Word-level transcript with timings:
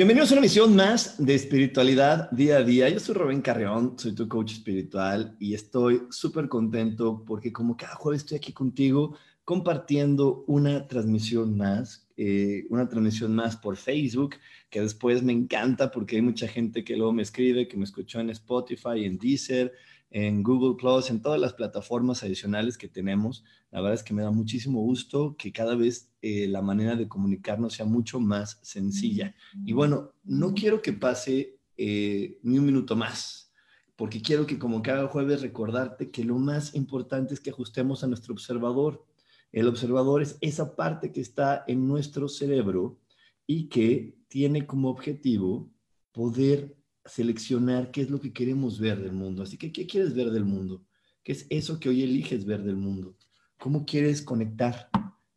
Bienvenidos 0.00 0.30
a 0.30 0.32
una 0.32 0.40
misión 0.40 0.74
más 0.74 1.22
de 1.22 1.34
espiritualidad 1.34 2.30
día 2.30 2.56
a 2.56 2.62
día. 2.62 2.88
Yo 2.88 2.98
soy 2.98 3.14
Rubén 3.14 3.42
Carreón, 3.42 3.98
soy 3.98 4.14
tu 4.14 4.26
coach 4.28 4.52
espiritual 4.52 5.36
y 5.38 5.52
estoy 5.52 6.04
súper 6.08 6.48
contento 6.48 7.22
porque 7.26 7.52
como 7.52 7.76
cada 7.76 7.96
jueves 7.96 8.22
estoy 8.22 8.38
aquí 8.38 8.54
contigo 8.54 9.18
compartiendo 9.44 10.42
una 10.46 10.88
transmisión 10.88 11.54
más, 11.54 12.08
eh, 12.16 12.64
una 12.70 12.88
transmisión 12.88 13.34
más 13.34 13.56
por 13.56 13.76
Facebook, 13.76 14.36
que 14.70 14.80
después 14.80 15.22
me 15.22 15.34
encanta 15.34 15.90
porque 15.90 16.16
hay 16.16 16.22
mucha 16.22 16.48
gente 16.48 16.82
que 16.82 16.96
luego 16.96 17.12
me 17.12 17.20
escribe, 17.20 17.68
que 17.68 17.76
me 17.76 17.84
escuchó 17.84 18.20
en 18.20 18.30
Spotify, 18.30 19.04
en 19.04 19.18
Deezer, 19.18 19.70
en 20.10 20.42
Google 20.42 20.76
Plus, 20.76 21.08
en 21.10 21.22
todas 21.22 21.40
las 21.40 21.54
plataformas 21.54 22.22
adicionales 22.22 22.76
que 22.76 22.88
tenemos. 22.88 23.44
La 23.70 23.80
verdad 23.80 23.94
es 23.94 24.02
que 24.02 24.12
me 24.12 24.22
da 24.22 24.30
muchísimo 24.30 24.80
gusto 24.80 25.36
que 25.38 25.52
cada 25.52 25.76
vez 25.76 26.10
eh, 26.20 26.48
la 26.48 26.62
manera 26.62 26.96
de 26.96 27.08
comunicarnos 27.08 27.74
sea 27.74 27.86
mucho 27.86 28.18
más 28.18 28.58
sencilla. 28.62 29.34
Y 29.64 29.72
bueno, 29.72 30.12
no 30.24 30.52
quiero 30.52 30.82
que 30.82 30.92
pase 30.92 31.58
eh, 31.76 32.38
ni 32.42 32.58
un 32.58 32.66
minuto 32.66 32.96
más, 32.96 33.52
porque 33.94 34.20
quiero 34.20 34.46
que 34.46 34.58
como 34.58 34.82
cada 34.82 35.06
jueves 35.06 35.42
recordarte 35.42 36.10
que 36.10 36.24
lo 36.24 36.36
más 36.38 36.74
importante 36.74 37.34
es 37.34 37.40
que 37.40 37.50
ajustemos 37.50 38.02
a 38.02 38.08
nuestro 38.08 38.34
observador. 38.34 39.06
El 39.52 39.68
observador 39.68 40.22
es 40.22 40.36
esa 40.40 40.74
parte 40.74 41.12
que 41.12 41.20
está 41.20 41.64
en 41.68 41.86
nuestro 41.86 42.28
cerebro 42.28 42.98
y 43.46 43.68
que 43.68 44.16
tiene 44.28 44.66
como 44.66 44.90
objetivo 44.90 45.70
poder 46.12 46.79
seleccionar 47.10 47.90
qué 47.90 48.02
es 48.02 48.10
lo 48.10 48.20
que 48.20 48.32
queremos 48.32 48.78
ver 48.78 49.00
del 49.00 49.12
mundo. 49.12 49.42
Así 49.42 49.56
que, 49.56 49.72
¿qué 49.72 49.86
quieres 49.86 50.14
ver 50.14 50.30
del 50.30 50.44
mundo? 50.44 50.84
¿Qué 51.24 51.32
es 51.32 51.46
eso 51.50 51.80
que 51.80 51.88
hoy 51.88 52.02
eliges 52.02 52.44
ver 52.44 52.62
del 52.62 52.76
mundo? 52.76 53.16
¿Cómo 53.58 53.84
quieres 53.84 54.22
conectar 54.22 54.88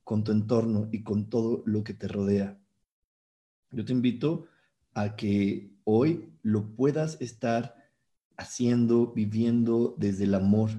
con 0.03 0.23
tu 0.23 0.31
entorno 0.31 0.87
y 0.91 1.01
con 1.01 1.29
todo 1.29 1.63
lo 1.65 1.83
que 1.83 1.95
te 1.95 2.07
rodea? 2.07 2.59
Yo 3.71 3.83
te 3.83 3.91
invito 3.91 4.45
a 4.93 5.15
que 5.15 5.71
hoy 5.83 6.29
lo 6.43 6.75
puedas 6.75 7.19
estar 7.19 7.75
haciendo, 8.37 9.11
viviendo 9.11 9.95
desde 9.97 10.25
el 10.25 10.35
amor, 10.35 10.69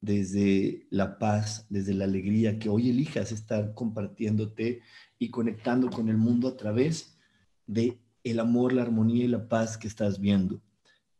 desde 0.00 0.88
la 0.90 1.20
paz, 1.20 1.66
desde 1.70 1.94
la 1.94 2.04
alegría, 2.04 2.58
que 2.58 2.68
hoy 2.68 2.90
elijas 2.90 3.30
estar 3.30 3.74
compartiéndote 3.74 4.80
y 5.20 5.30
conectando 5.30 5.88
con 5.88 6.08
el 6.08 6.16
mundo 6.16 6.48
a 6.48 6.56
través 6.56 7.16
de 7.68 8.01
el 8.24 8.40
amor, 8.40 8.72
la 8.72 8.82
armonía 8.82 9.24
y 9.24 9.28
la 9.28 9.48
paz 9.48 9.76
que 9.76 9.88
estás 9.88 10.20
viendo. 10.20 10.60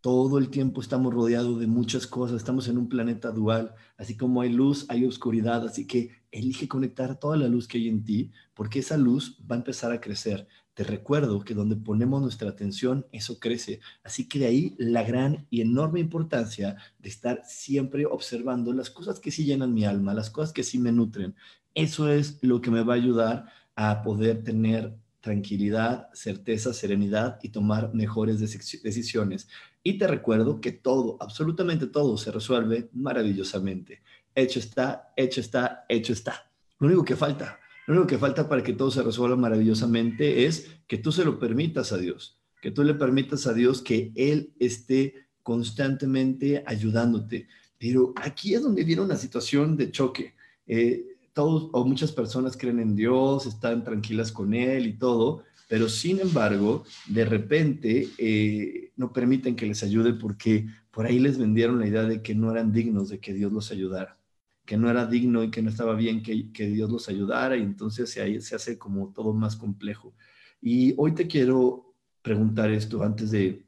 Todo 0.00 0.38
el 0.38 0.50
tiempo 0.50 0.80
estamos 0.80 1.14
rodeados 1.14 1.60
de 1.60 1.68
muchas 1.68 2.08
cosas, 2.08 2.38
estamos 2.38 2.66
en 2.66 2.76
un 2.76 2.88
planeta 2.88 3.30
dual, 3.30 3.74
así 3.96 4.16
como 4.16 4.40
hay 4.40 4.52
luz, 4.52 4.84
hay 4.88 5.04
oscuridad, 5.04 5.64
así 5.64 5.86
que 5.86 6.10
elige 6.32 6.66
conectar 6.66 7.20
toda 7.20 7.36
la 7.36 7.46
luz 7.46 7.68
que 7.68 7.78
hay 7.78 7.88
en 7.88 8.02
ti, 8.02 8.32
porque 8.52 8.80
esa 8.80 8.96
luz 8.96 9.38
va 9.48 9.54
a 9.54 9.58
empezar 9.58 9.92
a 9.92 10.00
crecer. 10.00 10.48
Te 10.74 10.84
recuerdo 10.84 11.44
que 11.44 11.54
donde 11.54 11.76
ponemos 11.76 12.22
nuestra 12.22 12.48
atención, 12.48 13.06
eso 13.12 13.38
crece. 13.38 13.80
Así 14.02 14.26
que 14.26 14.38
de 14.38 14.46
ahí 14.46 14.74
la 14.78 15.02
gran 15.02 15.46
y 15.50 15.60
enorme 15.60 16.00
importancia 16.00 16.76
de 16.98 17.08
estar 17.08 17.42
siempre 17.44 18.06
observando 18.06 18.72
las 18.72 18.91
cosas 18.91 19.20
que 19.20 19.30
sí 19.30 19.44
llenan 19.44 19.74
mi 19.74 19.84
alma, 19.84 20.14
las 20.14 20.30
cosas 20.30 20.52
que 20.52 20.64
sí 20.64 20.78
me 20.78 20.91
nutren. 20.91 21.36
Eso 21.74 22.08
es 22.08 22.38
lo 22.42 22.60
que 22.60 22.70
me 22.70 22.82
va 22.82 22.94
a 22.94 22.96
ayudar 22.96 23.46
a 23.76 24.02
poder 24.02 24.42
tener 24.42 24.96
tranquilidad, 25.22 26.09
certeza, 26.12 26.75
serenidad 26.75 27.38
y 27.43 27.49
tomar 27.49 27.94
mejores 27.94 28.41
decisiones. 28.41 29.49
Y 29.83 29.97
te 29.97 30.06
recuerdo 30.06 30.60
que 30.60 30.72
todo, 30.72 31.16
absolutamente 31.21 31.87
todo, 31.87 32.19
se 32.19 32.31
resuelve 32.31 32.91
maravillosamente. 32.93 34.03
Hecho 34.34 34.59
está, 34.59 35.12
hecho 35.16 35.41
está, 35.41 35.87
hecho 35.88 36.12
está. 36.12 36.50
Lo 36.78 36.88
único 36.88 37.05
que 37.05 37.16
falta, 37.16 37.60
lo 37.87 37.94
único 37.94 38.09
que 38.09 38.19
falta 38.19 38.49
para 38.49 38.62
que 38.62 38.72
todo 38.72 38.91
se 38.91 39.03
resuelva 39.03 39.37
maravillosamente 39.37 40.44
es 40.44 40.69
que 40.87 40.99
tú 40.99 41.12
se 41.12 41.25
lo 41.25 41.39
permitas 41.39 41.93
a 41.93 41.99
Dios, 41.99 42.41
que 42.60 42.72
tú 42.72 42.83
le 42.83 42.94
permitas 42.94 43.47
a 43.47 43.54
Dios 43.54 43.81
que 43.81 44.12
Él 44.16 44.53
esté 44.59 45.28
constantemente 45.43 46.65
ayudándote. 46.66 47.47
Pero 47.78 48.12
aquí 48.16 48.54
es 48.54 48.62
donde 48.62 48.84
viene 48.84 49.03
una 49.03 49.16
situación 49.16 49.77
de 49.77 49.91
choque. 49.91 50.34
Eh, 50.66 51.11
todos 51.32 51.70
o 51.72 51.84
muchas 51.84 52.12
personas 52.12 52.56
creen 52.56 52.81
en 52.81 52.94
Dios, 52.94 53.47
están 53.47 53.84
tranquilas 53.84 54.32
con 54.32 54.54
Él 54.54 54.87
y 54.87 54.93
todo, 54.94 55.44
pero 55.69 55.88
sin 55.88 56.20
embargo, 56.20 56.84
de 57.09 57.25
repente 57.25 58.09
eh, 58.19 58.93
no 58.97 59.12
permiten 59.12 59.56
que 59.56 59.66
les 59.66 59.82
ayude 59.82 60.12
porque 60.15 60.66
por 60.91 61.06
ahí 61.06 61.19
les 61.19 61.38
vendieron 61.38 61.78
la 61.78 61.87
idea 61.87 62.03
de 62.03 62.22
que 62.22 62.34
no 62.34 62.50
eran 62.50 62.72
dignos 62.72 63.09
de 63.09 63.19
que 63.19 63.32
Dios 63.32 63.50
los 63.53 63.71
ayudara, 63.71 64.19
que 64.66 64.76
no 64.76 64.91
era 64.91 65.06
digno 65.06 65.42
y 65.42 65.50
que 65.50 65.62
no 65.62 65.71
estaba 65.71 65.94
bien 65.94 66.22
que, 66.22 66.53
que 66.53 66.66
Dios 66.66 66.91
los 66.91 67.09
ayudara 67.09 67.56
y 67.56 67.62
entonces 67.62 68.15
ahí 68.19 68.41
se 68.41 68.54
hace 68.54 68.76
como 68.78 69.12
todo 69.15 69.32
más 69.32 69.56
complejo. 69.56 70.15
Y 70.60 70.94
hoy 70.98 71.15
te 71.15 71.26
quiero 71.26 71.94
preguntar 72.21 72.71
esto 72.71 73.03
antes 73.03 73.31
de, 73.31 73.65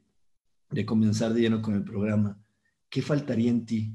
de 0.69 0.85
comenzar 0.85 1.33
de 1.33 1.41
lleno 1.41 1.61
con 1.61 1.73
el 1.73 1.83
programa. 1.83 2.39
¿Qué 2.89 3.01
faltaría 3.01 3.49
en 3.49 3.65
ti 3.65 3.91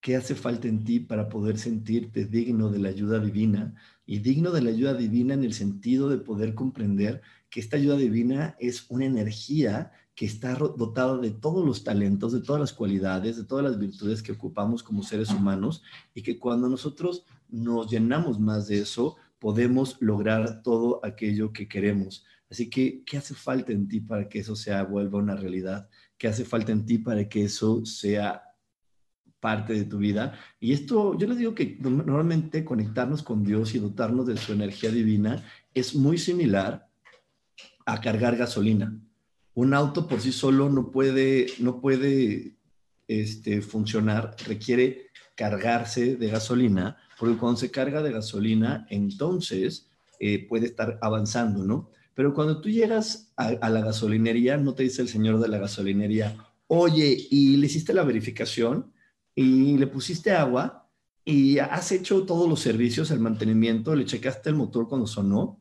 qué 0.00 0.16
hace 0.16 0.34
falta 0.34 0.68
en 0.68 0.84
ti 0.84 1.00
para 1.00 1.28
poder 1.28 1.58
sentirte 1.58 2.24
digno 2.24 2.70
de 2.70 2.78
la 2.78 2.88
ayuda 2.88 3.18
divina 3.18 3.74
y 4.06 4.18
digno 4.18 4.50
de 4.50 4.62
la 4.62 4.70
ayuda 4.70 4.94
divina 4.94 5.34
en 5.34 5.44
el 5.44 5.52
sentido 5.52 6.08
de 6.08 6.18
poder 6.18 6.54
comprender 6.54 7.20
que 7.50 7.60
esta 7.60 7.76
ayuda 7.76 7.96
divina 7.96 8.56
es 8.58 8.86
una 8.88 9.04
energía 9.04 9.92
que 10.14 10.26
está 10.26 10.54
dotada 10.54 11.18
de 11.18 11.30
todos 11.30 11.64
los 11.64 11.84
talentos, 11.84 12.32
de 12.32 12.40
todas 12.40 12.60
las 12.60 12.72
cualidades, 12.72 13.36
de 13.36 13.44
todas 13.44 13.64
las 13.64 13.78
virtudes 13.78 14.22
que 14.22 14.32
ocupamos 14.32 14.82
como 14.82 15.02
seres 15.02 15.30
humanos 15.30 15.82
y 16.14 16.22
que 16.22 16.38
cuando 16.38 16.68
nosotros 16.68 17.24
nos 17.48 17.90
llenamos 17.90 18.38
más 18.38 18.68
de 18.68 18.80
eso, 18.80 19.16
podemos 19.38 19.96
lograr 20.00 20.62
todo 20.62 21.00
aquello 21.04 21.52
que 21.52 21.68
queremos. 21.68 22.24
Así 22.50 22.68
que, 22.68 23.02
¿qué 23.04 23.16
hace 23.16 23.34
falta 23.34 23.72
en 23.72 23.88
ti 23.88 24.00
para 24.00 24.28
que 24.28 24.40
eso 24.40 24.56
sea 24.56 24.82
vuelva 24.82 25.18
una 25.18 25.36
realidad? 25.36 25.88
¿Qué 26.18 26.28
hace 26.28 26.44
falta 26.44 26.72
en 26.72 26.84
ti 26.84 26.98
para 26.98 27.28
que 27.28 27.44
eso 27.44 27.86
sea 27.86 28.42
parte 29.40 29.72
de 29.72 29.84
tu 29.84 29.98
vida. 29.98 30.38
Y 30.60 30.72
esto, 30.72 31.18
yo 31.18 31.26
les 31.26 31.38
digo 31.38 31.54
que 31.54 31.78
normalmente 31.80 32.64
conectarnos 32.64 33.22
con 33.22 33.42
Dios 33.42 33.74
y 33.74 33.78
dotarnos 33.78 34.26
de 34.26 34.36
su 34.36 34.52
energía 34.52 34.90
divina 34.90 35.42
es 35.74 35.94
muy 35.94 36.18
similar 36.18 36.88
a 37.86 38.00
cargar 38.00 38.36
gasolina. 38.36 38.94
Un 39.54 39.74
auto 39.74 40.06
por 40.06 40.20
sí 40.20 40.32
solo 40.32 40.68
no 40.68 40.90
puede, 40.90 41.46
no 41.58 41.80
puede 41.80 42.54
este, 43.08 43.62
funcionar, 43.62 44.36
requiere 44.46 45.08
cargarse 45.34 46.16
de 46.16 46.28
gasolina, 46.28 46.98
porque 47.18 47.38
cuando 47.38 47.58
se 47.58 47.70
carga 47.70 48.02
de 48.02 48.12
gasolina, 48.12 48.86
entonces 48.90 49.88
eh, 50.20 50.46
puede 50.46 50.66
estar 50.66 50.98
avanzando, 51.00 51.64
¿no? 51.64 51.90
Pero 52.14 52.34
cuando 52.34 52.60
tú 52.60 52.68
llegas 52.68 53.32
a, 53.36 53.48
a 53.48 53.70
la 53.70 53.80
gasolinería, 53.80 54.58
no 54.58 54.74
te 54.74 54.82
dice 54.82 55.02
el 55.02 55.08
señor 55.08 55.40
de 55.40 55.48
la 55.48 55.58
gasolinería, 55.58 56.36
oye, 56.66 57.26
¿y 57.30 57.56
le 57.56 57.66
hiciste 57.66 57.94
la 57.94 58.04
verificación? 58.04 58.92
Y 59.42 59.78
le 59.78 59.86
pusiste 59.86 60.32
agua 60.32 60.86
y 61.24 61.58
has 61.58 61.92
hecho 61.92 62.26
todos 62.26 62.46
los 62.46 62.60
servicios, 62.60 63.10
el 63.10 63.20
mantenimiento, 63.20 63.94
le 63.94 64.04
checaste 64.04 64.50
el 64.50 64.54
motor 64.54 64.86
cuando 64.86 65.06
sonó. 65.06 65.58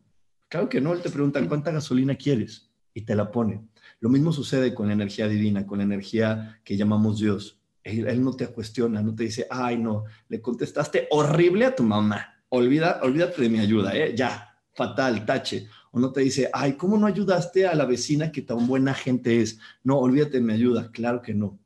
Claro 0.49 0.67
que 0.67 0.81
no, 0.81 0.93
él 0.93 1.01
te 1.01 1.09
pregunta 1.09 1.45
cuánta 1.47 1.71
gasolina 1.71 2.15
quieres 2.15 2.69
y 2.93 3.01
te 3.01 3.15
la 3.15 3.31
pone. 3.31 3.61
Lo 4.01 4.09
mismo 4.09 4.33
sucede 4.33 4.73
con 4.73 4.87
la 4.87 4.93
energía 4.93 5.29
divina, 5.29 5.65
con 5.65 5.77
la 5.77 5.85
energía 5.85 6.59
que 6.65 6.75
llamamos 6.75 7.19
Dios. 7.19 7.61
Él, 7.81 8.21
no 8.21 8.33
te 8.33 8.47
cuestiona, 8.47 9.01
no 9.01 9.15
te 9.15 9.23
dice, 9.23 9.47
ay, 9.49 9.77
no, 9.77 10.03
le 10.27 10.41
contestaste 10.41 11.07
horrible 11.11 11.65
a 11.65 11.73
tu 11.73 11.83
mamá. 11.83 12.35
Olvida, 12.49 12.99
olvídate 13.01 13.43
de 13.43 13.49
mi 13.49 13.59
ayuda, 13.59 13.95
¿eh? 13.95 14.13
ya, 14.13 14.57
fatal, 14.73 15.25
tache. 15.25 15.69
O 15.91 15.99
no 16.01 16.11
te 16.11 16.19
dice, 16.19 16.49
ay, 16.51 16.73
¿cómo 16.73 16.97
no 16.97 17.07
ayudaste 17.07 17.65
a 17.65 17.75
la 17.75 17.85
vecina 17.85 18.29
que 18.29 18.41
tan 18.41 18.67
buena 18.67 18.93
gente 18.93 19.41
es? 19.41 19.57
No, 19.85 19.99
olvídate 19.99 20.39
de 20.39 20.41
mi 20.41 20.51
ayuda. 20.51 20.91
Claro 20.91 21.21
que 21.21 21.33
no 21.33 21.59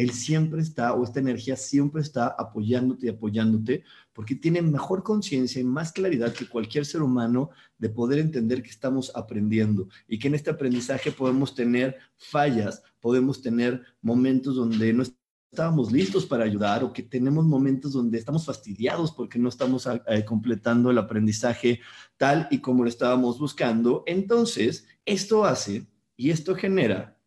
Él 0.00 0.12
siempre 0.12 0.62
está, 0.62 0.94
o 0.94 1.04
esta 1.04 1.20
energía 1.20 1.56
siempre 1.56 2.00
está 2.00 2.28
apoyándote 2.28 3.06
y 3.06 3.08
apoyándote, 3.10 3.84
porque 4.14 4.34
tiene 4.34 4.62
mejor 4.62 5.02
conciencia 5.02 5.60
y 5.60 5.64
más 5.64 5.92
claridad 5.92 6.32
que 6.32 6.48
cualquier 6.48 6.86
ser 6.86 7.02
humano 7.02 7.50
de 7.76 7.90
poder 7.90 8.18
entender 8.18 8.62
que 8.62 8.70
estamos 8.70 9.12
aprendiendo 9.14 9.88
y 10.08 10.18
que 10.18 10.28
en 10.28 10.36
este 10.36 10.50
aprendizaje 10.50 11.12
podemos 11.12 11.54
tener 11.54 11.98
fallas, 12.16 12.82
podemos 12.98 13.42
tener 13.42 13.82
momentos 14.00 14.56
donde 14.56 14.92
no 14.94 15.04
estábamos 15.52 15.92
listos 15.92 16.24
para 16.24 16.44
ayudar 16.44 16.82
o 16.82 16.92
que 16.94 17.02
tenemos 17.02 17.44
momentos 17.44 17.92
donde 17.92 18.16
estamos 18.16 18.46
fastidiados 18.46 19.12
porque 19.12 19.38
no 19.38 19.50
estamos 19.50 19.86
eh, 19.86 20.24
completando 20.24 20.90
el 20.90 20.98
aprendizaje 20.98 21.80
tal 22.16 22.48
y 22.50 22.60
como 22.60 22.84
lo 22.84 22.88
estábamos 22.88 23.38
buscando. 23.38 24.02
Entonces, 24.06 24.86
esto 25.04 25.44
hace 25.44 25.86
y 26.16 26.30
esto 26.30 26.54
genera 26.54 27.19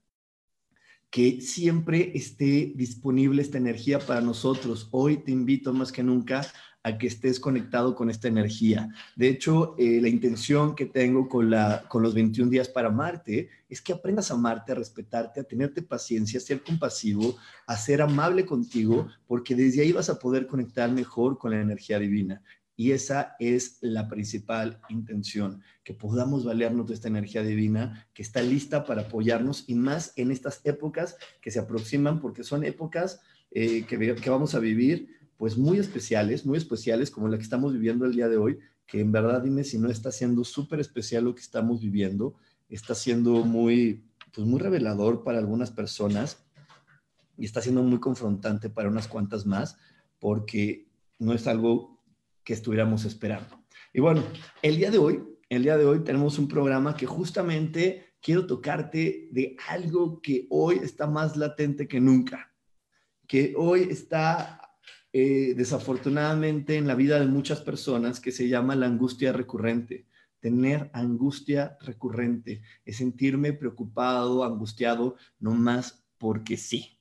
que 1.14 1.42
siempre 1.42 2.12
esté 2.16 2.74
disponible 2.76 3.44
esta 3.44 3.60
energía 3.60 4.00
para 4.00 4.20
nosotros. 4.20 4.88
Hoy 4.90 5.18
te 5.18 5.32
invito 5.32 5.72
más 5.72 5.92
que 5.92 6.02
nunca 6.02 6.42
a 6.82 6.98
que 6.98 7.06
estés 7.06 7.40
conectado 7.40 7.94
con 7.94 8.10
esta 8.10 8.28
energía. 8.28 8.90
De 9.16 9.30
hecho, 9.30 9.76
eh, 9.78 10.00
la 10.02 10.10
intención 10.10 10.74
que 10.74 10.88
tengo 10.88 11.30
con, 11.30 11.52
la, 11.52 11.86
con 11.88 12.02
los 12.02 12.16
21 12.16 12.50
días 12.50 12.68
para 12.68 12.88
amarte 12.88 13.48
es 13.70 13.80
que 13.80 13.94
aprendas 13.94 14.32
a 14.32 14.34
amarte, 14.34 14.72
a 14.72 14.76
respetarte, 14.76 15.40
a 15.40 15.44
tenerte 15.44 15.84
paciencia, 15.84 16.40
a 16.40 16.42
ser 16.42 16.64
compasivo, 16.64 17.38
a 17.68 17.78
ser 17.78 18.02
amable 18.02 18.44
contigo, 18.44 19.08
porque 19.28 19.54
desde 19.54 19.84
ahí 19.84 19.92
vas 19.92 20.10
a 20.10 20.18
poder 20.18 20.48
conectar 20.48 20.92
mejor 20.92 21.38
con 21.38 21.52
la 21.52 21.62
energía 21.62 22.00
divina. 22.00 22.42
Y 22.76 22.92
esa 22.92 23.36
es 23.40 23.78
la 23.82 24.08
principal 24.08 24.80
intención, 24.90 25.62
que 25.84 25.94
podamos 25.94 26.44
valernos 26.44 26.88
de 26.88 26.96
esta 26.96 27.08
energía 27.08 27.44
divina 27.44 28.08
que 28.14 28.24
está 28.24 28.42
lista 28.42 28.84
para 28.86 29.04
apoyarnos 29.04 29.66
y 29.68 29.76
más 29.76 30.14
en 30.16 30.32
estas 30.32 30.62
épocas 30.64 31.18
que 31.42 31.52
se 31.52 31.60
aproximan, 31.60 32.20
porque 32.20 32.44
son 32.44 32.64
épocas 32.64 33.22
eh, 33.52 33.86
que, 33.86 34.16
que 34.16 34.30
vamos 34.30 34.56
a 34.56 34.60
vivir 34.60 35.08
pues 35.38 35.58
muy 35.58 35.78
especiales, 35.78 36.46
muy 36.46 36.58
especiales 36.58 37.12
como 37.12 37.28
la 37.28 37.38
que 37.38 37.44
estamos 37.44 37.74
viviendo 37.74 38.06
el 38.06 38.16
día 38.16 38.28
de 38.28 38.38
hoy, 38.38 38.60
que 38.88 39.02
en 39.02 39.12
verdad 39.12 39.42
dime 39.42 39.64
si 39.64 39.78
no 39.78 39.90
está 39.90 40.12
siendo 40.12 40.44
súper 40.44 40.80
especial 40.80 41.26
lo 41.26 41.36
que 41.36 41.42
estamos 41.42 41.82
viviendo, 41.82 42.36
está 42.70 42.96
siendo 42.96 43.44
muy, 43.44 44.04
pues 44.34 44.48
muy 44.48 44.60
revelador 44.60 45.24
para 45.24 45.40
algunas 45.40 45.72
personas 45.72 46.44
y 47.38 47.46
está 47.46 47.62
siendo 47.62 47.84
muy 47.84 48.00
confrontante 48.00 48.70
para 48.70 48.90
unas 48.90 49.08
cuantas 49.08 49.46
más, 49.46 49.78
porque 50.20 50.88
no 51.20 51.34
es 51.34 51.48
algo 51.48 51.93
que 52.44 52.54
estuviéramos 52.54 53.06
esperando. 53.06 53.64
Y 53.94 54.02
bueno, 54.02 54.24
el 54.62 54.78
día 54.78 54.92
de 54.92 54.98
hoy, 54.98 55.24
el 55.50 55.64
día 55.64 55.78
de 55.78 55.86
hoy 55.86 56.04
tenemos 56.04 56.40
un 56.40 56.48
programa 56.48 56.96
que 56.96 57.06
justamente 57.06 58.16
quiero 58.22 58.48
tocarte 58.48 59.30
de 59.32 59.56
algo 59.68 60.22
que 60.22 60.48
hoy 60.50 60.80
está 60.82 61.08
más 61.08 61.38
latente 61.38 61.88
que 61.88 62.00
nunca, 62.00 62.54
que 63.28 63.54
hoy 63.58 63.88
está 63.90 64.62
eh, 65.12 65.54
desafortunadamente 65.56 66.76
en 66.76 66.88
la 66.88 66.96
vida 66.96 67.20
de 67.20 67.28
muchas 67.28 67.62
personas 67.62 68.20
que 68.20 68.32
se 68.32 68.48
llama 68.48 68.76
la 68.76 68.88
angustia 68.88 69.32
recurrente. 69.32 70.08
Tener 70.40 70.90
angustia 70.92 71.78
recurrente 71.82 72.64
es 72.84 72.98
sentirme 72.98 73.54
preocupado, 73.54 74.44
angustiado, 74.44 75.16
no 75.40 75.52
más 75.52 76.04
porque 76.18 76.58
sí. 76.58 77.00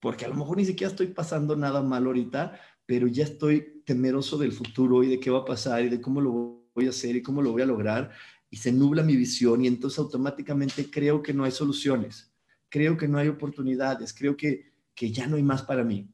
Porque 0.00 0.24
a 0.24 0.28
lo 0.28 0.36
mejor 0.36 0.56
ni 0.56 0.64
siquiera 0.64 0.90
estoy 0.90 1.08
pasando 1.08 1.54
nada 1.54 1.82
mal 1.82 2.06
ahorita, 2.06 2.58
pero 2.86 3.06
ya 3.06 3.24
estoy 3.24 3.73
temeroso 3.84 4.38
del 4.38 4.52
futuro 4.52 5.02
y 5.02 5.08
de 5.08 5.20
qué 5.20 5.30
va 5.30 5.40
a 5.40 5.44
pasar 5.44 5.84
y 5.84 5.88
de 5.88 6.00
cómo 6.00 6.20
lo 6.20 6.68
voy 6.74 6.86
a 6.86 6.90
hacer 6.90 7.16
y 7.16 7.22
cómo 7.22 7.42
lo 7.42 7.52
voy 7.52 7.62
a 7.62 7.66
lograr. 7.66 8.10
Y 8.50 8.56
se 8.56 8.72
nubla 8.72 9.02
mi 9.02 9.16
visión 9.16 9.64
y 9.64 9.68
entonces 9.68 9.98
automáticamente 9.98 10.90
creo 10.90 11.22
que 11.22 11.34
no 11.34 11.44
hay 11.44 11.52
soluciones, 11.52 12.32
creo 12.68 12.96
que 12.96 13.08
no 13.08 13.18
hay 13.18 13.28
oportunidades, 13.28 14.14
creo 14.14 14.36
que, 14.36 14.72
que 14.94 15.10
ya 15.10 15.26
no 15.26 15.36
hay 15.36 15.42
más 15.42 15.62
para 15.62 15.84
mí 15.84 16.08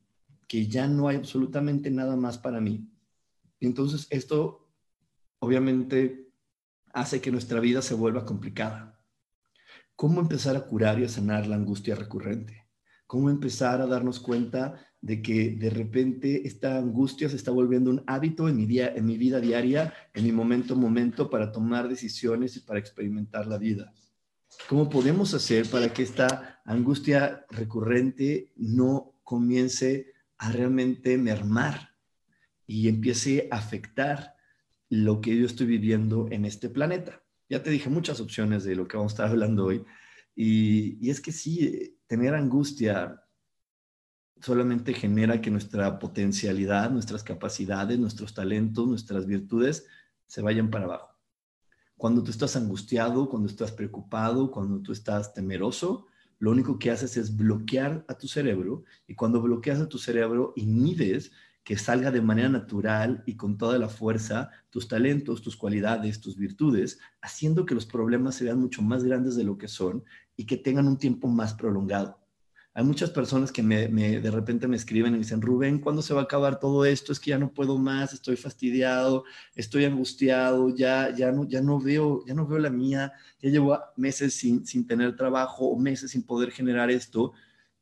que 0.50 0.66
ya 0.66 0.88
no 0.88 1.06
hay 1.06 1.16
absolutamente 1.16 1.92
nada 1.92 2.16
más 2.16 2.36
para 2.36 2.60
mí. 2.60 2.90
entonces 3.60 4.08
esto 4.10 4.68
obviamente 5.38 6.28
hace 6.92 7.20
que 7.20 7.30
nuestra 7.30 7.60
vida 7.60 7.82
se 7.82 7.94
vuelva 7.94 8.24
complicada. 8.24 9.00
¿Cómo 9.94 10.20
empezar 10.20 10.56
a 10.56 10.66
curar 10.66 10.98
y 10.98 11.04
a 11.04 11.08
sanar 11.08 11.46
la 11.46 11.54
angustia 11.54 11.94
recurrente? 11.94 12.66
¿Cómo 13.06 13.30
empezar 13.30 13.80
a 13.80 13.86
darnos 13.86 14.18
cuenta 14.18 14.89
de 15.00 15.22
que 15.22 15.52
de 15.52 15.70
repente 15.70 16.46
esta 16.46 16.76
angustia 16.76 17.28
se 17.28 17.36
está 17.36 17.50
volviendo 17.50 17.90
un 17.90 18.02
hábito 18.06 18.48
en 18.48 18.56
mi, 18.56 18.66
día, 18.66 18.92
en 18.94 19.06
mi 19.06 19.16
vida 19.16 19.40
diaria, 19.40 19.94
en 20.14 20.24
mi 20.24 20.32
momento 20.32 20.74
a 20.74 20.76
momento 20.76 21.30
para 21.30 21.52
tomar 21.52 21.88
decisiones 21.88 22.56
y 22.56 22.60
para 22.60 22.78
experimentar 22.78 23.46
la 23.46 23.58
vida? 23.58 23.92
¿Cómo 24.68 24.90
podemos 24.90 25.32
hacer 25.32 25.66
para 25.66 25.92
que 25.92 26.02
esta 26.02 26.60
angustia 26.64 27.46
recurrente 27.50 28.52
no 28.56 29.14
comience 29.24 30.12
a 30.38 30.50
realmente 30.50 31.16
mermar 31.16 31.90
y 32.66 32.88
empiece 32.88 33.48
a 33.50 33.56
afectar 33.56 34.34
lo 34.88 35.20
que 35.20 35.36
yo 35.36 35.46
estoy 35.46 35.66
viviendo 35.66 36.28
en 36.30 36.44
este 36.44 36.68
planeta. 36.68 37.22
Ya 37.48 37.62
te 37.62 37.70
dije 37.70 37.88
muchas 37.88 38.20
opciones 38.20 38.64
de 38.64 38.74
lo 38.74 38.86
que 38.86 38.96
vamos 38.96 39.12
a 39.12 39.14
estar 39.14 39.28
hablando 39.28 39.66
hoy. 39.66 39.84
Y, 40.34 41.08
es 41.08 41.20
que 41.20 41.32
sí, 41.32 41.98
tener 42.06 42.34
angustia 42.34 43.22
solamente 44.40 44.94
genera 44.94 45.40
que 45.40 45.50
nuestra 45.50 45.98
potencialidad, 45.98 46.90
nuestras 46.90 47.22
capacidades, 47.22 47.98
nuestros 47.98 48.34
talentos, 48.34 48.86
nuestras 48.86 49.26
virtudes 49.26 49.86
se 50.26 50.42
vayan 50.42 50.70
para 50.70 50.84
abajo. 50.84 51.10
Cuando 51.96 52.22
tú 52.22 52.30
estás 52.30 52.56
angustiado, 52.56 53.28
cuando 53.28 53.48
estás 53.48 53.72
preocupado, 53.72 54.50
cuando 54.50 54.80
tú 54.80 54.92
estás 54.92 55.34
temeroso, 55.34 56.06
lo 56.38 56.50
único 56.50 56.78
que 56.78 56.90
haces 56.90 57.18
es 57.18 57.36
bloquear 57.36 58.04
a 58.08 58.14
tu 58.14 58.26
cerebro 58.26 58.84
y 59.06 59.14
cuando 59.14 59.42
bloqueas 59.42 59.80
a 59.80 59.88
tu 59.88 59.98
cerebro 59.98 60.54
inhibes 60.56 61.32
que 61.62 61.76
salga 61.76 62.10
de 62.10 62.22
manera 62.22 62.48
natural 62.48 63.22
y 63.26 63.36
con 63.36 63.58
toda 63.58 63.78
la 63.78 63.90
fuerza 63.90 64.50
tus 64.70 64.88
talentos, 64.88 65.42
tus 65.42 65.56
cualidades, 65.56 66.20
tus 66.20 66.38
virtudes, 66.38 66.98
haciendo 67.20 67.66
que 67.66 67.74
los 67.74 67.84
problemas 67.84 68.36
se 68.36 68.44
vean 68.44 68.58
mucho 68.58 68.80
más 68.80 69.04
grandes 69.04 69.36
de 69.36 69.44
lo 69.44 69.58
que 69.58 69.68
son 69.68 70.02
y 70.36 70.46
que 70.46 70.56
tengan 70.56 70.88
un 70.88 70.96
tiempo 70.96 71.28
más 71.28 71.52
prolongado. 71.52 72.19
Hay 72.72 72.84
muchas 72.84 73.10
personas 73.10 73.50
que 73.50 73.64
me, 73.64 73.88
de 73.88 74.30
repente 74.30 74.68
me 74.68 74.76
escriben 74.76 75.12
y 75.12 75.16
me 75.16 75.22
dicen, 75.24 75.42
Rubén, 75.42 75.80
¿cuándo 75.80 76.02
se 76.02 76.14
va 76.14 76.20
a 76.20 76.24
acabar 76.24 76.60
todo 76.60 76.84
esto? 76.84 77.12
Es 77.12 77.18
que 77.18 77.30
ya 77.30 77.38
no 77.38 77.52
puedo 77.52 77.78
más, 77.78 78.12
estoy 78.12 78.36
fastidiado, 78.36 79.24
estoy 79.56 79.86
angustiado, 79.86 80.74
ya, 80.74 81.12
ya, 81.14 81.32
no, 81.32 81.48
ya, 81.48 81.60
no, 81.60 81.80
veo, 81.80 82.24
ya 82.26 82.34
no 82.34 82.46
veo 82.46 82.60
la 82.60 82.70
mía, 82.70 83.12
ya 83.40 83.50
llevo 83.50 83.76
meses 83.96 84.34
sin, 84.34 84.64
sin 84.66 84.86
tener 84.86 85.16
trabajo 85.16 85.76
meses 85.76 86.12
sin 86.12 86.22
poder 86.22 86.52
generar 86.52 86.90
esto. 86.92 87.32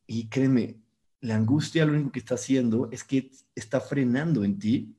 Y 0.07 0.29
créeme, 0.29 0.81
la 1.21 1.37
angustia 1.37 1.85
lo 1.85 1.93
único 1.93 2.13
que 2.13 2.21
está 2.21 2.37
haciendo 2.37 2.89
es 2.91 3.05
que 3.05 3.31
está 3.55 3.81
frenando 3.81 4.43
en 4.43 4.59
ti 4.59 4.97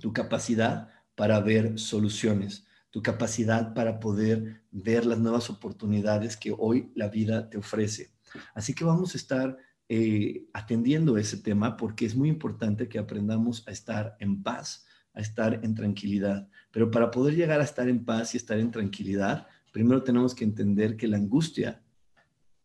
tu 0.00 0.14
capacidad 0.14 0.88
para 1.14 1.40
ver 1.40 1.78
soluciones, 1.78 2.66
tu 2.90 3.02
capacidad 3.02 3.74
para 3.74 4.00
poder 4.00 4.62
ver 4.70 5.04
las 5.04 5.18
nuevas 5.18 5.50
oportunidades 5.50 6.38
que 6.38 6.54
hoy 6.56 6.90
la 6.94 7.08
vida 7.08 7.50
te 7.50 7.58
ofrece. 7.58 8.13
Así 8.54 8.74
que 8.74 8.84
vamos 8.84 9.14
a 9.14 9.18
estar 9.18 9.56
eh, 9.88 10.46
atendiendo 10.54 11.18
ese 11.18 11.36
tema 11.36 11.76
porque 11.76 12.06
es 12.06 12.16
muy 12.16 12.28
importante 12.28 12.88
que 12.88 12.98
aprendamos 12.98 13.66
a 13.68 13.70
estar 13.70 14.16
en 14.18 14.42
paz, 14.42 14.86
a 15.12 15.20
estar 15.20 15.60
en 15.62 15.74
tranquilidad. 15.74 16.48
Pero 16.70 16.90
para 16.90 17.10
poder 17.10 17.34
llegar 17.34 17.60
a 17.60 17.64
estar 17.64 17.88
en 17.88 18.04
paz 18.04 18.34
y 18.34 18.38
estar 18.38 18.58
en 18.58 18.70
tranquilidad, 18.70 19.46
primero 19.72 20.02
tenemos 20.02 20.34
que 20.34 20.44
entender 20.44 20.96
que 20.96 21.06
la 21.06 21.18
angustia, 21.18 21.82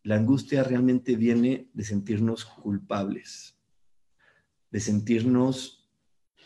la 0.02 0.16
angustia 0.16 0.62
realmente 0.62 1.14
viene 1.16 1.68
de 1.74 1.84
sentirnos 1.84 2.44
culpables, 2.44 3.54
de 4.70 4.80
sentirnos 4.80 5.88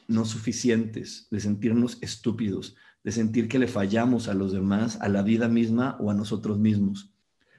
no 0.09 0.25
suficientes, 0.25 1.29
de 1.31 1.41
sentirnos 1.41 1.99
estúpidos, 2.03 2.77
de 3.05 3.13
sentir 3.13 3.49
que 3.49 3.59
le 3.59 3.69
fallamos 3.69 4.29
a 4.29 4.35
los 4.35 4.53
demás, 4.53 5.01
a 5.01 5.09
la 5.09 5.23
vida 5.23 5.49
misma 5.49 5.97
o 6.01 6.11
a 6.11 6.15
nosotros 6.15 6.59
mismos. 6.59 7.14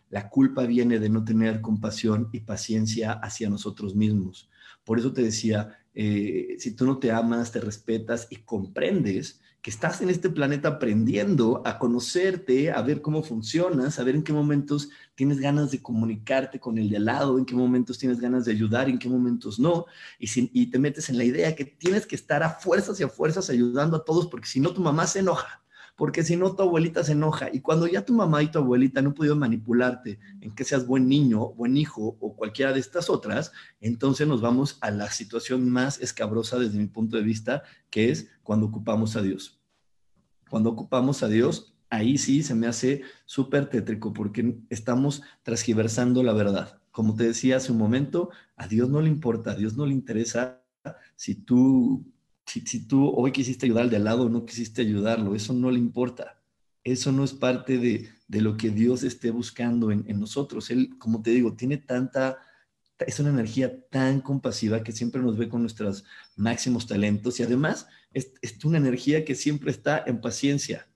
La 0.10 0.30
culpa 0.30 0.66
viene 0.66 1.00
de 1.00 1.10
no 1.10 1.24
tener 1.24 1.62
compasión 1.62 2.30
y 2.32 2.42
paciencia 2.42 3.14
hacia 3.14 3.50
nosotros 3.50 3.96
mismos. 3.96 4.50
Por 4.84 5.00
eso 5.00 5.14
te 5.14 5.24
decía, 5.24 5.80
eh, 5.94 6.56
si 6.60 6.76
tú 6.76 6.86
no 6.86 7.00
te 7.00 7.12
amas, 7.12 7.52
te 7.52 7.60
respetas 7.60 8.28
y 8.30 8.38
comprendes 8.38 9.42
que 9.66 9.72
estás 9.72 10.00
en 10.02 10.12
este 10.12 10.30
planeta 10.30 10.68
aprendiendo 10.68 11.64
a 11.66 11.80
conocerte, 11.80 12.72
a 12.72 12.84
ver 12.84 13.02
cómo 13.02 13.24
funcionas, 13.24 13.98
a 13.98 14.04
ver 14.04 14.14
en 14.14 14.22
qué 14.24 14.32
momentos 14.32 14.90
tienes 15.16 15.40
ganas 15.40 15.72
de 15.72 15.82
comunicarte 15.82 16.60
con 16.60 16.78
el 16.78 16.88
de 16.88 16.98
al 16.98 17.06
lado, 17.06 17.40
en 17.40 17.46
qué 17.46 17.56
momentos 17.56 17.98
tienes 17.98 18.20
ganas 18.20 18.46
de 18.46 18.52
ayudar, 18.52 18.90
en 18.90 19.00
qué 19.00 19.10
momentos 19.10 19.58
no, 19.58 19.88
y, 20.20 20.28
y 20.54 20.68
te 20.68 20.78
metes 20.78 21.10
en 21.10 21.18
la 21.18 21.24
idea 21.24 21.56
que 21.56 21.66
tienes 21.66 22.06
que 22.06 22.16
estar 22.16 22.44
a 22.44 22.52
fuerzas 22.52 23.00
y 23.00 23.04
a 23.04 23.10
fuerzas 23.10 23.50
ayudando 23.50 23.98
a 23.98 24.06
todos, 24.06 24.28
porque 24.28 24.48
si 24.48 24.60
no 24.60 24.72
tu 24.72 24.82
mamá 24.82 25.08
se 25.08 25.22
enoja 25.22 25.65
porque 25.96 26.24
si 26.24 26.36
no 26.36 26.56
tu 26.56 26.64
abuelita 26.64 27.04
se 27.04 27.14
enoja. 27.14 27.50
Y 27.52 27.62
cuando 27.62 27.88
ya 27.88 28.06
tu 28.06 28.14
mamá 28.14 28.44
y 28.44 28.48
tu 28.48 28.60
abuelita 28.60 29.02
no 29.02 29.14
pudieron 29.14 29.40
manipularte 29.40 30.20
en 30.42 30.54
que 30.54 30.64
seas 30.64 30.86
buen 30.86 31.08
niño, 31.08 31.54
buen 31.54 31.78
hijo 31.78 32.18
o 32.20 32.36
cualquiera 32.36 32.74
de 32.74 32.80
estas 32.80 33.10
otras, 33.10 33.52
entonces 33.80 34.28
nos 34.28 34.42
vamos 34.42 34.78
a 34.82 34.92
la 34.92 35.10
situación 35.10 35.70
más 35.70 36.00
escabrosa 36.02 36.60
desde 36.60 36.78
mi 36.78 36.88
punto 36.88 37.18
de 37.18 37.24
vista, 37.24 37.64
que 37.90 38.12
es 38.12 38.30
cuando 38.44 38.66
ocupamos 38.66 39.16
a 39.16 39.22
Dios. 39.22 39.60
Cuando 40.50 40.70
ocupamos 40.70 41.24
a 41.24 41.28
Dios, 41.28 41.74
ahí 41.90 42.18
sí 42.18 42.44
se 42.44 42.56
me 42.56 42.68
hace 42.68 43.02
súper 43.26 43.70
tétrico 43.70 44.14
porque 44.14 44.60
estamos 44.70 45.22
transgiversando 45.44 46.24
la 46.24 46.34
verdad. 46.34 46.80
como 46.92 47.14
te 47.14 47.26
decía 47.26 47.58
hace 47.58 47.74
un 47.74 47.78
momento, 47.78 48.30
a 48.56 48.68
Dios 48.68 48.90
no 48.90 49.02
le 49.02 49.10
importa, 49.10 49.52
a 49.52 49.56
Dios 49.56 49.76
no 49.76 49.86
le 49.86 49.94
interesa 49.94 50.62
si 51.16 51.36
tú, 51.36 52.06
si, 52.46 52.88
tú 52.88 53.10
hoy 53.10 53.32
quisiste 53.32 53.66
ayudar 53.66 53.84
al 53.84 53.90
de 53.90 53.98
al 53.98 54.04
lado 54.04 54.30
no 54.30 54.46
quisiste 54.46 54.82
ayudarlo, 54.82 55.36
eso 55.36 55.54
no 55.54 55.72
le 55.72 55.80
importa. 55.80 56.42
Eso 56.84 57.12
no 57.12 57.24
es 57.24 57.34
parte 57.34 57.78
de, 57.80 58.10
lo 58.42 58.58
que 58.58 58.70
Dios 58.70 59.04
esté 59.04 59.32
buscando 59.32 59.92
en, 59.92 60.20
nosotros. 60.20 60.70
Él, 60.70 60.98
como 61.00 61.22
te 61.22 61.32
digo, 61.32 61.54
tiene 61.54 61.78
tanta, 61.78 62.38
es 63.00 63.20
una 63.20 63.30
energía 63.30 63.84
tan 63.90 64.22
compasiva 64.22 64.84
que 64.84 64.92
siempre 64.92 65.22
nos 65.22 65.38
ve 65.38 65.50
con 65.50 65.62
nuestros 65.62 66.06
máximos 66.36 66.86
talentos 66.86 67.40
y 67.40 67.44
además 67.44 67.88
es, 68.14 68.34
es 68.42 68.64
una 68.64 68.78
energía 68.78 69.26
que 69.26 69.36
siempre 69.36 69.72
está 69.72 70.04
en 70.06 70.22
paciencia 70.22 70.88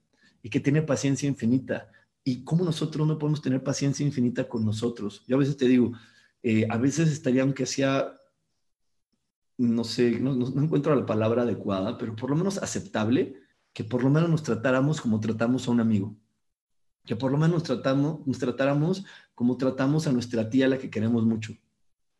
y 0.42 0.50
que 0.50 0.60
tiene 0.60 0.82
paciencia 0.82 1.28
infinita 1.28 1.90
y 2.24 2.44
cómo 2.44 2.64
nosotros 2.64 3.06
no 3.06 3.18
podemos 3.18 3.42
tener 3.42 3.62
paciencia 3.62 4.06
infinita 4.06 4.48
con 4.48 4.64
nosotros. 4.64 5.24
Yo 5.26 5.36
a 5.36 5.40
veces 5.40 5.56
te 5.56 5.66
digo, 5.66 5.92
eh, 6.42 6.66
a 6.70 6.76
veces 6.76 7.10
estaría, 7.10 7.42
aunque 7.42 7.66
sea, 7.66 8.19
no 9.60 9.84
sé, 9.84 10.18
no, 10.18 10.32
encuentro 10.62 10.94
la 10.94 11.04
palabra 11.04 11.42
adecuada, 11.42 11.98
pero 11.98 12.16
por 12.16 12.30
lo 12.30 12.36
menos 12.36 12.56
aceptable, 12.58 13.34
que 13.74 13.84
por 13.84 14.02
lo 14.02 14.08
menos 14.08 14.30
nos 14.30 14.42
tratáramos 14.42 15.00
como 15.02 15.20
tratamos 15.20 15.68
a 15.68 15.70
un 15.70 15.80
amigo. 15.80 16.16
Que 17.04 17.14
por 17.14 17.30
lo 17.30 17.36
menos 17.36 17.56
nos, 17.56 17.62
tratamos, 17.64 18.26
nos 18.26 18.38
tratáramos 18.38 19.04
como 19.34 19.58
tratamos 19.58 20.06
a 20.06 20.12
nuestra 20.12 20.48
tía, 20.48 20.66
la 20.66 20.78
que 20.78 20.88
queremos 20.88 21.26
mucho. 21.26 21.54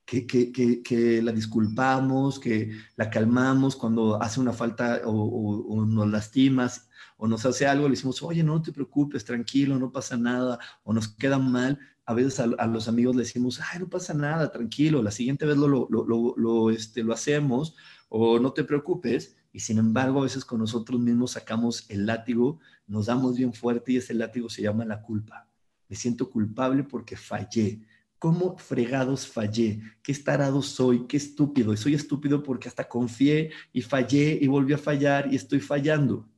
Que, 0.05 0.27
que, 0.27 0.53
que, 0.83 1.23
la 1.23 1.33
disculpamos, 1.33 2.39
que 2.39 2.73
la 2.97 3.09
calmamos 3.09 3.77
cuando 3.77 4.21
hace 4.21 4.41
una 4.41 4.53
falta 4.53 5.01
o, 5.05 5.13
o 5.13 5.87
nos 5.87 6.11
lastimas 6.11 6.89
o 7.17 7.29
nos 7.29 7.47
hace 7.47 7.67
algo, 7.67 7.87
le 7.87 7.95
decimos, 7.95 8.23
oye, 8.23 8.43
no, 8.43 8.61
te 8.61 8.73
preocupes, 8.73 9.25
tranquilo, 9.25 9.79
no 9.79 9.93
pasa 9.93 10.17
nada, 10.17 10.59
o 10.83 10.93
nos 10.93 11.09
queda 11.09 11.39
mal. 11.39 11.79
A 12.11 12.15
veces 12.15 12.41
a, 12.41 12.67
los 12.67 12.89
amigos 12.89 13.15
le 13.15 13.23
decimos, 13.23 13.61
ay, 13.61 13.79
no 13.79 13.89
pasa 13.89 14.13
nada, 14.13 14.51
tranquilo, 14.51 15.01
la 15.01 15.13
siguiente 15.13 15.47
vez 15.47 15.57
lo, 15.57 15.69
lo, 15.69 15.87
lo, 15.89 16.35
lo, 16.37 16.71
este, 16.73 17.05
lo 17.05 17.13
hacemos, 17.13 17.77
o 18.09 18.41
no 18.41 18.53
te 18.53 18.65
preocupes. 18.65 19.37
Y 19.53 19.61
sin 19.61 19.79
embargo, 19.79 20.19
a 20.19 20.25
veces 20.25 20.45
con 20.45 20.59
nosotros 20.59 21.01
mismos 21.01 21.31
sacamos 21.31 21.89
el 21.89 22.07
látigo, 22.07 22.59
nos 22.89 23.07
damos 23.07 23.37
bien 23.37 23.53
fuerte 23.53 23.93
y 23.93 23.99
ese 23.99 24.15
látigo 24.15 24.51
se 24.51 24.61
llama 24.61 24.85
la 24.85 25.03
culpa. 25.03 25.49
Me 25.89 25.95
siento 25.95 26.29
culpable 26.29 26.83
porque 26.83 27.17
fallé. 27.17 27.81
¿Cómo 28.19 28.59
fregados 28.59 29.29
fallé? 29.29 29.81
¿Qué 30.03 30.11
estarado 30.11 30.63
soy? 30.63 31.07
¿Qué 31.07 31.17
estúpido? 31.17 31.73
Y 31.73 31.77
soy 31.77 31.95
estúpido 31.95 32.43
porque 32.43 32.67
hasta 32.67 32.89
confié 32.89 33.53
y 33.73 33.83
fallé 33.83 34.37
y 34.43 34.49
volví 34.49 34.73
a 34.73 34.79
fallar 34.79 35.33
y 35.33 35.37
estoy 35.37 35.61
fallando. 35.61 36.29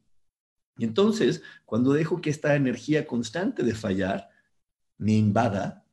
Y 0.77 0.85
entonces, 0.85 1.41
cuando 1.65 1.95
dejo 1.95 2.21
que 2.21 2.29
esta 2.29 2.57
energía 2.57 3.07
constante 3.07 3.63
de 3.63 3.75
fallar 3.75 4.32
me 5.03 5.15
invada, 5.15 5.85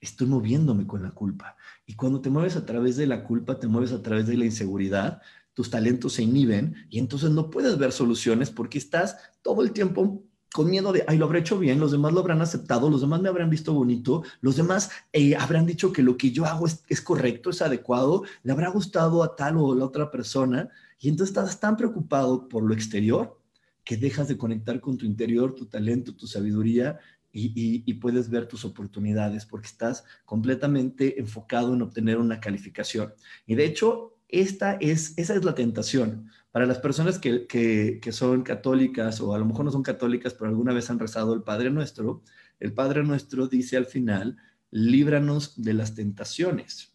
estoy 0.00 0.26
moviéndome 0.26 0.86
con 0.86 1.02
la 1.02 1.10
culpa. 1.10 1.56
Y 1.86 1.94
cuando 1.94 2.20
te 2.20 2.30
mueves 2.30 2.56
a 2.56 2.64
través 2.64 2.96
de 2.96 3.06
la 3.06 3.24
culpa, 3.24 3.60
te 3.60 3.68
mueves 3.68 3.92
a 3.92 4.02
través 4.02 4.26
de 4.26 4.36
la 4.36 4.46
inseguridad, 4.46 5.20
tus 5.52 5.70
talentos 5.70 6.14
se 6.14 6.22
inhiben 6.22 6.74
y 6.88 6.98
entonces 6.98 7.30
no 7.30 7.50
puedes 7.50 7.76
ver 7.78 7.92
soluciones 7.92 8.50
porque 8.50 8.78
estás 8.78 9.16
todo 9.42 9.62
el 9.62 9.72
tiempo 9.72 10.22
con 10.54 10.70
miedo 10.70 10.92
de, 10.92 11.04
ay, 11.06 11.18
lo 11.18 11.26
habré 11.26 11.40
hecho 11.40 11.58
bien, 11.58 11.78
los 11.78 11.92
demás 11.92 12.14
lo 12.14 12.20
habrán 12.20 12.40
aceptado, 12.40 12.88
los 12.88 13.02
demás 13.02 13.20
me 13.20 13.28
habrán 13.28 13.50
visto 13.50 13.74
bonito, 13.74 14.22
los 14.40 14.56
demás 14.56 14.90
eh, 15.12 15.36
habrán 15.36 15.66
dicho 15.66 15.92
que 15.92 16.02
lo 16.02 16.16
que 16.16 16.30
yo 16.30 16.46
hago 16.46 16.66
es, 16.66 16.84
es, 16.88 17.02
correcto, 17.02 17.50
es 17.50 17.60
adecuado, 17.60 18.22
le 18.44 18.52
habrá 18.52 18.70
gustado 18.70 19.22
a 19.22 19.36
tal 19.36 19.58
o 19.58 19.74
la 19.74 19.84
otra 19.84 20.10
persona. 20.10 20.70
Y 20.98 21.10
entonces 21.10 21.36
estás 21.36 21.60
tan 21.60 21.76
preocupado 21.76 22.48
por 22.48 22.62
lo 22.62 22.72
exterior 22.72 23.38
que 23.84 23.96
dejas 23.96 24.28
de 24.28 24.38
conectar 24.38 24.80
con 24.80 24.96
tu 24.96 25.04
interior, 25.06 25.54
tu 25.54 25.66
talento, 25.66 26.14
tu 26.14 26.26
sabiduría 26.26 26.98
y, 27.32 27.94
puedes 27.94 28.30
ver 28.30 28.46
tus 28.46 28.64
oportunidades 28.64 29.44
porque 29.44 29.66
estás 29.66 30.04
completamente 30.24 31.20
enfocado 31.20 31.74
en 31.74 31.82
obtener 31.82 32.18
una 32.18 32.40
calificación. 32.40 33.12
Y 33.46 33.54
de 33.54 33.64
hecho, 33.64 34.16
esta 34.28 34.74
es, 34.74 35.16
esa 35.18 35.34
es 35.34 35.44
la 35.44 35.54
tentación. 35.54 36.30
Para 36.50 36.66
las 36.66 36.78
personas 36.78 37.18
que, 37.18 37.46
que, 37.46 38.12
son 38.12 38.42
católicas 38.42 39.20
o 39.20 39.34
a 39.34 39.38
lo 39.38 39.44
mejor 39.44 39.64
no 39.64 39.70
son 39.70 39.82
católicas, 39.82 40.34
pero 40.34 40.50
alguna 40.50 40.72
vez 40.72 40.90
han 40.90 40.98
rezado 40.98 41.34
el 41.34 41.42
Padre 41.42 41.70
Nuestro, 41.70 42.22
el 42.60 42.72
Padre 42.72 43.02
Nuestro 43.04 43.46
dice 43.46 43.76
al 43.76 43.86
final, 43.86 44.36
líbranos 44.70 45.62
de 45.62 45.74
las 45.74 45.94
tentaciones. 45.94 46.94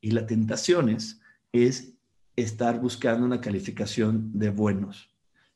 Y 0.00 0.12
las 0.12 0.26
tentaciones 0.26 1.20
es 1.52 1.94
estar 2.36 2.80
buscando 2.80 3.26
una 3.26 3.40
calificación 3.40 4.38
de 4.38 4.50
buenos 4.50 5.09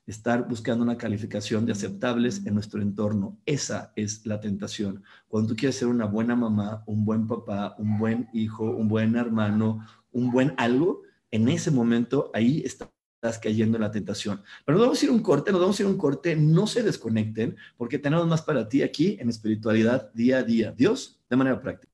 estar 0.07 0.47
buscando 0.49 0.85
una 0.85 0.99
calificación 0.99 1.65
de 1.65 1.73
aceptables 1.73 2.45
en 2.47 2.55
nuestro 2.55 2.83
entorno. 2.83 3.39
Esa 3.47 3.93
es 3.97 4.27
la 4.27 4.41
tentación. 4.41 5.03
Cuando 5.29 5.51
tú 5.51 5.57
quieres 5.57 5.77
ser 5.77 5.89
una 5.89 6.07
buena 6.07 6.37
mamá, 6.37 6.83
un 6.87 7.05
buen 7.05 7.27
papá, 7.27 7.75
un 7.79 7.99
buen 7.99 8.29
hijo, 8.33 8.65
un 8.65 8.89
buen 8.89 9.17
hermano, 9.17 9.87
un 10.13 10.31
buen 10.31 10.55
algo, 10.57 11.03
en 11.31 11.49
ese 11.49 11.71
momento 11.71 12.31
ahí 12.35 12.63
estás 12.65 13.39
cayendo 13.41 13.77
en 13.77 13.83
la 13.83 13.91
tentación. 13.91 14.43
Pero 14.65 14.79
nos 14.79 14.87
vamos 14.87 15.03
a 15.03 15.05
ir 15.07 15.11
un 15.11 15.23
corte, 15.23 15.53
nos 15.53 15.61
vamos 15.61 15.79
a 15.79 15.83
ir 15.83 15.89
un 15.89 15.99
corte, 15.99 16.37
no 16.37 16.67
se 16.67 16.83
desconecten, 16.83 17.57
porque 17.77 17.99
tenemos 17.99 18.27
más 18.27 18.43
para 18.43 18.69
ti 18.69 18.83
aquí 18.83 19.17
en 19.19 19.31
espiritualidad 19.31 20.13
día 20.13 20.39
a 20.39 20.43
día. 20.43 20.73
Dios, 20.73 21.21
de 21.31 21.37
manera 21.37 21.61
práctica. 21.61 21.94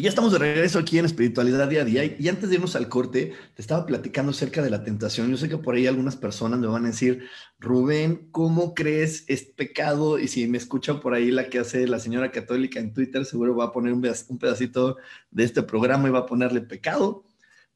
Y 0.00 0.04
ya 0.04 0.08
estamos 0.08 0.32
de 0.32 0.38
regreso 0.38 0.78
aquí 0.78 0.98
en 0.98 1.04
Espiritualidad 1.04 1.68
Día 1.68 1.82
a 1.82 1.84
Día. 1.84 2.16
Y 2.18 2.26
antes 2.28 2.48
de 2.48 2.54
irnos 2.54 2.74
al 2.74 2.88
corte, 2.88 3.34
te 3.54 3.60
estaba 3.60 3.84
platicando 3.84 4.30
acerca 4.30 4.62
de 4.62 4.70
la 4.70 4.82
tentación. 4.82 5.30
Yo 5.30 5.36
sé 5.36 5.46
que 5.46 5.58
por 5.58 5.74
ahí 5.74 5.86
algunas 5.86 6.16
personas 6.16 6.58
me 6.58 6.68
van 6.68 6.86
a 6.86 6.88
decir, 6.88 7.28
Rubén, 7.58 8.30
¿cómo 8.30 8.72
crees 8.72 9.24
es 9.28 9.42
pecado? 9.42 10.18
Y 10.18 10.26
si 10.28 10.46
me 10.46 10.56
escuchan 10.56 11.00
por 11.00 11.12
ahí 11.12 11.30
la 11.30 11.50
que 11.50 11.58
hace 11.58 11.86
la 11.86 11.98
señora 11.98 12.32
católica 12.32 12.80
en 12.80 12.94
Twitter, 12.94 13.26
seguro 13.26 13.54
va 13.54 13.66
a 13.66 13.72
poner 13.72 13.92
un 13.92 14.38
pedacito 14.38 14.96
de 15.30 15.44
este 15.44 15.62
programa 15.62 16.08
y 16.08 16.12
va 16.12 16.20
a 16.20 16.26
ponerle 16.26 16.62
pecado. 16.62 17.26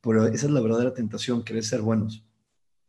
Pero 0.00 0.26
esa 0.26 0.46
es 0.46 0.50
la 0.50 0.62
verdadera 0.62 0.94
tentación, 0.94 1.44
querer 1.44 1.62
ser 1.62 1.82
buenos. 1.82 2.24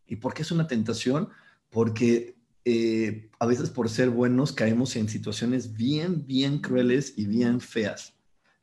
¿Y 0.08 0.16
por 0.16 0.34
qué 0.34 0.44
es 0.44 0.52
una 0.54 0.66
tentación? 0.66 1.28
Porque 1.70 2.38
eh, 2.64 3.30
a 3.38 3.46
veces 3.46 3.70
por 3.70 3.90
ser 3.90 4.12
buenos 4.12 4.54
caemos 4.54 4.96
en 4.96 5.10
situaciones 5.10 5.74
bien, 5.74 6.26
bien 6.26 6.60
crueles 6.60 7.16
y 7.18 7.26
bien 7.26 7.60
feas 7.60 8.15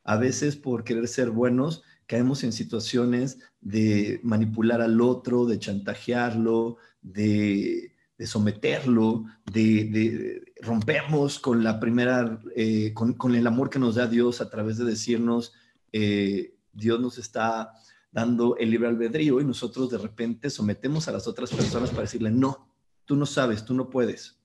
a 0.03 0.17
veces 0.17 0.55
por 0.55 0.83
querer 0.83 1.07
ser 1.07 1.29
buenos 1.29 1.83
caemos 2.07 2.43
en 2.43 2.51
situaciones 2.51 3.39
de 3.61 4.19
manipular 4.23 4.81
al 4.81 5.01
otro, 5.01 5.45
de 5.45 5.59
chantajearlo, 5.59 6.77
de, 7.01 7.91
someterlo, 8.25 9.25
de, 9.51 10.43
rompemos 10.61 11.39
con 11.39 11.63
la 11.63 11.79
primera, 11.79 12.39
eh, 12.55 12.93
con, 12.93 13.35
el 13.35 13.47
amor 13.47 13.69
que 13.69 13.79
nos 13.79 13.95
da 13.95 14.07
Dios 14.07 14.41
a 14.41 14.49
través 14.49 14.77
de 14.77 14.85
decirnos, 14.85 15.53
eh, 15.91 16.55
Dios 16.71 16.99
nos 16.99 17.17
está 17.17 17.73
dando 18.11 18.57
el 18.57 18.69
libre 18.69 18.89
albedrío 18.89 19.41
y 19.41 19.45
nosotros 19.45 19.89
de 19.89 19.97
repente 19.97 20.49
sometemos 20.49 21.07
a 21.07 21.11
las 21.11 21.27
otras 21.27 21.51
personas 21.51 21.89
para 21.89 22.03
decirle, 22.03 22.31
no, 22.31 22.73
tú 23.05 23.15
no 23.15 23.25
sabes, 23.25 23.65
tú 23.65 23.73
no 23.73 23.89
puedes. 23.89 24.39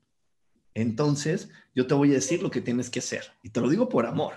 Entonces, 0.75 1.51
yo 1.75 1.87
te 1.87 1.95
voy 1.95 2.13
a 2.13 2.15
decir 2.15 2.43
lo 2.43 2.51
que 2.51 2.61
tienes 2.61 2.89
que 2.89 3.01
hacer. 3.01 3.25
Y 3.43 3.51
te 3.51 3.61
lo 3.61 3.69
digo 3.69 3.89
por 3.89 4.07
amor, 4.07 4.35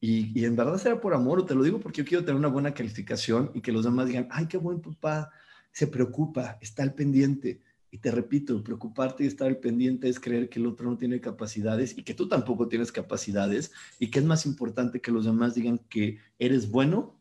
y, 0.00 0.44
en 0.44 0.56
verdad 0.56 0.78
será 0.78 1.00
por 1.00 1.14
amor, 1.14 1.40
o 1.40 1.44
te 1.44 1.54
lo 1.54 1.62
digo 1.62 1.80
porque 1.80 2.02
yo 2.02 2.08
quiero 2.08 2.24
tener 2.24 2.38
una 2.38 2.48
buena 2.48 2.74
calificación 2.74 3.50
y 3.54 3.60
que 3.60 3.72
los 3.72 3.84
demás 3.84 4.06
digan, 4.06 4.28
ay, 4.30 4.46
qué 4.46 4.58
buen 4.58 4.80
papá, 4.80 5.30
se 5.72 5.86
preocupa, 5.86 6.58
está 6.60 6.82
al 6.82 6.94
pendiente. 6.94 7.62
Y 7.90 7.98
te 7.98 8.10
repito, 8.10 8.62
preocuparte 8.62 9.24
y 9.24 9.26
estar 9.26 9.48
al 9.48 9.58
pendiente 9.58 10.08
es 10.08 10.20
creer 10.20 10.48
que 10.50 10.58
el 10.58 10.66
otro 10.66 10.90
no 10.90 10.98
tiene 10.98 11.20
capacidades 11.20 11.96
y 11.96 12.02
que 12.02 12.14
tú 12.14 12.28
tampoco 12.28 12.68
tienes 12.68 12.92
capacidades 12.92 13.72
y 13.98 14.10
que 14.10 14.18
es 14.18 14.24
más 14.24 14.44
importante 14.44 15.00
que 15.00 15.12
los 15.12 15.24
demás 15.24 15.54
digan 15.54 15.78
que 15.88 16.18
eres 16.38 16.70
bueno 16.70 17.18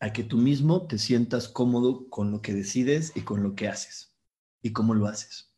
a 0.00 0.12
que 0.12 0.22
tú 0.22 0.38
mismo 0.38 0.86
te 0.86 0.96
sientas 0.96 1.48
cómodo 1.48 2.08
con 2.08 2.30
lo 2.30 2.40
que 2.40 2.54
decides 2.54 3.12
y 3.14 3.22
con 3.22 3.42
lo 3.42 3.54
que 3.54 3.68
haces 3.68 4.14
y 4.62 4.72
cómo 4.72 4.94
lo 4.94 5.06
haces. 5.06 5.54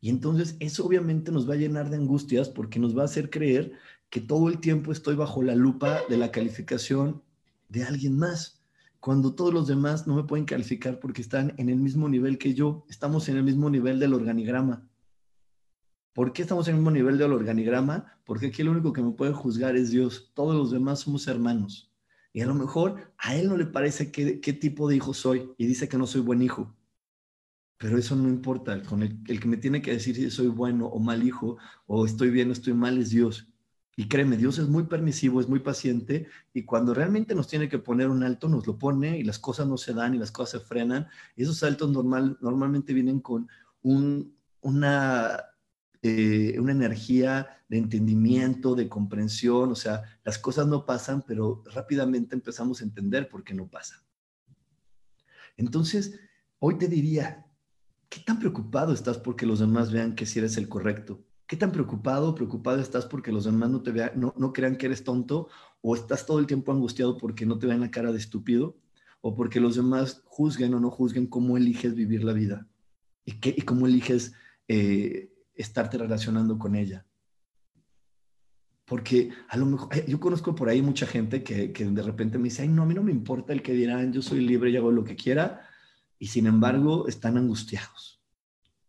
Y 0.00 0.10
entonces 0.10 0.56
eso 0.60 0.86
obviamente 0.86 1.32
nos 1.32 1.48
va 1.48 1.54
a 1.54 1.58
llenar 1.58 1.90
de 1.90 1.96
angustias 1.96 2.48
porque 2.48 2.78
nos 2.78 2.96
va 2.96 3.02
a 3.02 3.06
hacer 3.06 3.30
creer 3.30 3.72
que 4.10 4.20
todo 4.20 4.48
el 4.48 4.58
tiempo 4.58 4.92
estoy 4.92 5.16
bajo 5.16 5.42
la 5.42 5.54
lupa 5.54 6.00
de 6.08 6.16
la 6.16 6.30
calificación 6.30 7.22
de 7.68 7.84
alguien 7.84 8.16
más, 8.18 8.62
cuando 9.00 9.34
todos 9.34 9.52
los 9.54 9.68
demás 9.68 10.06
no 10.06 10.16
me 10.16 10.24
pueden 10.24 10.46
calificar 10.46 10.98
porque 10.98 11.22
están 11.22 11.54
en 11.58 11.68
el 11.68 11.76
mismo 11.76 12.08
nivel 12.08 12.38
que 12.38 12.54
yo, 12.54 12.84
estamos 12.88 13.28
en 13.28 13.36
el 13.36 13.44
mismo 13.44 13.70
nivel 13.70 14.00
del 14.00 14.14
organigrama. 14.14 14.88
¿Por 16.12 16.32
qué 16.32 16.42
estamos 16.42 16.66
en 16.66 16.74
el 16.74 16.80
mismo 16.80 16.90
nivel 16.90 17.16
del 17.16 17.32
organigrama? 17.32 18.18
Porque 18.24 18.46
aquí 18.46 18.62
el 18.62 18.70
único 18.70 18.92
que 18.92 19.02
me 19.02 19.12
puede 19.12 19.32
juzgar 19.32 19.76
es 19.76 19.90
Dios, 19.90 20.32
todos 20.34 20.56
los 20.56 20.72
demás 20.72 21.00
somos 21.00 21.28
hermanos. 21.28 21.92
Y 22.32 22.40
a 22.40 22.46
lo 22.46 22.54
mejor 22.54 23.12
a 23.18 23.36
él 23.36 23.48
no 23.48 23.56
le 23.56 23.66
parece 23.66 24.10
qué, 24.10 24.52
tipo 24.52 24.88
de 24.88 24.96
hijo 24.96 25.14
soy 25.14 25.52
y 25.56 25.66
dice 25.66 25.88
que 25.88 25.96
no 25.96 26.06
soy 26.06 26.20
buen 26.20 26.42
hijo. 26.42 26.74
Pero 27.78 27.96
eso 27.96 28.16
no 28.16 28.28
importa, 28.28 28.82
con 28.82 29.02
el, 29.02 29.22
que 29.24 29.46
me 29.46 29.56
tiene 29.56 29.80
que 29.80 29.92
decir 29.92 30.16
si 30.16 30.30
soy 30.30 30.48
bueno 30.48 30.86
o 30.86 30.98
mal 30.98 31.22
hijo, 31.22 31.56
o 31.86 32.04
estoy 32.04 32.30
bien 32.30 32.48
o 32.48 32.52
estoy 32.52 32.74
mal, 32.74 32.98
es 32.98 33.10
Dios. 33.10 33.47
Y 33.98 34.06
créeme, 34.06 34.36
Dios 34.36 34.60
es 34.60 34.68
muy 34.68 34.84
permisivo, 34.84 35.40
es 35.40 35.48
muy 35.48 35.58
paciente 35.58 36.28
y 36.54 36.62
cuando 36.62 36.94
realmente 36.94 37.34
nos 37.34 37.48
tiene 37.48 37.68
que 37.68 37.80
poner 37.80 38.08
un 38.08 38.22
alto, 38.22 38.48
nos 38.48 38.64
lo 38.64 38.78
pone 38.78 39.18
y 39.18 39.24
las 39.24 39.40
cosas 39.40 39.66
no 39.66 39.76
se 39.76 39.92
dan 39.92 40.14
y 40.14 40.18
las 40.18 40.30
cosas 40.30 40.60
se 40.60 40.66
frenan. 40.68 41.08
esos 41.34 41.58
saltos 41.58 41.90
normal, 41.90 42.38
normalmente 42.40 42.94
vienen 42.94 43.18
con 43.18 43.48
una, 43.82 45.40
eh, 46.00 46.56
una 46.60 46.70
energía 46.70 47.48
de 47.68 47.78
entendimiento, 47.78 48.76
de 48.76 48.88
comprensión, 48.88 49.72
o 49.72 49.74
sea, 49.74 50.04
las 50.22 50.38
cosas 50.38 50.68
no 50.68 50.86
pasan, 50.86 51.24
pero 51.26 51.64
rápidamente 51.74 52.36
empezamos 52.36 52.80
a 52.80 52.84
entender 52.84 53.28
por 53.28 53.42
qué 53.42 53.52
no 53.52 53.66
pasan. 53.66 53.98
Entonces, 55.56 56.20
hoy 56.60 56.78
te 56.78 56.86
diría, 56.86 57.48
¿qué 58.08 58.20
tan 58.20 58.38
preocupado 58.38 58.92
estás 58.92 59.18
porque 59.18 59.44
los 59.44 59.58
demás 59.58 59.90
vean 59.90 60.14
que 60.14 60.24
si 60.24 60.38
eres 60.38 60.56
el 60.56 60.68
correcto? 60.68 61.24
¿Qué 61.48 61.56
tan 61.56 61.72
preocupado 61.72 62.28
o 62.28 62.34
preocupada 62.34 62.82
estás 62.82 63.06
porque 63.06 63.32
los 63.32 63.46
demás 63.46 63.70
no 63.70 63.82
te 63.82 63.90
vean, 63.90 64.12
no, 64.16 64.34
no 64.36 64.52
crean 64.52 64.76
que 64.76 64.84
eres 64.84 65.02
tonto? 65.02 65.48
¿O 65.80 65.96
estás 65.96 66.26
todo 66.26 66.40
el 66.40 66.46
tiempo 66.46 66.72
angustiado 66.72 67.16
porque 67.16 67.46
no 67.46 67.58
te 67.58 67.66
vean 67.66 67.80
la 67.80 67.90
cara 67.90 68.12
de 68.12 68.18
estúpido? 68.18 68.76
¿O 69.22 69.34
porque 69.34 69.58
los 69.58 69.74
demás 69.74 70.20
juzguen 70.26 70.74
o 70.74 70.80
no 70.80 70.90
juzguen 70.90 71.26
cómo 71.26 71.56
eliges 71.56 71.94
vivir 71.94 72.22
la 72.22 72.34
vida? 72.34 72.68
¿Y, 73.24 73.40
qué, 73.40 73.54
y 73.56 73.62
cómo 73.62 73.86
eliges 73.86 74.34
eh, 74.68 75.32
estarte 75.54 75.96
relacionando 75.96 76.58
con 76.58 76.76
ella? 76.76 77.06
Porque 78.84 79.30
a 79.48 79.56
lo 79.56 79.64
mejor, 79.64 80.04
yo 80.04 80.20
conozco 80.20 80.54
por 80.54 80.68
ahí 80.68 80.82
mucha 80.82 81.06
gente 81.06 81.42
que, 81.42 81.72
que, 81.72 81.86
de 81.86 82.02
repente 82.02 82.36
me 82.36 82.44
dice, 82.44 82.60
ay, 82.60 82.68
no, 82.68 82.82
a 82.82 82.86
mí 82.86 82.92
no 82.92 83.02
me 83.02 83.10
importa 83.12 83.54
el 83.54 83.62
que 83.62 83.72
dirán, 83.72 84.12
yo 84.12 84.20
soy 84.20 84.40
libre 84.40 84.68
y 84.68 84.76
hago 84.76 84.92
lo 84.92 85.02
que 85.02 85.16
quiera, 85.16 85.66
y 86.18 86.26
sin 86.26 86.46
embargo 86.46 87.08
están 87.08 87.38
angustiados. 87.38 88.20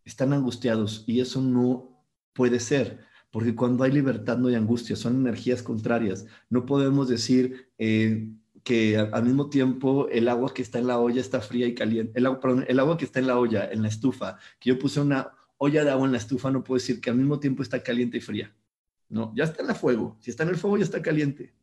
Están 0.03 0.33
angustiados 0.33 1.05
y 1.07 1.21
eso 1.21 1.41
no 1.41 1.98
Puede 2.33 2.59
ser, 2.59 2.99
porque 3.31 3.55
cuando 3.55 3.83
hay 3.83 3.91
libertad 3.91 4.37
no 4.37 4.47
hay 4.47 4.55
angustia, 4.55 4.95
son 4.95 5.15
energías 5.15 5.61
contrarias. 5.61 6.25
No 6.49 6.65
podemos 6.65 7.09
decir 7.09 7.69
eh, 7.77 8.29
que 8.63 8.97
al 8.97 9.23
mismo 9.23 9.49
tiempo 9.49 10.07
el 10.09 10.27
agua 10.27 10.53
que 10.53 10.61
está 10.61 10.79
en 10.79 10.87
la 10.87 10.99
olla 10.99 11.21
está 11.21 11.41
fría 11.41 11.67
y 11.67 11.75
caliente. 11.75 12.13
El 12.15 12.25
perdón, 12.39 12.65
el 12.67 12.79
agua 12.79 12.97
que 12.97 13.05
está 13.05 13.19
en 13.19 13.27
la 13.27 13.37
olla, 13.37 13.69
en 13.71 13.81
la 13.81 13.87
estufa, 13.87 14.37
que 14.59 14.69
yo 14.69 14.79
puse 14.79 14.99
una 14.99 15.31
olla 15.57 15.83
de 15.83 15.91
agua 15.91 16.05
en 16.05 16.11
la 16.11 16.17
estufa, 16.17 16.51
no 16.51 16.63
puedo 16.63 16.79
decir 16.79 17.01
que 17.01 17.09
al 17.09 17.17
mismo 17.17 17.39
tiempo 17.39 17.63
está 17.63 17.83
caliente 17.83 18.17
y 18.17 18.21
fría. 18.21 18.53
No, 19.09 19.33
ya 19.35 19.43
está 19.43 19.63
en 19.63 19.69
el 19.69 19.75
fuego. 19.75 20.17
Si 20.21 20.29
está 20.31 20.43
en 20.43 20.49
el 20.49 20.57
fuego, 20.57 20.77
ya 20.77 20.83
está 20.83 21.01
caliente. 21.01 21.53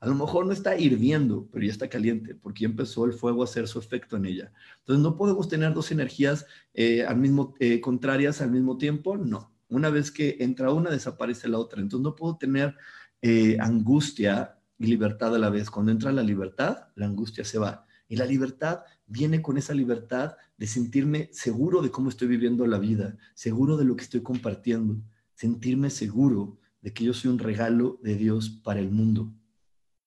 A 0.00 0.06
lo 0.06 0.14
mejor 0.14 0.46
no 0.46 0.52
está 0.52 0.78
hirviendo, 0.78 1.46
pero 1.52 1.64
ya 1.64 1.72
está 1.72 1.88
caliente, 1.88 2.34
porque 2.34 2.62
ya 2.62 2.68
empezó 2.68 3.04
el 3.04 3.12
fuego 3.12 3.42
a 3.42 3.44
hacer 3.44 3.68
su 3.68 3.78
efecto 3.78 4.16
en 4.16 4.26
ella. 4.26 4.52
Entonces, 4.78 5.02
¿no 5.02 5.16
podemos 5.16 5.48
tener 5.48 5.74
dos 5.74 5.92
energías 5.92 6.46
eh, 6.72 7.04
al 7.04 7.18
mismo, 7.18 7.54
eh, 7.58 7.80
contrarias 7.80 8.40
al 8.40 8.50
mismo 8.50 8.78
tiempo? 8.78 9.18
No. 9.18 9.52
Una 9.70 9.90
vez 9.90 10.10
que 10.10 10.36
entra 10.40 10.72
una, 10.72 10.90
desaparece 10.90 11.48
la 11.48 11.58
otra. 11.58 11.80
Entonces 11.80 12.04
no 12.04 12.14
puedo 12.14 12.36
tener 12.36 12.76
eh, 13.22 13.56
angustia 13.60 14.58
y 14.78 14.86
libertad 14.86 15.34
a 15.34 15.38
la 15.38 15.50
vez. 15.50 15.70
Cuando 15.70 15.92
entra 15.92 16.12
la 16.12 16.22
libertad, 16.22 16.88
la 16.96 17.06
angustia 17.06 17.44
se 17.44 17.58
va. 17.58 17.86
Y 18.08 18.16
la 18.16 18.26
libertad 18.26 18.80
viene 19.06 19.40
con 19.40 19.56
esa 19.56 19.72
libertad 19.72 20.36
de 20.56 20.66
sentirme 20.66 21.30
seguro 21.32 21.82
de 21.82 21.90
cómo 21.90 22.08
estoy 22.08 22.28
viviendo 22.28 22.66
la 22.66 22.78
vida, 22.78 23.16
seguro 23.34 23.76
de 23.76 23.84
lo 23.84 23.96
que 23.96 24.04
estoy 24.04 24.22
compartiendo, 24.22 25.00
sentirme 25.34 25.90
seguro 25.90 26.58
de 26.82 26.92
que 26.92 27.04
yo 27.04 27.14
soy 27.14 27.30
un 27.30 27.38
regalo 27.38 28.00
de 28.02 28.16
Dios 28.16 28.50
para 28.50 28.80
el 28.80 28.90
mundo. 28.90 29.32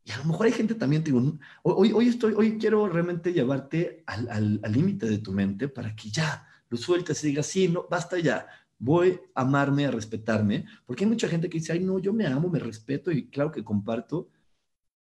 Y 0.03 0.11
a 0.11 0.17
lo 0.17 0.25
mejor 0.25 0.47
hay 0.47 0.51
gente 0.51 0.75
también, 0.75 1.03
digo, 1.03 1.39
hoy, 1.63 1.93
hoy, 1.93 2.09
estoy, 2.09 2.33
hoy 2.35 2.57
quiero 2.57 2.89
realmente 2.89 3.31
llevarte 3.31 4.03
al 4.05 4.59
límite 4.69 5.07
de 5.07 5.19
tu 5.19 5.31
mente 5.31 5.69
para 5.69 5.95
que 5.95 6.09
ya 6.09 6.45
lo 6.73 6.77
sueltes 6.77 7.23
y 7.23 7.27
digas, 7.27 7.45
sí, 7.45 7.67
no, 7.67 7.85
basta 7.89 8.19
ya, 8.19 8.47
voy 8.83 9.17
a 9.33 9.41
amarme, 9.41 9.85
a 9.85 9.91
respetarme, 9.91 10.65
porque 10.85 11.05
hay 11.05 11.09
mucha 11.09 11.29
gente 11.29 11.49
que 11.49 11.57
dice, 11.57 11.71
ay, 11.71 11.79
no, 11.79 11.99
yo 11.99 12.11
me 12.11 12.27
amo, 12.27 12.49
me 12.49 12.59
respeto 12.59 13.11
y 13.11 13.29
claro 13.29 13.49
que 13.49 13.63
comparto, 13.63 14.29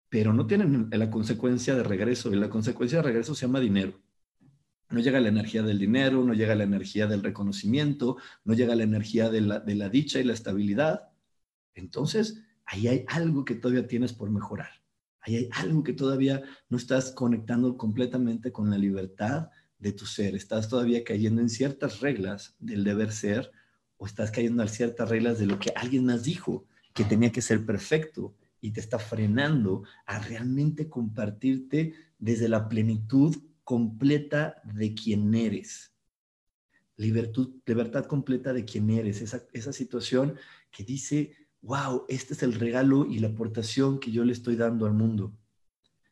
pero 0.07 0.31
no 0.31 0.47
tienen 0.47 0.87
la 0.89 1.11
consecuencia 1.11 1.75
de 1.75 1.83
regreso 1.83 2.31
y 2.31 2.37
la 2.37 2.49
consecuencia 2.49 2.99
de 2.99 3.03
regreso 3.03 3.35
se 3.35 3.45
llama 3.45 3.59
dinero. 3.59 3.99
No 4.89 5.01
llega 5.01 5.19
la 5.19 5.27
energía 5.27 5.61
del 5.61 5.77
dinero, 5.77 6.23
no 6.23 6.33
llega 6.33 6.55
la 6.55 6.63
energía 6.63 7.05
del 7.05 7.21
reconocimiento, 7.21 8.15
no 8.45 8.53
llega 8.53 8.75
la 8.75 8.83
energía 8.83 9.29
de 9.29 9.41
la, 9.41 9.59
de 9.59 9.75
la 9.75 9.89
dicha 9.89 10.19
y 10.19 10.23
la 10.23 10.33
estabilidad. 10.33 11.09
Entonces, 11.73 12.43
ahí 12.65 12.87
hay 12.87 13.03
algo 13.09 13.43
que 13.43 13.55
todavía 13.55 13.87
tienes 13.87 14.13
por 14.13 14.29
mejorar. 14.29 14.69
Ahí 15.19 15.35
hay 15.35 15.49
algo 15.51 15.83
que 15.83 15.91
todavía 15.91 16.43
no 16.69 16.77
estás 16.77 17.11
conectando 17.11 17.75
completamente 17.75 18.53
con 18.53 18.69
la 18.69 18.77
libertad 18.77 19.49
de 19.79 19.91
tu 19.91 20.05
ser. 20.05 20.33
Estás 20.33 20.69
todavía 20.69 21.03
cayendo 21.03 21.41
en 21.41 21.49
ciertas 21.49 21.99
reglas 21.99 22.55
del 22.59 22.85
deber 22.85 23.11
ser 23.11 23.51
o 23.97 24.05
estás 24.05 24.31
cayendo 24.31 24.63
en 24.63 24.69
ciertas 24.69 25.09
reglas 25.09 25.39
de 25.39 25.45
lo 25.45 25.59
que 25.59 25.71
alguien 25.75 26.05
más 26.05 26.23
dijo, 26.23 26.65
que 26.93 27.03
tenía 27.03 27.31
que 27.31 27.41
ser 27.41 27.65
perfecto 27.65 28.35
y 28.61 28.71
te 28.71 28.79
está 28.79 28.97
frenando 28.99 29.83
a 30.05 30.19
realmente 30.19 30.89
compartirte 30.89 31.93
desde 32.17 32.47
la 32.47 32.67
plenitud 32.67 33.35
completa 33.63 34.61
de 34.63 34.95
quien 34.95 35.33
eres. 35.35 35.93
Libertad, 36.97 37.47
libertad 37.65 38.05
completa 38.05 38.53
de 38.53 38.63
quien 38.63 38.89
eres, 38.89 39.21
esa, 39.21 39.43
esa 39.51 39.73
situación 39.73 40.35
que 40.71 40.83
dice, 40.83 41.35
wow, 41.61 42.05
este 42.07 42.33
es 42.33 42.43
el 42.43 42.53
regalo 42.53 43.05
y 43.05 43.19
la 43.19 43.27
aportación 43.27 43.99
que 43.99 44.11
yo 44.11 44.23
le 44.23 44.33
estoy 44.33 44.55
dando 44.55 44.85
al 44.85 44.93
mundo. 44.93 45.35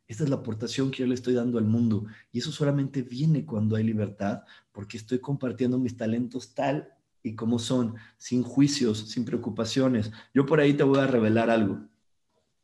Esta 0.07 0.25
es 0.25 0.29
la 0.29 0.35
aportación 0.37 0.91
que 0.91 0.99
yo 0.99 1.07
le 1.07 1.15
estoy 1.15 1.33
dando 1.33 1.57
al 1.57 1.65
mundo. 1.65 2.05
Y 2.31 2.39
eso 2.39 2.51
solamente 2.51 3.01
viene 3.01 3.45
cuando 3.45 3.77
hay 3.77 3.83
libertad, 3.83 4.43
porque 4.71 4.97
estoy 4.97 5.19
compartiendo 5.19 5.79
mis 5.79 5.95
talentos 5.95 6.53
tal 6.53 6.93
y 7.23 7.35
como 7.35 7.57
son, 7.59 7.95
sin 8.17 8.43
juicios, 8.43 9.09
sin 9.09 9.25
preocupaciones. 9.25 10.11
Yo 10.33 10.45
por 10.45 10.59
ahí 10.59 10.73
te 10.73 10.83
voy 10.83 10.99
a 10.99 11.07
revelar 11.07 11.49
algo. 11.49 11.79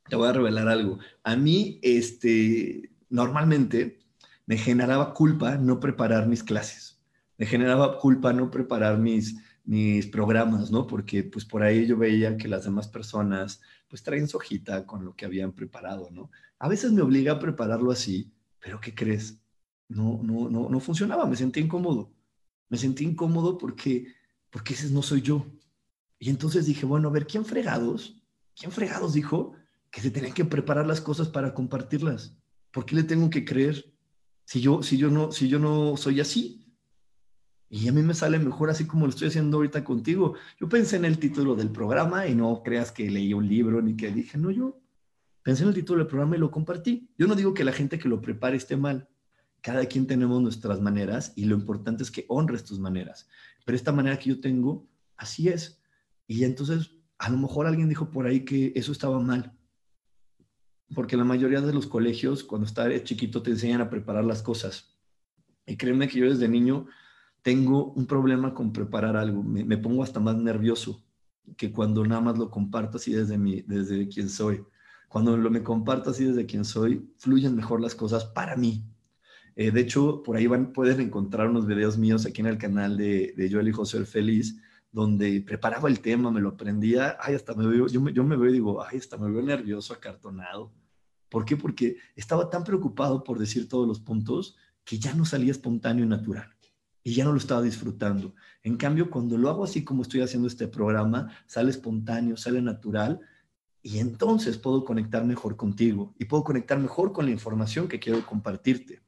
te 0.09 0.15
voy 0.15 0.27
a 0.27 0.33
revelar 0.33 0.67
algo. 0.67 0.99
A 1.23 1.35
mí, 1.35 1.79
este, 1.83 2.91
normalmente 3.09 3.99
me 4.45 4.57
generaba 4.57 5.13
culpa 5.13 5.57
no 5.57 5.79
preparar 5.79 6.27
mis 6.27 6.43
clases. 6.43 6.99
Me 7.37 7.45
generaba 7.45 7.99
culpa 7.99 8.33
no 8.33 8.51
preparar 8.51 8.97
mis, 8.97 9.37
mis 9.63 10.07
programas, 10.07 10.71
¿no? 10.71 10.87
Porque 10.87 11.23
pues 11.23 11.45
por 11.45 11.61
ahí 11.63 11.85
yo 11.85 11.97
veía 11.97 12.37
que 12.37 12.47
las 12.47 12.63
demás 12.63 12.87
personas 12.87 13.61
pues 13.87 14.03
traen 14.03 14.27
su 14.27 14.37
hojita 14.37 14.85
con 14.87 15.05
lo 15.05 15.15
que 15.15 15.25
habían 15.25 15.51
preparado, 15.53 16.09
¿no? 16.11 16.31
A 16.57 16.67
veces 16.67 16.91
me 16.91 17.01
obliga 17.01 17.33
a 17.33 17.39
prepararlo 17.39 17.91
así, 17.91 18.31
pero 18.59 18.81
¿qué 18.81 18.95
crees? 18.95 19.39
No, 19.87 20.19
no, 20.23 20.49
no, 20.49 20.69
no 20.69 20.79
funcionaba, 20.79 21.25
me 21.27 21.35
sentí 21.35 21.59
incómodo. 21.59 22.11
Me 22.69 22.77
sentí 22.77 23.03
incómodo 23.03 23.57
porque, 23.57 24.07
porque 24.49 24.73
ese 24.73 24.89
no 24.89 25.01
soy 25.01 25.21
yo. 25.21 25.45
Y 26.19 26.29
entonces 26.29 26.65
dije, 26.65 26.85
bueno, 26.85 27.07
a 27.07 27.11
ver, 27.11 27.25
¿quién 27.25 27.45
fregados? 27.45 28.21
¿Quién 28.55 28.71
fregados 28.71 29.13
dijo 29.13 29.53
que 29.89 30.01
se 30.01 30.11
tenían 30.11 30.33
que 30.33 30.45
preparar 30.45 30.85
las 30.85 31.01
cosas 31.01 31.29
para 31.29 31.53
compartirlas? 31.53 32.37
¿Por 32.71 32.85
qué 32.85 32.95
le 32.95 33.03
tengo 33.03 33.29
que 33.29 33.45
creer 33.45 33.93
si 34.43 34.61
yo, 34.61 34.83
si 34.83 34.97
yo, 34.97 35.09
no, 35.09 35.31
si 35.31 35.47
yo 35.47 35.59
no 35.59 35.95
soy 35.97 36.19
así? 36.19 36.59
Y 37.69 37.87
a 37.87 37.91
mí 37.91 38.01
me 38.01 38.15
sale 38.15 38.39
mejor 38.39 38.69
así 38.69 38.85
como 38.85 39.05
lo 39.05 39.11
estoy 39.11 39.27
haciendo 39.27 39.57
ahorita 39.57 39.83
contigo. 39.83 40.33
Yo 40.59 40.67
pensé 40.67 40.95
en 40.95 41.05
el 41.05 41.19
título 41.19 41.55
del 41.55 41.69
programa 41.69 42.27
y 42.27 42.33
no 42.33 42.63
creas 42.63 42.91
que 42.91 43.09
leí 43.09 43.33
un 43.33 43.47
libro 43.47 43.81
ni 43.81 43.95
que 43.95 44.11
dije, 44.11 44.37
no, 44.37 44.49
yo 44.49 44.81
pensé 45.43 45.63
en 45.63 45.69
el 45.69 45.75
título 45.75 45.99
del 45.99 46.07
programa 46.07 46.35
y 46.35 46.39
lo 46.39 46.49
compartí. 46.49 47.11
Yo 47.17 47.27
no 47.27 47.35
digo 47.35 47.53
que 47.53 47.63
la 47.63 47.71
gente 47.71 47.99
que 47.99 48.09
lo 48.09 48.21
prepare 48.21 48.57
esté 48.57 48.75
mal. 48.75 49.07
Cada 49.61 49.85
quien 49.85 50.07
tenemos 50.07 50.41
nuestras 50.41 50.81
maneras 50.81 51.33
y 51.35 51.45
lo 51.45 51.55
importante 51.55 52.01
es 52.01 52.09
que 52.09 52.25
honres 52.27 52.63
tus 52.63 52.79
maneras. 52.79 53.27
Pero 53.69 53.77
esta 53.77 53.91
manera 53.91 54.17
que 54.17 54.29
yo 54.29 54.39
tengo, 54.41 54.89
así 55.15 55.47
es. 55.47 55.79
Y 56.25 56.43
entonces, 56.43 56.89
a 57.19 57.29
lo 57.29 57.37
mejor 57.37 57.67
alguien 57.67 57.87
dijo 57.87 58.09
por 58.09 58.25
ahí 58.25 58.43
que 58.43 58.73
eso 58.75 58.91
estaba 58.91 59.19
mal. 59.19 59.55
Porque 60.95 61.15
la 61.15 61.23
mayoría 61.23 61.61
de 61.61 61.71
los 61.71 61.85
colegios, 61.85 62.43
cuando 62.43 62.65
estás 62.65 63.03
chiquito, 63.03 63.43
te 63.43 63.51
enseñan 63.51 63.81
a 63.81 63.89
preparar 63.91 64.25
las 64.25 64.41
cosas. 64.41 64.97
Y 65.67 65.77
créeme 65.77 66.07
que 66.07 66.17
yo 66.17 66.27
desde 66.27 66.49
niño 66.49 66.87
tengo 67.43 67.91
un 67.91 68.07
problema 68.07 68.55
con 68.55 68.73
preparar 68.73 69.15
algo. 69.15 69.43
Me, 69.43 69.77
pongo 69.77 70.01
hasta 70.01 70.19
más 70.19 70.35
nervioso 70.35 71.05
que 71.55 71.71
cuando 71.71 72.03
nada 72.03 72.21
más 72.21 72.39
lo 72.39 72.49
comparto 72.49 72.97
así 72.97 73.13
desde, 73.13 73.37
mi, 73.37 73.61
desde 73.61 74.07
quien 74.07 74.29
soy. 74.29 74.63
Cuando 75.09 75.37
lo 75.37 75.51
me 75.51 75.61
comparto 75.61 76.09
así 76.09 76.25
desde 76.25 76.47
quien 76.47 76.65
soy, 76.65 77.07
fluyen 77.19 77.55
mejor 77.55 77.81
las 77.81 77.93
cosas 77.93 78.25
para 78.25 78.55
mí. 78.55 78.83
Eh, 79.55 79.71
de 79.71 79.81
hecho, 79.81 80.23
por 80.23 80.37
ahí 80.37 80.47
van, 80.47 80.73
pueden 80.73 81.01
encontrar 81.01 81.49
unos 81.49 81.65
videos 81.65 81.97
míos 81.97 82.25
aquí 82.25 82.41
en 82.41 82.47
el 82.47 82.57
canal 82.57 82.97
de, 82.97 83.33
de 83.35 83.51
Joel 83.51 83.67
y 83.67 83.71
José 83.71 84.05
Feliz, 84.05 84.59
donde 84.91 85.41
preparaba 85.41 85.89
el 85.89 85.99
tema, 85.99 86.31
me 86.31 86.41
lo 86.41 86.49
aprendía, 86.49 87.17
ay, 87.19 87.35
hasta 87.35 87.53
me 87.53 87.67
veo, 87.67 87.87
yo 87.87 88.01
me, 88.01 88.13
yo 88.13 88.23
me 88.23 88.35
veo 88.35 88.49
y 88.49 88.53
digo, 88.53 88.83
ay, 88.83 88.97
hasta 88.97 89.17
me 89.17 89.29
veo 89.29 89.41
nervioso, 89.41 89.93
acartonado. 89.93 90.71
¿Por 91.29 91.45
qué? 91.45 91.55
Porque 91.57 91.97
estaba 92.15 92.49
tan 92.49 92.63
preocupado 92.63 93.23
por 93.23 93.37
decir 93.37 93.69
todos 93.69 93.87
los 93.87 93.99
puntos 93.99 94.57
que 94.83 94.97
ya 94.97 95.13
no 95.13 95.25
salía 95.25 95.51
espontáneo 95.51 96.05
y 96.05 96.07
natural 96.07 96.49
y 97.03 97.13
ya 97.13 97.23
no 97.23 97.31
lo 97.31 97.37
estaba 97.37 97.61
disfrutando. 97.61 98.33
En 98.63 98.77
cambio, 98.77 99.09
cuando 99.09 99.37
lo 99.37 99.49
hago 99.49 99.63
así 99.63 99.83
como 99.83 100.01
estoy 100.01 100.21
haciendo 100.21 100.47
este 100.47 100.67
programa, 100.67 101.31
sale 101.45 101.69
espontáneo, 101.69 102.35
sale 102.37 102.61
natural 102.61 103.19
y 103.81 103.99
entonces 103.99 104.57
puedo 104.57 104.83
conectar 104.83 105.23
mejor 105.23 105.55
contigo 105.55 106.13
y 106.17 106.25
puedo 106.25 106.43
conectar 106.43 106.79
mejor 106.79 107.13
con 107.13 107.25
la 107.25 107.31
información 107.31 107.87
que 107.87 107.99
quiero 107.99 108.25
compartirte. 108.25 109.01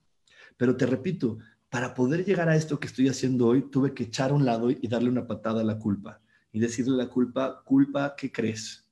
Pero 0.61 0.77
te 0.77 0.85
repito, 0.85 1.39
para 1.71 1.95
poder 1.95 2.23
llegar 2.23 2.47
a 2.47 2.55
esto 2.55 2.79
que 2.79 2.85
estoy 2.85 3.07
haciendo 3.07 3.47
hoy, 3.47 3.63
tuve 3.71 3.95
que 3.95 4.03
echar 4.03 4.29
a 4.29 4.35
un 4.35 4.45
lado 4.45 4.69
y 4.69 4.87
darle 4.87 5.09
una 5.09 5.25
patada 5.25 5.61
a 5.61 5.63
la 5.63 5.79
culpa 5.79 6.21
y 6.51 6.59
decirle 6.59 6.95
la 6.95 7.09
culpa, 7.09 7.63
culpa, 7.65 8.13
¿qué 8.15 8.31
crees? 8.31 8.87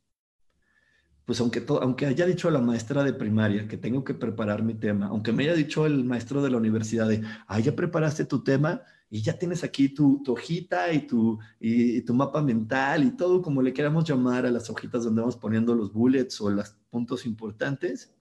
Pues 1.25 1.39
aunque, 1.39 1.63
aunque 1.79 2.07
haya 2.07 2.25
dicho 2.25 2.47
a 2.47 2.51
la 2.51 2.59
maestra 2.59 3.03
de 3.03 3.13
primaria 3.13 3.67
que 3.67 3.77
tengo 3.77 4.03
que 4.03 4.15
preparar 4.15 4.63
mi 4.63 4.73
tema, 4.73 5.09
aunque 5.09 5.31
me 5.31 5.43
haya 5.43 5.53
dicho 5.53 5.85
el 5.85 6.03
maestro 6.05 6.41
de 6.41 6.49
la 6.49 6.57
universidad 6.57 7.07
de, 7.07 7.21
ah, 7.45 7.59
ya 7.59 7.75
preparaste 7.75 8.25
tu 8.25 8.43
tema 8.43 8.81
y 9.11 9.21
ya 9.21 9.37
tienes 9.37 9.63
aquí 9.63 9.89
tu, 9.89 10.23
hojita 10.25 10.91
y 10.91 11.05
tu, 11.05 11.37
y 11.59 12.01
tu 12.01 12.15
mapa 12.15 12.41
mental 12.41 13.03
y 13.03 13.11
todo 13.11 13.43
como 13.43 13.61
le 13.61 13.73
queramos 13.73 14.05
llamar 14.05 14.47
a 14.47 14.49
las 14.49 14.71
hojitas 14.71 15.03
donde 15.03 15.21
vamos 15.21 15.37
poniendo 15.37 15.75
los 15.75 15.93
bullets 15.93 16.41
o 16.41 16.49
los 16.49 16.71
puntos 16.89 17.27
importantes, 17.27 18.11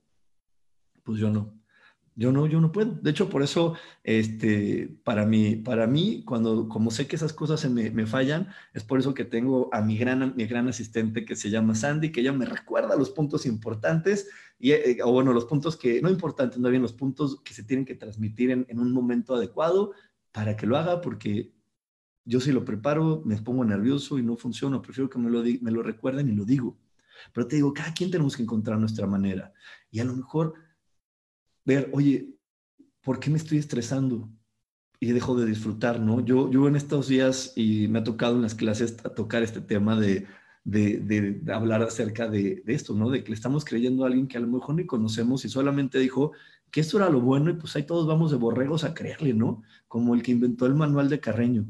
pues 1.02 1.18
yo 1.18 1.30
no. 1.30 1.57
Yo 2.18 2.32
no, 2.32 2.48
yo 2.48 2.60
no 2.60 2.72
puedo. 2.72 2.98
De 3.00 3.10
hecho, 3.12 3.30
por 3.30 3.44
eso, 3.44 3.74
este, 4.02 4.98
para 5.04 5.24
mí, 5.24 5.54
para 5.54 5.86
mí, 5.86 6.24
cuando, 6.24 6.68
como 6.68 6.90
sé 6.90 7.06
que 7.06 7.14
esas 7.14 7.32
cosas 7.32 7.60
se 7.60 7.68
me, 7.68 8.06
fallan, 8.06 8.48
es 8.74 8.82
por 8.82 8.98
eso 8.98 9.14
que 9.14 9.24
tengo 9.24 9.70
a 9.72 9.82
mi 9.82 9.96
gran, 9.96 10.34
mi 10.34 10.44
gran 10.46 10.66
asistente 10.66 11.24
que 11.24 11.36
se 11.36 11.48
llama 11.48 11.76
Sandy, 11.76 12.10
que 12.10 12.20
ella 12.20 12.32
me 12.32 12.44
recuerda 12.44 12.96
los 12.96 13.10
puntos 13.10 13.46
importantes, 13.46 14.28
y, 14.58 14.72
eh, 14.72 14.98
o 15.04 15.12
bueno, 15.12 15.32
los 15.32 15.44
puntos 15.44 15.76
que, 15.76 16.02
no 16.02 16.10
importantes, 16.10 16.58
no 16.58 16.68
bien, 16.70 16.82
los 16.82 16.92
puntos 16.92 17.40
que 17.42 17.54
se 17.54 17.62
tienen 17.62 17.86
que 17.86 17.94
transmitir 17.94 18.50
en, 18.50 18.66
en 18.68 18.80
un 18.80 18.92
momento 18.92 19.36
adecuado 19.36 19.92
para 20.32 20.56
que 20.56 20.66
lo 20.66 20.76
haga, 20.76 21.00
porque 21.00 21.52
yo 22.24 22.40
si 22.40 22.50
lo 22.50 22.64
preparo 22.64 23.22
me 23.24 23.36
pongo 23.36 23.64
nervioso 23.64 24.18
y 24.18 24.22
no 24.22 24.36
funciona, 24.36 24.82
prefiero 24.82 25.08
que 25.08 25.20
me 25.20 25.30
lo, 25.30 25.44
me 25.44 25.70
lo 25.70 25.84
recuerden 25.84 26.28
y 26.28 26.32
lo 26.32 26.44
digo. 26.44 26.76
Pero 27.32 27.46
te 27.46 27.56
digo, 27.56 27.72
cada 27.72 27.94
quien 27.94 28.10
tenemos 28.10 28.36
que 28.36 28.42
encontrar 28.42 28.76
nuestra 28.78 29.06
manera. 29.06 29.52
Y 29.92 30.00
a 30.00 30.04
lo 30.04 30.16
mejor 30.16 30.54
ver, 31.68 31.90
oye, 31.92 32.34
¿por 33.02 33.20
qué 33.20 33.30
me 33.30 33.36
estoy 33.36 33.58
estresando? 33.58 34.28
Y 35.00 35.12
dejo 35.12 35.36
de 35.38 35.46
disfrutar, 35.46 36.00
¿no? 36.00 36.24
Yo, 36.24 36.50
yo 36.50 36.66
en 36.66 36.76
estos 36.76 37.08
días, 37.08 37.52
y 37.56 37.86
me 37.88 38.00
ha 38.00 38.04
tocado 38.04 38.36
en 38.36 38.42
las 38.42 38.54
clases 38.54 38.96
a 39.04 39.10
tocar 39.14 39.42
este 39.42 39.60
tema 39.60 39.98
de, 40.00 40.26
de, 40.64 41.40
hablar 41.52 41.82
acerca 41.82 42.28
de, 42.28 42.62
de, 42.64 42.74
esto, 42.74 42.94
¿no? 42.94 43.10
De 43.10 43.22
que 43.22 43.30
le 43.30 43.34
estamos 43.34 43.64
creyendo 43.64 44.04
a 44.04 44.08
alguien 44.08 44.26
que 44.26 44.38
a 44.38 44.40
lo 44.40 44.48
mejor 44.48 44.74
ni 44.74 44.86
conocemos 44.86 45.44
y 45.44 45.48
solamente 45.48 45.98
dijo 45.98 46.32
que 46.70 46.80
esto 46.80 46.96
era 46.96 47.10
lo 47.10 47.20
bueno 47.20 47.50
y 47.50 47.54
pues 47.54 47.76
ahí 47.76 47.84
todos 47.84 48.06
vamos 48.06 48.30
de 48.30 48.38
borregos 48.38 48.84
a 48.84 48.94
creerle, 48.94 49.34
¿no? 49.34 49.62
Como 49.86 50.14
el 50.14 50.22
que 50.22 50.32
inventó 50.32 50.66
el 50.66 50.74
manual 50.74 51.08
de 51.08 51.20
Carreño. 51.20 51.66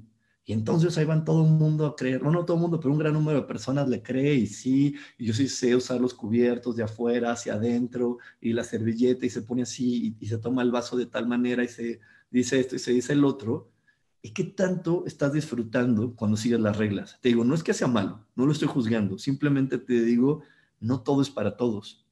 Y 0.49 0.55
entonces 0.55 0.97
ahí 0.97 1.05
van 1.05 1.27
todo 1.27 1.45
el 1.45 1.53
mundo 1.53 1.85
a 1.85 1.95
creer, 1.95 2.23
no, 2.23 2.31
no 2.31 2.43
todo 2.43 2.57
el 2.57 2.63
mundo, 2.63 2.81
pero 2.81 2.91
un 2.91 2.99
gran 2.99 3.13
número 3.13 3.43
de 3.43 3.47
personas 3.47 3.87
le 3.87 4.03
cree 4.03 4.33
y 4.33 4.47
sí, 4.47 4.95
y 5.19 5.27
yo 5.27 5.35
sí 5.35 5.47
sé 5.47 5.77
usar 5.77 6.01
los 6.01 6.15
cubiertos 6.15 6.75
de 6.75 6.85
afuera 6.85 7.33
hacia 7.33 7.53
adentro 7.53 8.17
y 8.41 8.55
la 8.55 8.65
servilleta 8.65 9.27
y 9.27 9.29
se 9.29 9.43
pone 9.43 9.65
así 9.65 10.17
y, 10.19 10.27
se 10.27 10.39
toma 10.39 10.63
el 10.63 10.71
vaso 10.71 10.97
de 10.97 11.05
tal 11.05 11.29
manera 11.29 11.63
y 11.63 11.69
se 11.69 12.01
dice 12.31 12.61
esto 12.61 12.77
y 12.77 12.79
se 12.79 12.93
dice 12.93 13.13
el 13.13 13.27
otro. 13.27 13.71
¿Y 14.23 14.31
qué 14.31 14.45
tanto 14.45 15.05
estás 15.07 15.35
disfrutando 15.35 16.15
cuando 16.17 16.39
sigues 16.39 16.61
las 16.61 16.79
reglas? 16.79 17.19
Te 17.21 17.29
digo, 17.29 17.45
no 17.45 17.55
es 17.55 17.63
que 17.63 17.75
sea 17.75 17.87
malo, 17.87 18.27
no 18.35 18.47
lo 18.47 18.53
estoy 18.53 18.69
juzgando, 18.69 19.19
simplemente 19.19 19.77
te 19.77 20.01
digo, 20.01 20.41
no 20.81 21.03
todo 21.03 21.21
es 21.21 21.29
para 21.29 21.59
todos. 21.59 22.07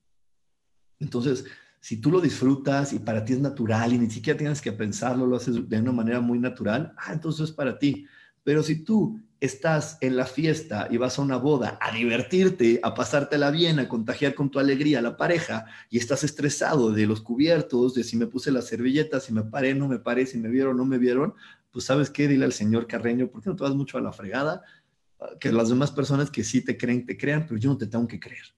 Entonces, 1.01 1.47
si 1.81 2.03
tú 2.03 2.11
lo 2.11 2.21
disfrutas 2.21 2.93
y 2.93 2.99
para 2.99 3.25
ti 3.25 3.33
es 3.33 3.41
natural 3.41 3.95
y 3.95 3.99
ni 3.99 4.11
siquiera 4.11 4.37
tienes 4.37 4.61
que 4.61 4.73
pensarlo, 4.73 5.27
lo 5.27 5.37
haces 5.37 5.67
de 5.67 5.81
una 5.81 5.93
manera 5.93 6.21
muy 6.21 6.39
natural, 6.39 6.93
ah, 6.99 7.15
entonces 7.15 7.49
es 7.49 7.53
para 7.53 7.79
ti. 7.79 8.07
Pero 8.47 8.63
si 8.63 8.77
tú 8.77 9.21
estás 9.41 9.99
en 10.01 10.15
la 10.15 10.25
fiesta 10.25 10.87
y 10.89 10.99
vas 10.99 11.19
a 11.19 11.23
una 11.23 11.37
boda 11.37 11.81
a 11.83 11.91
divertirte, 11.91 12.79
a 12.81 12.95
pasártela 12.95 13.51
bien, 13.51 13.81
a 13.81 13.89
contagiar 13.89 14.37
con 14.37 14.53
tu 14.53 14.61
alegría 14.61 15.01
a 15.01 15.03
la 15.03 15.17
pareja 15.17 15.67
y 15.91 15.99
estás 15.99 16.23
estresado 16.23 16.93
de 16.93 17.09
los 17.09 17.23
cubiertos, 17.23 17.95
de 17.95 18.05
si 18.05 18.17
me 18.17 18.29
puse 18.29 18.53
la 18.53 18.63
servilleta, 18.63 19.19
si 19.19 19.33
me 19.33 19.43
paré, 19.43 19.75
no 19.75 19.89
me 19.89 19.99
paré, 19.99 20.27
si 20.27 20.39
me 20.39 20.49
vieron, 20.49 20.77
no 20.77 20.85
me 20.85 20.97
vieron, 20.97 21.35
pues 21.73 21.87
sabes 21.87 22.09
qué, 22.09 22.29
dile 22.29 22.45
al 22.45 22.53
señor 22.53 22.87
Carreño, 22.87 23.27
¿por 23.27 23.43
qué 23.43 23.51
no 23.51 23.57
te 23.57 23.65
vas 23.65 23.75
mucho 23.75 23.99
a 23.99 24.01
la 24.01 24.13
fregada? 24.13 24.63
Que 25.41 25.51
las 25.51 25.69
demás 25.69 25.91
personas 25.91 26.31
que 26.31 26.45
sí 26.45 26.61
te 26.61 26.77
creen, 26.77 27.05
te 27.05 27.19
crean, 27.19 27.47
pero 27.49 27.59
yo 27.59 27.71
no 27.71 27.77
te 27.77 27.89
tengo 27.89 28.07
que 28.07 28.21
creer. 28.21 28.55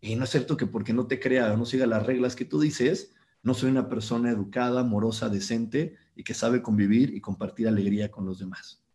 Y 0.00 0.14
no 0.14 0.22
es 0.22 0.30
cierto 0.30 0.56
que 0.56 0.68
porque 0.68 0.92
no 0.92 1.08
te 1.08 1.18
crea 1.18 1.52
o 1.52 1.56
no 1.56 1.66
siga 1.66 1.84
las 1.84 2.06
reglas 2.06 2.36
que 2.36 2.44
tú 2.44 2.60
dices, 2.60 3.12
no 3.42 3.54
soy 3.54 3.72
una 3.72 3.88
persona 3.88 4.30
educada, 4.30 4.82
amorosa, 4.82 5.28
decente 5.28 5.96
y 6.14 6.22
que 6.22 6.32
sabe 6.32 6.62
convivir 6.62 7.12
y 7.12 7.20
compartir 7.20 7.66
alegría 7.66 8.08
con 8.08 8.24
los 8.24 8.38
demás. 8.38 8.85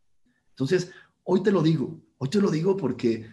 Entonces, 0.62 0.92
hoy 1.24 1.42
te 1.42 1.52
lo 1.52 1.64
digo, 1.64 2.00
hoy 2.20 2.30
te 2.30 2.40
lo 2.40 2.52
digo 2.52 2.78
porque, 2.78 3.26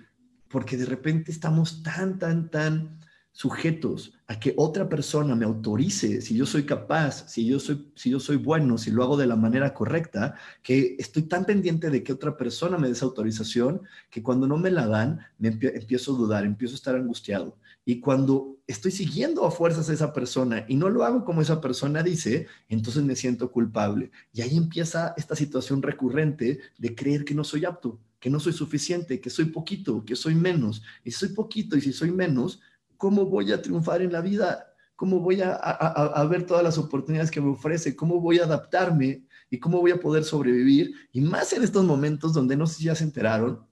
porque 0.48 0.78
de 0.78 0.86
repente 0.86 1.30
estamos 1.30 1.82
tan, 1.82 2.18
tan, 2.18 2.50
tan 2.50 2.98
sujetos 3.32 4.14
a 4.28 4.40
que 4.40 4.54
otra 4.56 4.88
persona 4.88 5.36
me 5.36 5.44
autorice 5.44 6.22
si 6.22 6.34
yo 6.34 6.46
soy 6.46 6.64
capaz, 6.64 7.28
si 7.28 7.46
yo 7.46 7.60
soy, 7.60 7.92
si 7.94 8.08
yo 8.08 8.18
soy 8.18 8.36
bueno, 8.36 8.78
si 8.78 8.90
lo 8.90 9.02
hago 9.02 9.18
de 9.18 9.26
la 9.26 9.36
manera 9.36 9.74
correcta, 9.74 10.36
que 10.62 10.96
estoy 10.98 11.24
tan 11.24 11.44
pendiente 11.44 11.90
de 11.90 12.02
que 12.02 12.14
otra 12.14 12.34
persona 12.34 12.78
me 12.78 12.86
dé 12.86 12.94
esa 12.94 13.04
autorización 13.04 13.82
que 14.08 14.22
cuando 14.22 14.46
no 14.46 14.56
me 14.56 14.70
la 14.70 14.86
dan, 14.86 15.20
me 15.38 15.48
empiezo 15.48 16.14
a 16.14 16.18
dudar, 16.18 16.46
empiezo 16.46 16.76
a 16.76 16.76
estar 16.76 16.96
angustiado. 16.96 17.58
Y 17.88 18.00
cuando 18.00 18.58
estoy 18.66 18.90
siguiendo 18.90 19.46
a 19.46 19.50
fuerzas 19.50 19.88
a 19.88 19.94
esa 19.94 20.12
persona 20.12 20.66
y 20.68 20.76
no 20.76 20.90
lo 20.90 21.04
hago 21.04 21.24
como 21.24 21.40
esa 21.40 21.58
persona 21.58 22.02
dice, 22.02 22.46
entonces 22.68 23.02
me 23.02 23.16
siento 23.16 23.50
culpable. 23.50 24.10
Y 24.30 24.42
ahí 24.42 24.58
empieza 24.58 25.14
esta 25.16 25.34
situación 25.34 25.80
recurrente 25.80 26.60
de 26.76 26.94
creer 26.94 27.24
que 27.24 27.34
no 27.34 27.44
soy 27.44 27.64
apto, 27.64 27.98
que 28.20 28.28
no 28.28 28.40
soy 28.40 28.52
suficiente, 28.52 29.22
que 29.22 29.30
soy 29.30 29.46
poquito, 29.46 30.04
que 30.04 30.16
soy 30.16 30.34
menos. 30.34 30.82
Y 31.02 31.12
si 31.12 31.20
soy 31.20 31.28
poquito 31.30 31.78
y 31.78 31.80
si 31.80 31.94
soy 31.94 32.10
menos, 32.10 32.60
¿cómo 32.98 33.24
voy 33.24 33.52
a 33.52 33.62
triunfar 33.62 34.02
en 34.02 34.12
la 34.12 34.20
vida? 34.20 34.66
¿Cómo 34.94 35.20
voy 35.20 35.40
a, 35.40 36.26
ver 36.28 36.44
todas 36.44 36.62
las 36.62 36.76
oportunidades 36.76 37.30
que 37.30 37.40
me 37.40 37.52
ofrece? 37.52 37.96
¿Cómo 37.96 38.20
voy 38.20 38.38
a 38.38 38.44
adaptarme? 38.44 39.24
¿Y 39.48 39.58
cómo 39.58 39.80
voy 39.80 39.92
a 39.92 40.00
poder 40.00 40.24
sobrevivir? 40.24 40.92
Y 41.10 41.22
más 41.22 41.54
en 41.54 41.62
estos 41.62 41.86
momentos 41.86 42.34
donde 42.34 42.54
no 42.54 42.66
sé 42.66 42.74
si 42.74 42.84
ya 42.84 42.94
se 42.94 43.04
enteraron, 43.04 43.66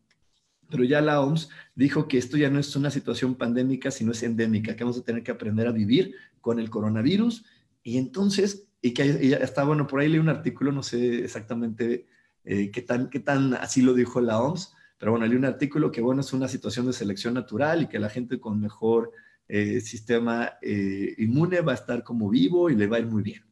Pero 0.70 0.84
ya 0.84 1.00
la 1.00 1.20
OMS 1.20 1.48
dijo 1.74 2.08
que 2.08 2.18
esto 2.18 2.36
ya 2.36 2.50
no 2.50 2.58
es 2.58 2.74
una 2.76 2.90
situación 2.90 3.34
pandémica, 3.34 3.90
sino 3.90 4.12
es 4.12 4.22
endémica, 4.22 4.74
que 4.74 4.84
vamos 4.84 4.98
a 4.98 5.04
tener 5.04 5.22
que 5.22 5.30
aprender 5.30 5.66
a 5.68 5.72
vivir 5.72 6.14
con 6.40 6.58
el 6.58 6.70
coronavirus. 6.70 7.44
Y 7.82 7.98
entonces, 7.98 8.68
y 8.82 8.92
que 8.92 9.28
ya 9.28 9.36
está, 9.38 9.64
bueno, 9.64 9.86
por 9.86 10.00
ahí 10.00 10.08
leí 10.08 10.18
un 10.18 10.28
artículo, 10.28 10.72
no 10.72 10.82
sé 10.82 11.24
exactamente 11.24 12.06
eh, 12.44 12.70
qué, 12.70 12.82
tan, 12.82 13.10
qué 13.10 13.20
tan 13.20 13.54
así 13.54 13.82
lo 13.82 13.94
dijo 13.94 14.20
la 14.20 14.40
OMS, 14.40 14.72
pero 14.98 15.12
bueno, 15.12 15.26
leí 15.26 15.36
un 15.36 15.44
artículo 15.44 15.90
que, 15.92 16.00
bueno, 16.00 16.20
es 16.20 16.32
una 16.32 16.48
situación 16.48 16.86
de 16.86 16.92
selección 16.92 17.34
natural 17.34 17.82
y 17.82 17.86
que 17.86 17.98
la 17.98 18.08
gente 18.08 18.40
con 18.40 18.60
mejor 18.60 19.12
eh, 19.48 19.80
sistema 19.80 20.54
eh, 20.60 21.14
inmune 21.18 21.60
va 21.60 21.72
a 21.72 21.76
estar 21.76 22.02
como 22.02 22.28
vivo 22.28 22.70
y 22.70 22.74
le 22.74 22.86
va 22.86 22.96
a 22.96 23.00
ir 23.00 23.06
muy 23.06 23.22
bien. 23.22 23.44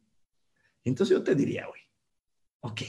Entonces 0.83 1.15
yo 1.15 1.23
te 1.23 1.35
diría, 1.35 1.65
güey, 1.67 1.81
ok, 2.61 2.81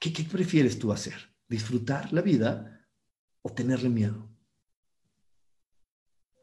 ¿qué, 0.00 0.12
¿qué 0.12 0.24
prefieres 0.24 0.78
tú 0.78 0.92
hacer? 0.92 1.14
¿Disfrutar 1.48 2.12
la 2.12 2.20
vida 2.20 2.86
o 3.40 3.50
tenerle 3.50 3.88
miedo? 3.88 4.28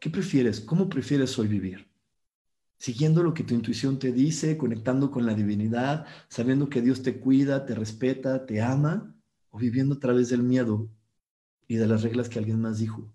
¿Qué 0.02 0.10
prefieres? 0.10 0.62
¿Cómo 0.62 0.90
prefieres 0.90 1.38
hoy 1.38 1.48
vivir? 1.48 1.88
Siguiendo 2.78 3.24
lo 3.24 3.34
que 3.34 3.44
tu 3.44 3.54
intuición 3.54 4.00
te 4.00 4.12
dice, 4.12 4.58
conectando 4.58 5.12
con 5.12 5.26
la 5.26 5.34
divinidad, 5.34 6.06
sabiendo 6.28 6.70
que 6.70 6.82
Dios 6.82 7.04
te 7.04 7.20
cuida, 7.20 7.66
te 7.66 7.76
respeta, 7.76 8.46
te 8.46 8.62
ama, 8.62 9.16
o 9.52 9.60
viviendo 9.60 9.96
a 9.96 10.00
través 10.00 10.30
del 10.30 10.44
miedo 10.44 10.90
y 11.68 11.76
de 11.76 11.88
las 11.88 12.02
reglas 12.02 12.28
que 12.28 12.40
alguien 12.40 12.60
más 12.60 12.80
dijo. 12.80 13.14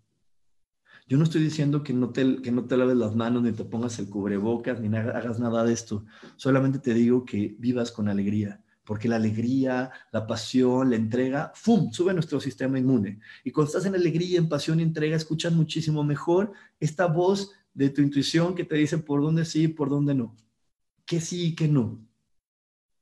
Yo 1.08 1.18
no 1.18 1.24
estoy 1.24 1.42
diciendo 1.42 1.82
que 1.82 1.92
no 1.92 2.10
te, 2.10 2.40
que 2.40 2.52
no 2.52 2.66
te 2.66 2.76
laves 2.76 2.96
las 2.96 3.16
manos, 3.16 3.42
ni 3.42 3.52
te 3.52 3.64
pongas 3.64 3.98
el 3.98 4.08
cubrebocas, 4.08 4.80
ni 4.80 4.96
hagas 4.96 5.40
nada 5.40 5.64
de 5.64 5.72
esto. 5.72 6.04
Solamente 6.36 6.78
te 6.78 6.94
digo 6.94 7.24
que 7.24 7.56
vivas 7.58 7.90
con 7.90 8.08
alegría, 8.08 8.64
porque 8.90 9.06
la 9.06 9.14
alegría, 9.14 9.92
la 10.10 10.26
pasión, 10.26 10.90
la 10.90 10.96
entrega, 10.96 11.52
¡fum!, 11.54 11.92
sube 11.92 12.12
nuestro 12.12 12.40
sistema 12.40 12.76
inmune. 12.76 13.20
Y 13.44 13.52
cuando 13.52 13.68
estás 13.68 13.86
en 13.86 13.94
alegría, 13.94 14.36
en 14.36 14.48
pasión 14.48 14.80
y 14.80 14.82
entrega, 14.82 15.14
escuchas 15.14 15.52
muchísimo 15.52 16.02
mejor 16.02 16.50
esta 16.80 17.06
voz 17.06 17.52
de 17.72 17.90
tu 17.90 18.02
intuición 18.02 18.56
que 18.56 18.64
te 18.64 18.74
dice 18.74 18.98
por 18.98 19.22
dónde 19.22 19.44
sí, 19.44 19.68
por 19.68 19.90
dónde 19.90 20.16
no. 20.16 20.34
Que 21.06 21.20
sí 21.20 21.44
y 21.44 21.54
que 21.54 21.68
no 21.68 22.00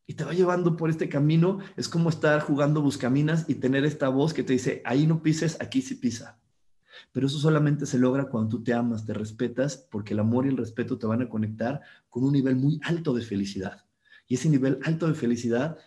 y 0.06 0.12
te 0.12 0.24
va 0.24 0.34
llevando 0.34 0.76
por 0.76 0.90
este 0.90 1.08
camino. 1.08 1.60
Es 1.74 1.88
como 1.88 2.10
estar 2.10 2.42
jugando 2.42 2.82
buscaminas 2.82 3.46
y 3.48 3.54
tener 3.54 3.86
esta 3.86 4.10
voz 4.10 4.34
que 4.34 4.42
te 4.42 4.52
dice, 4.52 4.82
ahí 4.84 5.06
no 5.06 5.22
pises, 5.22 5.56
aquí 5.58 5.80
sí 5.80 5.94
pisa. 5.94 6.38
Pero 7.12 7.28
eso 7.28 7.38
solamente 7.38 7.86
se 7.86 7.98
logra 7.98 8.28
cuando 8.28 8.50
tú 8.50 8.62
te 8.62 8.74
amas, 8.74 9.06
te 9.06 9.14
respetas, 9.14 9.78
porque 9.90 10.12
el 10.12 10.20
amor 10.20 10.44
y 10.44 10.50
el 10.50 10.58
respeto 10.58 10.98
te 10.98 11.06
van 11.06 11.22
a 11.22 11.30
conectar 11.30 11.80
con 12.10 12.24
un 12.24 12.34
nivel 12.34 12.56
muy 12.56 12.78
alto 12.84 13.14
de 13.14 13.22
felicidad. 13.22 13.87
Y 14.28 14.34
ese 14.34 14.48
nivel 14.48 14.78
alto 14.84 15.08
de 15.08 15.14
felicidad 15.14 15.78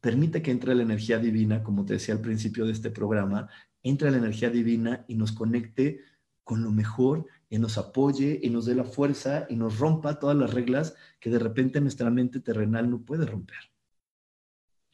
permite 0.00 0.42
que 0.42 0.52
entre 0.52 0.74
la 0.74 0.82
energía 0.82 1.18
divina, 1.18 1.64
como 1.64 1.84
te 1.84 1.94
decía 1.94 2.14
al 2.14 2.20
principio 2.20 2.66
de 2.66 2.72
este 2.72 2.90
programa, 2.90 3.48
entre 3.82 4.10
la 4.10 4.18
energía 4.18 4.50
divina 4.50 5.04
y 5.08 5.14
nos 5.14 5.32
conecte 5.32 6.00
con 6.44 6.62
lo 6.62 6.70
mejor 6.70 7.26
y 7.48 7.58
nos 7.58 7.78
apoye 7.78 8.38
y 8.42 8.50
nos 8.50 8.66
dé 8.66 8.74
la 8.74 8.84
fuerza 8.84 9.46
y 9.48 9.56
nos 9.56 9.78
rompa 9.78 10.18
todas 10.18 10.36
las 10.36 10.54
reglas 10.54 10.94
que 11.18 11.30
de 11.30 11.38
repente 11.38 11.80
nuestra 11.80 12.10
mente 12.10 12.40
terrenal 12.40 12.88
no 12.90 13.02
puede 13.02 13.26
romper. 13.26 13.56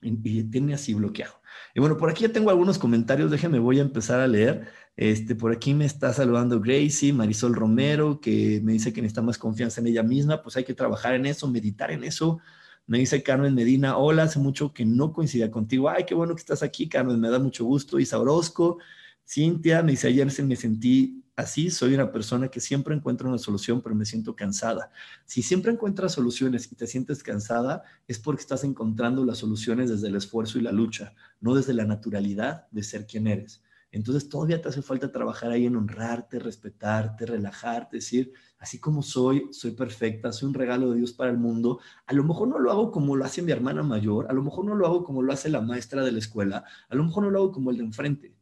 Y, 0.01 0.43
tiene 0.45 0.75
así 0.75 0.95
bloqueado. 0.95 1.35
Y 1.75 1.81
bueno, 1.81 1.97
por 1.97 2.11
aquí 2.11 2.23
ya 2.23 2.33
tengo 2.33 2.51
algunos 2.51 2.79
comentarios, 2.79 3.31
déjenme, 3.31 3.59
voy 3.59 3.79
a 3.79 3.83
empezar 3.83 4.19
a 4.21 4.27
leer. 4.27 4.67
Este, 4.97 5.35
por 5.35 5.53
aquí 5.53 5.75
me 5.75 5.85
está 5.85 6.13
saludando 6.13 6.61
Gracie, 6.61 7.13
Marisol 7.13 7.55
Romero, 7.55 8.21
que 8.21 8.61
me 8.63 8.73
dice 8.73 8.93
que 8.93 9.01
necesita 9.01 9.23
más 9.23 9.39
confianza 9.39 9.81
en 9.81 9.87
ella 9.87 10.03
misma, 10.03 10.43
pues 10.43 10.57
hay 10.57 10.65
que 10.65 10.75
trabajar 10.75 11.15
en 11.15 11.27
eso, 11.27 11.49
meditar 11.49 11.91
en 11.91 12.05
eso. 12.05 12.41
Me 12.87 12.99
dice 12.99 13.23
Carmen 13.23 13.55
Medina, 13.55 13.97
hola, 13.97 14.25
hace 14.25 14.39
mucho 14.39 14.73
que 14.73 14.85
no 14.85 15.13
coincidía 15.13 15.51
contigo. 15.51 15.89
Ay, 15.89 16.05
qué 16.05 16.15
bueno 16.15 16.35
que 16.35 16.41
estás 16.41 16.63
aquí, 16.63 16.89
Carmen, 16.89 17.21
me 17.21 17.31
da 17.31 17.39
mucho 17.39 17.65
gusto. 17.65 17.99
Isa 17.99 18.19
Orozco, 18.19 18.79
Cintia, 19.27 19.83
me 19.83 19.93
dice, 19.93 20.09
ayer 20.09 20.31
se 20.31 20.43
me 20.43 20.57
sentí 20.57 21.23
así 21.37 21.71
soy 21.71 21.95
una 21.95 22.13
persona 22.13 22.49
que 22.49 22.61
siempre 22.61 22.95
encuentra 22.95 23.29
una 23.29 23.39
solución, 23.39 23.81
pero 23.81 23.95
me 23.95 24.05
siento 24.05 24.37
cansada. 24.37 24.91
Si 25.25 25.43
siempre 25.43 25.73
encuentras 25.73 26.13
soluciones 26.13 26.71
y 26.71 26.75
te 26.75 26.87
sientes 26.87 27.23
cansada, 27.23 27.83
es 28.07 28.19
porque 28.19 28.43
estás 28.43 28.65
encontrando 28.65 29.25
las 29.25 29.39
soluciones 29.39 29.91
desde 29.91 30.09
el 30.09 30.17
esfuerzo 30.17 30.59
y 30.59 30.63
la 30.63 30.73
lucha, 30.73 31.15
no 31.41 31.55
desde 31.55 31.75
la 31.75 31.85
naturalidad 31.85 32.67
de 32.71 32.83
ser 32.83 33.07
quien 33.07 33.27
eres. 33.27 33.63
Entonces 33.93 34.29
todavía 34.29 34.61
te 34.61 34.69
hace 34.69 34.83
falta 34.83 35.13
trabajar 35.13 35.53
ahí 35.53 35.67
en 35.67 35.77
honrarte, 35.77 36.41
respetarte, 36.41 37.27
relajarte, 37.27 37.99
decir, 37.99 38.33
así 38.59 38.81
como 38.81 39.03
soy, 39.03 39.49
soy 39.53 39.71
perfecta, 39.73 40.33
soy 40.33 40.49
un 40.49 40.55
regalo 40.55 40.91
de 40.91 40.99
Dios 40.99 41.13
para 41.13 41.31
el 41.31 41.39
mundo. 41.39 41.79
A 42.07 42.13
lo 42.13 42.25
mejor 42.25 42.49
no 42.49 42.59
lo 42.59 42.73
hago 42.73 42.91
como 42.91 43.15
lo 43.15 43.25
hace 43.25 43.43
mi 43.43 43.53
hermana 43.53 43.85
mayor, 43.85 44.27
a 44.29 44.33
lo 44.33 44.43
mejor 44.43 44.65
no 44.65 44.75
lo 44.75 44.87
hago 44.87 45.05
como 45.05 45.23
lo 45.23 45.33
hace 45.33 45.49
la 45.49 45.61
maestra 45.61 46.03
de 46.03 46.11
la 46.13 46.19
escuela, 46.19 46.65
a 46.89 46.95
lo 46.97 47.05
mejor 47.05 47.23
no 47.23 47.31
lo 47.31 47.39
hago 47.39 47.53
como 47.53 47.71
el 47.71 47.77
de 47.77 47.85
enfrente 47.85 48.35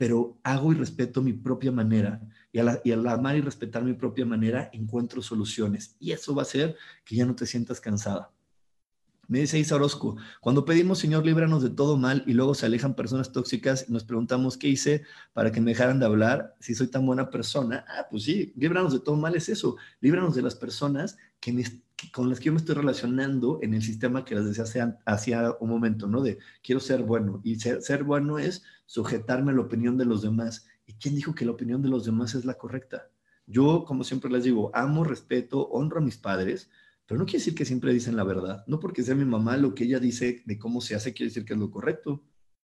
pero 0.00 0.40
hago 0.44 0.72
y 0.72 0.76
respeto 0.76 1.20
mi 1.20 1.34
propia 1.34 1.70
manera. 1.70 2.22
Y 2.52 2.58
al, 2.58 3.06
amar 3.06 3.36
y 3.36 3.42
respetar 3.42 3.84
mi 3.84 3.92
propia 3.92 4.24
manera, 4.24 4.70
encuentro 4.72 5.20
soluciones. 5.20 5.94
Y 6.00 6.12
eso 6.12 6.34
va 6.34 6.40
a 6.40 6.44
hacer 6.44 6.74
que 7.04 7.16
ya 7.16 7.26
no 7.26 7.34
te 7.34 7.44
sientas 7.44 7.82
cansada. 7.82 8.32
Me 9.30 9.38
dice 9.38 9.60
Isa 9.60 9.76
Orozco, 9.76 10.16
cuando 10.40 10.64
pedimos, 10.64 10.98
Señor, 10.98 11.24
líbranos 11.24 11.62
de 11.62 11.70
todo 11.70 11.96
mal 11.96 12.24
y 12.26 12.32
luego 12.32 12.52
se 12.52 12.66
alejan 12.66 12.96
personas 12.96 13.30
tóxicas 13.30 13.86
y 13.88 13.92
nos 13.92 14.02
preguntamos 14.02 14.56
qué 14.56 14.66
hice 14.66 15.04
para 15.32 15.52
que 15.52 15.60
me 15.60 15.70
dejaran 15.70 16.00
de 16.00 16.06
hablar, 16.06 16.56
si 16.58 16.74
soy 16.74 16.88
tan 16.88 17.06
buena 17.06 17.30
persona. 17.30 17.84
Ah, 17.86 18.08
pues 18.10 18.24
sí, 18.24 18.52
líbranos 18.56 18.92
de 18.92 18.98
todo 18.98 19.14
mal 19.14 19.36
es 19.36 19.48
eso. 19.48 19.76
Líbranos 20.00 20.34
de 20.34 20.42
las 20.42 20.56
personas 20.56 21.16
que 21.38 21.52
me, 21.52 21.62
con 22.12 22.28
las 22.28 22.40
que 22.40 22.46
yo 22.46 22.52
me 22.52 22.58
estoy 22.58 22.74
relacionando 22.74 23.60
en 23.62 23.74
el 23.74 23.82
sistema 23.82 24.24
que 24.24 24.34
les 24.34 24.46
decía 24.46 24.98
hace, 25.04 25.36
un 25.60 25.70
momento, 25.70 26.08
¿no? 26.08 26.22
De 26.22 26.40
quiero 26.60 26.80
ser 26.80 27.04
bueno. 27.04 27.40
Y 27.44 27.54
ser, 27.54 27.82
ser, 27.82 28.02
bueno 28.02 28.40
es 28.40 28.64
sujetarme 28.86 29.52
a 29.52 29.54
la 29.54 29.60
opinión 29.60 29.96
de 29.96 30.06
los 30.06 30.22
demás. 30.22 30.66
¿Y 30.86 30.94
quién 30.94 31.14
dijo 31.14 31.36
que 31.36 31.44
la 31.44 31.52
opinión 31.52 31.82
de 31.82 31.88
los 31.88 32.04
demás 32.04 32.34
es 32.34 32.44
la 32.44 32.54
correcta? 32.54 33.08
Yo, 33.46 33.84
como 33.84 34.02
siempre 34.02 34.28
les 34.28 34.42
digo, 34.42 34.72
amo, 34.74 35.04
respeto, 35.04 35.68
honro 35.68 35.98
a 35.98 36.02
mis 36.02 36.16
padres, 36.16 36.68
pero 37.10 37.18
no 37.18 37.24
quiere 37.24 37.40
decir 37.40 37.56
que 37.56 37.64
siempre 37.64 37.92
dicen 37.92 38.14
la 38.14 38.22
verdad. 38.22 38.62
No 38.68 38.78
porque 38.78 39.02
sea 39.02 39.16
mi 39.16 39.24
mamá 39.24 39.56
lo 39.56 39.74
que 39.74 39.82
ella 39.82 39.98
dice 39.98 40.44
de 40.46 40.56
cómo 40.60 40.80
se 40.80 40.94
hace, 40.94 41.12
quiere 41.12 41.30
decir 41.30 41.44
que 41.44 41.54
es 41.54 41.58
lo 41.58 41.68
correcto. 41.68 42.22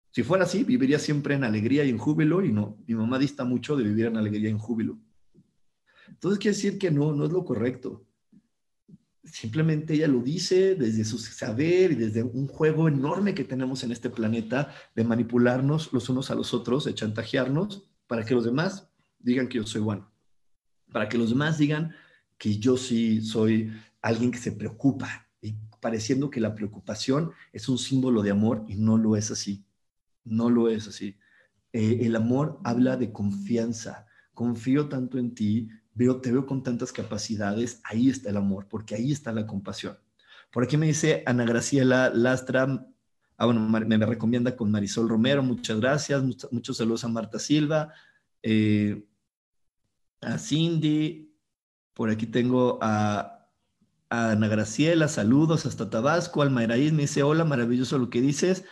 Si 0.09 0.23
fuera 0.23 0.45
así, 0.45 0.63
viviría 0.63 0.97
siempre 0.97 1.35
en 1.35 1.43
alegría 1.43 1.85
y 1.85 1.91
en 1.91 1.99
júbilo, 1.99 2.43
y 2.43 2.51
no, 2.51 2.83
mi 2.87 2.95
mamá 2.95 3.19
dista 3.19 3.45
mucho 3.45 3.75
de 3.75 3.83
vivir 3.83 4.07
en 4.07 4.17
alegría 4.17 4.49
y 4.49 4.51
en 4.51 4.57
júbilo. 4.57 4.97
Entonces 6.07 6.39
quiere 6.39 6.57
decir 6.57 6.79
que 6.79 6.89
no, 6.89 7.13
no 7.13 7.25
es 7.25 7.31
lo 7.31 7.45
correcto 7.45 8.03
simplemente 9.23 9.93
ella 9.93 10.07
lo 10.07 10.21
dice 10.21 10.73
desde 10.73 11.05
su 11.05 11.19
saber 11.19 11.91
y 11.91 11.95
desde 11.95 12.23
un 12.23 12.47
juego 12.47 12.87
enorme 12.87 13.35
que 13.35 13.43
tenemos 13.43 13.83
en 13.83 13.91
este 13.91 14.09
planeta 14.09 14.73
de 14.95 15.03
manipularnos 15.03 15.93
los 15.93 16.09
unos 16.09 16.31
a 16.31 16.35
los 16.35 16.55
otros, 16.55 16.85
de 16.85 16.95
chantajearnos 16.95 17.87
para 18.07 18.25
que 18.25 18.33
los 18.33 18.45
demás 18.45 18.89
digan 19.19 19.47
que 19.47 19.59
yo 19.59 19.67
soy 19.67 19.81
bueno, 19.81 20.11
para 20.91 21.07
que 21.07 21.19
los 21.19 21.29
demás 21.29 21.59
digan 21.59 21.93
que 22.41 22.57
yo 22.57 22.75
sí 22.75 23.21
soy 23.21 23.71
alguien 24.01 24.31
que 24.31 24.39
se 24.39 24.51
preocupa 24.51 25.27
y 25.41 25.55
pareciendo 25.79 26.29
que 26.29 26.39
la 26.39 26.55
preocupación 26.55 27.31
es 27.53 27.69
un 27.69 27.77
símbolo 27.77 28.21
de 28.21 28.31
amor 28.31 28.65
y 28.67 28.75
no 28.75 28.97
lo 28.97 29.15
es 29.15 29.31
así, 29.31 29.65
no 30.23 30.49
lo 30.49 30.69
es 30.69 30.87
así. 30.87 31.17
Eh, 31.73 31.99
el 32.01 32.15
amor 32.15 32.59
habla 32.63 32.97
de 32.97 33.11
confianza, 33.11 34.05
confío 34.33 34.89
tanto 34.89 35.17
en 35.17 35.33
ti 35.33 35.69
veo, 35.93 36.21
te 36.21 36.31
veo 36.31 36.45
con 36.45 36.63
tantas 36.63 36.91
capacidades, 36.91 37.81
ahí 37.83 38.09
está 38.09 38.29
el 38.29 38.37
amor, 38.37 38.67
porque 38.69 38.95
ahí 38.95 39.11
está 39.11 39.31
la 39.31 39.45
compasión. 39.45 39.97
Por 40.51 40.63
aquí 40.63 40.77
me 40.77 40.87
dice 40.87 41.23
Ana 41.25 41.45
Graciela 41.45 42.09
Lastra, 42.13 42.85
ah, 43.37 43.45
bueno, 43.45 43.61
me, 43.61 43.97
recomienda 44.05 44.55
con 44.55 44.71
Marisol 44.71 45.09
Romero, 45.09 45.43
muchas 45.43 45.79
gracias, 45.79 46.23
muchos, 46.51 46.77
saludos 46.77 47.03
a 47.03 47.07
Marta 47.07 47.39
Silva, 47.39 47.93
eh, 48.43 49.05
a 50.21 50.37
Cindy, 50.37 51.33
por 51.93 52.09
aquí 52.09 52.27
tengo 52.27 52.79
a, 52.81 53.40
Ana 54.11 54.49
Graciela, 54.49 55.07
saludos 55.07 55.65
hasta 55.65 55.89
Tabasco, 55.89 56.41
Almairaíz 56.41 56.91
me 56.91 57.03
dice, 57.03 57.23
hola, 57.23 57.45
maravilloso 57.45 57.97
lo 57.97 58.09
que 58.09 58.19
dices, 58.19 58.65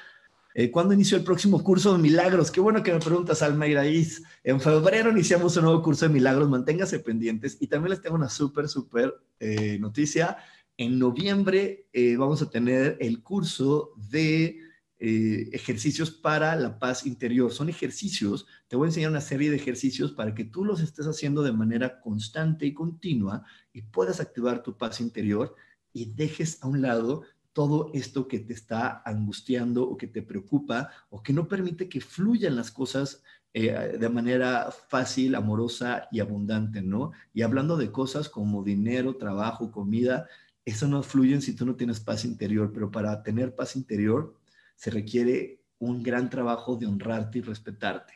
eh, 0.56 0.72
¿Cuándo 0.72 0.94
inició 0.94 1.18
el 1.18 1.24
próximo 1.24 1.64
curso 1.64 1.94
de 1.94 2.00
milagros? 2.00 2.52
Qué 2.52 2.60
bueno 2.60 2.82
que 2.82 2.92
me 2.92 3.00
preguntas, 3.00 3.42
Alma 3.42 3.68
Iraíz. 3.68 4.24
En 4.44 4.60
febrero 4.60 5.12
iniciamos 5.12 5.56
un 5.56 5.64
nuevo 5.64 5.82
curso 5.82 6.06
de 6.06 6.14
milagros, 6.14 6.50
manténgase 6.50 7.00
pendientes. 7.00 7.58
Y 7.62 7.68
también 7.68 7.92
les 7.92 8.02
tengo 8.02 8.16
una 8.16 8.30
súper, 8.30 8.68
súper 8.68 9.14
eh, 9.40 9.78
noticia. 9.80 10.38
En 10.76 10.98
noviembre 10.98 11.86
eh, 11.94 12.18
vamos 12.18 12.42
a 12.42 12.50
tener 12.50 12.98
el 13.00 13.22
curso 13.22 13.92
de 13.96 14.60
ejercicios 15.00 16.12
para 16.12 16.56
la 16.56 16.78
paz 16.78 17.06
interior. 17.06 17.52
Son 17.52 17.70
ejercicios, 17.70 18.46
te 18.68 18.76
voy 18.76 18.86
a 18.86 18.90
enseñar 18.90 19.12
una 19.12 19.22
serie 19.22 19.50
de 19.50 19.56
ejercicios 19.56 20.12
para 20.12 20.36
que 20.36 20.44
tú 20.44 20.66
los 20.66 20.82
estés 20.82 21.08
haciendo 21.08 21.42
de 21.42 21.54
manera 21.54 22.02
constante 22.02 22.66
y 22.66 22.74
continua 22.74 23.44
y 23.72 23.84
puedas 23.84 24.20
activar 24.20 24.62
tu 24.62 24.78
paz 24.78 25.00
interior 25.00 25.56
y 25.94 26.14
dejes 26.14 26.62
a 26.62 26.68
un 26.68 26.82
lado 26.82 27.24
todo 27.54 27.92
esto 27.94 28.28
que 28.28 28.40
te 28.40 28.54
está 28.54 29.02
angustiando 29.06 29.84
o 29.84 29.98
que 29.98 30.08
te 30.08 30.22
preocupa 30.22 30.90
o 31.10 31.24
que 31.24 31.34
no 31.34 31.48
permite 31.48 31.90
que 31.90 32.02
fluyan 32.02 32.56
las 32.56 32.72
cosas 32.72 33.24
eh, 33.54 33.98
de 34.00 34.10
manera 34.10 34.70
fácil, 34.90 35.34
amorosa 35.34 36.08
y 36.12 36.20
abundante, 36.20 36.82
¿no? 36.82 37.12
Y 37.34 37.42
hablando 37.42 37.78
de 37.78 37.92
cosas 37.92 38.30
como 38.30 38.64
dinero, 38.64 39.16
trabajo, 39.16 39.72
comida, 39.72 40.28
eso 40.64 40.88
no 40.88 41.02
fluyen 41.02 41.42
si 41.42 41.56
tú 41.56 41.66
no 41.66 41.76
tienes 41.76 42.00
paz 42.00 42.26
interior, 42.26 42.72
pero 42.72 42.92
para 42.92 43.24
tener 43.24 43.56
paz 43.56 43.76
interior 43.76 44.39
se 44.80 44.92
requiere 44.92 45.62
un 45.78 46.02
gran 46.02 46.30
trabajo 46.30 46.78
de 46.78 46.86
honrarte 46.86 47.40
y 47.40 47.42
respetarte. 47.42 48.14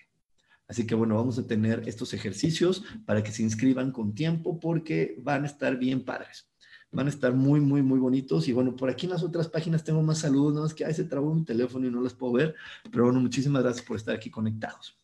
Así 0.65 0.87
que 0.87 0.95
bueno, 0.95 1.15
vamos 1.15 1.37
a 1.37 1.45
tener 1.45 1.83
estos 1.89 2.13
ejercicios 2.13 2.85
para 3.05 3.21
que 3.21 3.33
se 3.33 3.43
inscriban 3.43 3.91
con 3.91 4.15
tiempo 4.15 4.61
porque 4.61 5.17
van 5.19 5.43
a 5.43 5.47
estar 5.47 5.77
bien 5.77 6.05
padres. 6.05 6.49
Van 6.89 7.07
a 7.07 7.09
estar 7.09 7.33
muy, 7.33 7.59
muy, 7.59 7.81
muy 7.81 7.99
bonitos. 7.99 8.47
Y 8.47 8.53
bueno, 8.53 8.77
por 8.77 8.89
aquí 8.89 9.07
en 9.07 9.11
las 9.11 9.23
otras 9.23 9.49
páginas 9.49 9.83
tengo 9.83 10.01
más 10.01 10.19
saludos, 10.19 10.53
no 10.53 10.65
es 10.65 10.73
que 10.73 10.85
ahí 10.85 10.93
se 10.93 11.03
trabó 11.03 11.35
mi 11.35 11.43
teléfono 11.43 11.85
y 11.85 11.91
no 11.91 12.01
las 12.01 12.13
puedo 12.13 12.31
ver, 12.31 12.55
pero 12.89 13.03
bueno, 13.03 13.19
muchísimas 13.19 13.61
gracias 13.61 13.85
por 13.85 13.97
estar 13.97 14.15
aquí 14.15 14.29
conectados. 14.29 14.97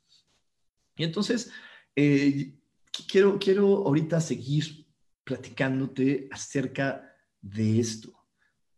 Y 0.95 1.03
entonces, 1.03 1.51
eh, 1.93 2.57
quiero, 3.11 3.37
quiero 3.37 3.85
ahorita 3.85 4.21
seguir 4.21 4.87
platicándote 5.25 6.29
acerca 6.31 7.03
de 7.41 7.81
esto, 7.81 8.13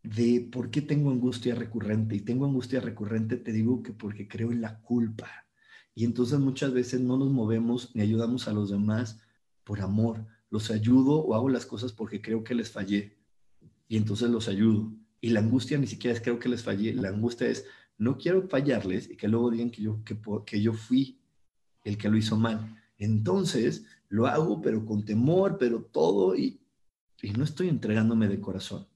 de 0.02 0.48
por 0.50 0.70
qué 0.70 0.82
tengo 0.82 1.10
angustia 1.10 1.54
recurrente. 1.54 2.16
Y 2.16 2.20
tengo 2.20 2.46
angustia 2.46 2.80
recurrente, 2.80 3.36
te 3.36 3.52
digo 3.52 3.82
que 3.82 3.92
porque 3.92 4.28
creo 4.28 4.52
en 4.52 4.60
la 4.60 4.80
culpa. 4.80 5.46
Y 5.94 6.04
entonces 6.04 6.38
muchas 6.38 6.72
veces 6.72 7.00
no 7.00 7.16
nos 7.16 7.30
movemos 7.30 7.94
ni 7.94 8.02
ayudamos 8.02 8.48
a 8.48 8.52
los 8.52 8.70
demás 8.70 9.20
por 9.64 9.80
amor. 9.80 10.26
Los 10.50 10.70
ayudo 10.70 11.20
o 11.20 11.34
hago 11.34 11.48
las 11.48 11.66
cosas 11.66 11.92
porque 11.92 12.20
creo 12.20 12.44
que 12.44 12.54
les 12.54 12.70
fallé. 12.70 13.18
Y 13.88 13.96
entonces 13.96 14.30
los 14.30 14.48
ayudo. 14.48 14.92
Y 15.20 15.30
la 15.30 15.40
angustia 15.40 15.78
ni 15.78 15.86
siquiera 15.86 16.16
es 16.16 16.22
creo 16.22 16.38
que 16.38 16.48
les 16.48 16.62
fallé. 16.62 16.94
La 16.94 17.10
angustia 17.10 17.48
es 17.48 17.64
no 17.98 18.18
quiero 18.18 18.48
fallarles 18.48 19.08
y 19.08 19.16
que 19.16 19.28
luego 19.28 19.50
digan 19.50 19.70
que 19.70 19.82
yo, 19.82 20.02
que, 20.44 20.60
yo 20.60 20.72
fui 20.72 21.20
el 21.84 21.96
que 21.96 22.08
lo 22.08 22.16
hizo 22.16 22.36
mal. 22.36 22.76
Entonces 22.98 23.84
lo 24.08 24.26
hago, 24.26 24.60
pero 24.60 24.84
con 24.84 25.04
temor, 25.04 25.56
pero 25.58 25.82
todo, 25.82 26.36
y, 26.36 26.60
y 27.22 27.30
no 27.30 27.44
estoy 27.44 27.68
entregándome 27.68 28.28
de 28.28 28.40
corazón. 28.40 28.86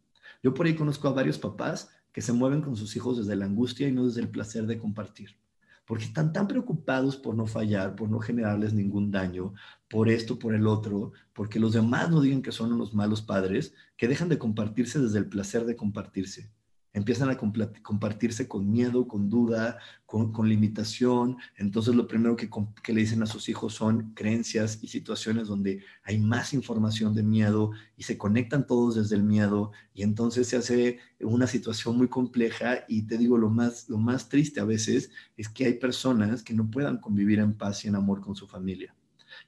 Yo 0.43 0.55
por 0.55 0.67
ahí 0.67 0.75
conozco 0.75 1.09
a 1.09 1.13
varios 1.13 1.39
papás 1.39 1.89
que 2.13 2.23
se 2.23 2.33
mueven 2.33 2.63
con 2.63 2.77
sus 2.77 2.97
hijos 2.97 3.19
desde 3.19 3.37
la 3.37 3.45
angustia 3.45 3.89
y 3.89 3.93
no 3.93 4.07
desde 4.07 4.23
el 4.23 4.29
placer 4.29 4.67
de 4.67 4.79
compartir. 4.79 5.37
Porque 5.85 6.05
están 6.05 6.33
tan 6.33 6.49
preocupados 6.49 7.17
por 7.17 7.35
no 7.35 7.47
fallar, 7.47 7.95
por 7.95 8.09
no 8.09 8.19
generarles 8.19 8.73
ningún 8.73 9.11
daño, 9.11 9.55
por 9.89 10.09
esto, 10.09 10.39
por 10.39 10.55
el 10.55 10.67
otro, 10.67 11.13
porque 11.33 11.61
los 11.61 11.75
demás 11.75 12.11
no 12.11 12.21
digan 12.21 12.43
que 12.43 12.53
son 12.53 12.73
unos 12.73 12.95
malos 12.95 13.23
padres, 13.23 13.75
que 13.97 14.09
dejan 14.09 14.29
de 14.29 14.39
compartirse 14.39 14.99
desde 14.99 15.19
el 15.19 15.29
placer 15.29 15.65
de 15.65 15.77
compartirse 15.77 16.51
empiezan 16.97 17.29
a 17.29 17.37
compartirse 17.37 18.49
con 18.49 18.71
miedo, 18.73 19.07
con 19.07 19.29
duda, 19.29 19.79
con, 20.07 20.49
limitación. 20.49 21.37
Entonces 21.57 21.95
lo 21.95 22.07
primero 22.07 22.37
que, 22.37 22.49
que, 22.83 22.95
le 22.95 23.03
dicen 23.03 23.23
a 23.23 23.27
sus 23.27 23.51
hijos 23.51 23.75
son 23.75 24.15
creencias 24.15 24.79
y 24.83 24.89
situaciones 24.89 25.47
donde 25.47 25.83
hay 26.05 26.19
más 26.19 26.55
información 26.55 27.15
de 27.15 27.23
miedo 27.23 27.73
y 27.99 28.05
se 28.05 28.17
conectan 28.17 28.67
todos 28.67 28.95
desde 28.95 29.15
el 29.15 29.25
miedo 29.25 29.73
y 29.93 30.05
entonces 30.05 30.49
se 30.49 30.57
hace 30.57 30.99
una 31.21 31.47
situación 31.47 31.99
muy 31.99 32.09
compleja 32.09 32.87
y 32.89 33.03
te 33.03 33.19
digo 33.19 33.37
lo 33.37 33.51
más, 33.51 33.91
lo 33.91 33.99
más 33.99 34.31
triste 34.31 34.61
a 34.61 34.65
veces 34.65 35.11
es 35.37 35.51
que 35.51 35.67
hay 35.67 35.75
personas 35.75 36.43
que 36.43 36.55
no 36.55 36.71
puedan 36.71 36.97
convivir 36.97 37.41
en 37.41 37.53
paz 37.53 37.85
y 37.85 37.89
en 37.89 37.97
amor 37.97 38.23
con 38.23 38.35
su 38.35 38.47
familia 38.47 38.95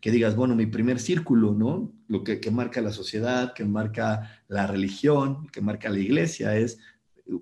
que 0.00 0.10
digas, 0.10 0.36
bueno, 0.36 0.54
mi 0.54 0.66
primer 0.66 1.00
círculo, 1.00 1.54
¿no? 1.54 1.90
Lo 2.08 2.22
que, 2.22 2.40
que, 2.40 2.50
marca 2.50 2.80
la 2.80 2.92
sociedad, 2.92 3.52
que 3.54 3.64
marca 3.64 4.42
la 4.46 4.66
religión, 4.66 5.48
que 5.48 5.60
marca 5.60 5.88
la 5.88 5.98
iglesia, 5.98 6.56
es 6.56 6.78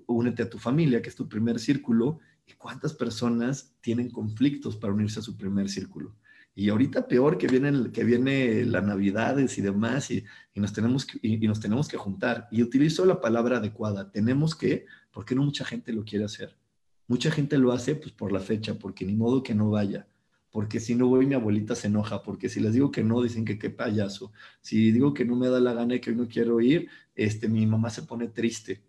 únete 0.05 0.43
a 0.43 0.49
tu 0.49 0.57
familia, 0.57 1.01
que 1.01 1.09
es 1.09 1.15
tu 1.15 1.27
primer 1.27 1.59
círculo, 1.59 2.19
y 2.45 2.53
cuántas 2.53 2.93
personas 2.93 3.75
tienen 3.81 4.09
conflictos 4.09 4.75
para 4.77 4.93
unirse 4.93 5.19
a 5.19 5.23
su 5.23 5.37
primer 5.37 5.69
círculo. 5.69 6.15
Y 6.55 6.69
ahorita 6.69 7.07
peor 7.07 7.37
que 7.37 7.47
viene, 7.47 7.91
que 7.91 8.03
viene 8.03 8.65
las 8.65 8.83
navidades 8.83 9.57
y 9.57 9.61
demás, 9.61 10.09
y, 10.09 10.23
nos 10.55 10.73
tenemos 10.73 11.05
que, 11.05 11.19
y, 11.21 11.47
nos 11.47 11.59
tenemos 11.59 11.87
que 11.87 11.97
juntar. 11.97 12.47
Y 12.51 12.63
utilizo 12.63 13.05
la 13.05 13.21
palabra 13.21 13.57
adecuada, 13.57 14.11
tenemos 14.11 14.55
que, 14.55 14.85
porque 15.11 15.35
no 15.35 15.43
mucha 15.43 15.65
gente 15.65 15.93
lo 15.93 16.03
quiere 16.03 16.25
hacer. 16.25 16.57
Mucha 17.07 17.31
gente 17.31 17.57
lo 17.57 17.71
hace 17.71 17.95
pues 17.95 18.11
por 18.11 18.31
la 18.31 18.39
fecha, 18.39 18.79
porque 18.79 19.05
ni 19.05 19.15
modo 19.15 19.43
que 19.43 19.55
no 19.55 19.69
vaya 19.69 20.07
porque 20.57 20.79
si 20.79 20.95
no 20.95 21.07
voy 21.07 21.27
mi 21.27 21.35
abuelita 21.35 21.75
se 21.75 21.85
enoja, 21.85 22.23
porque 22.23 22.49
si 22.49 22.59
les 22.59 22.73
digo 22.73 22.89
que 22.89 23.03
no, 23.03 23.21
dicen 23.21 23.45
que 23.45 23.59
qué 23.59 23.69
payaso, 23.69 24.31
si 24.59 24.91
digo 24.91 25.13
que 25.13 25.23
no 25.23 25.35
me 25.35 25.49
da 25.49 25.59
la 25.59 25.73
gana 25.73 25.93
y 25.93 25.99
que 25.99 26.09
hoy 26.09 26.15
no 26.15 26.27
quiero 26.27 26.59
ir, 26.61 26.89
este, 27.13 27.47
mi 27.47 27.67
mamá 27.67 27.91
se 27.91 28.01
pone 28.01 28.27
triste, 28.29 28.81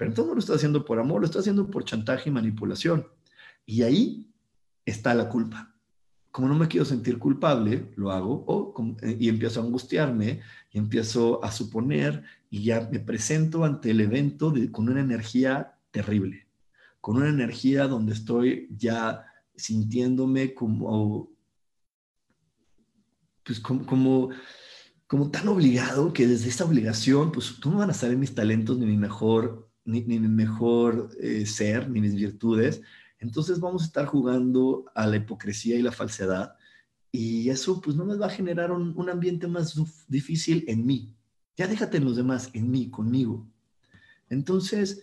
pero 0.00 0.14
no 0.24 0.32
lo 0.32 0.40
está 0.40 0.54
haciendo 0.54 0.82
por 0.82 0.98
amor, 0.98 1.20
lo 1.20 1.26
está 1.26 1.40
haciendo 1.40 1.70
por 1.70 1.84
chantaje 1.84 2.30
y 2.30 2.32
manipulación. 2.32 3.06
Y 3.66 3.82
ahí 3.82 4.32
está 4.86 5.14
la 5.14 5.28
culpa. 5.28 5.74
Como 6.30 6.48
no 6.48 6.54
me 6.54 6.68
quiero 6.68 6.86
sentir 6.86 7.18
culpable, 7.18 7.92
lo 7.96 8.10
hago 8.10 8.96
eh, 9.02 9.18
y 9.20 9.28
empiezo 9.28 9.60
a 9.60 9.64
angustiarme 9.64 10.40
y 10.70 10.78
empiezo 10.78 11.44
a 11.44 11.52
suponer 11.52 12.24
y 12.48 12.62
ya 12.62 12.88
me 12.90 13.00
presento 13.00 13.62
ante 13.62 13.90
el 13.90 14.00
evento 14.00 14.54
con 14.72 14.88
una 14.88 15.02
energía 15.02 15.76
terrible, 15.90 16.46
con 17.02 17.18
una 17.18 17.28
energía 17.28 17.86
donde 17.86 18.14
estoy 18.14 18.68
ya 18.74 19.26
sintiéndome 19.54 20.54
como, 20.54 21.30
pues 23.44 23.60
como, 23.60 23.84
como, 23.84 24.30
como 25.06 25.30
tan 25.30 25.46
obligado 25.48 26.14
que 26.14 26.26
desde 26.26 26.48
esta 26.48 26.64
obligación, 26.64 27.32
pues 27.32 27.60
no 27.62 27.76
van 27.76 27.90
a 27.90 27.94
saber 27.94 28.16
mis 28.16 28.34
talentos 28.34 28.78
ni 28.78 28.86
mi 28.86 28.96
mejor 28.96 29.69
ni, 29.90 30.02
mi 30.02 30.18
mejor 30.20 31.10
eh, 31.20 31.46
ser, 31.46 31.88
ni 31.90 32.00
mis 32.00 32.14
virtudes. 32.14 32.82
Entonces 33.18 33.60
vamos 33.60 33.82
a 33.82 33.86
estar 33.86 34.06
jugando 34.06 34.86
a 34.94 35.06
la 35.06 35.16
hipocresía 35.16 35.76
y 35.76 35.82
la 35.82 35.92
falsedad. 35.92 36.54
Y 37.12 37.50
eso 37.50 37.80
pues 37.80 37.96
no 37.96 38.04
me 38.04 38.16
va 38.16 38.26
a 38.26 38.30
generar 38.30 38.70
un, 38.70 38.94
un 38.96 39.10
ambiente 39.10 39.46
más 39.46 39.74
difícil 40.08 40.64
en 40.68 40.86
mí. 40.86 41.14
Ya 41.56 41.66
déjate 41.66 41.98
en 41.98 42.04
los 42.04 42.16
demás, 42.16 42.50
en 42.54 42.70
mí, 42.70 42.88
conmigo. 42.88 43.46
Entonces 44.28 45.02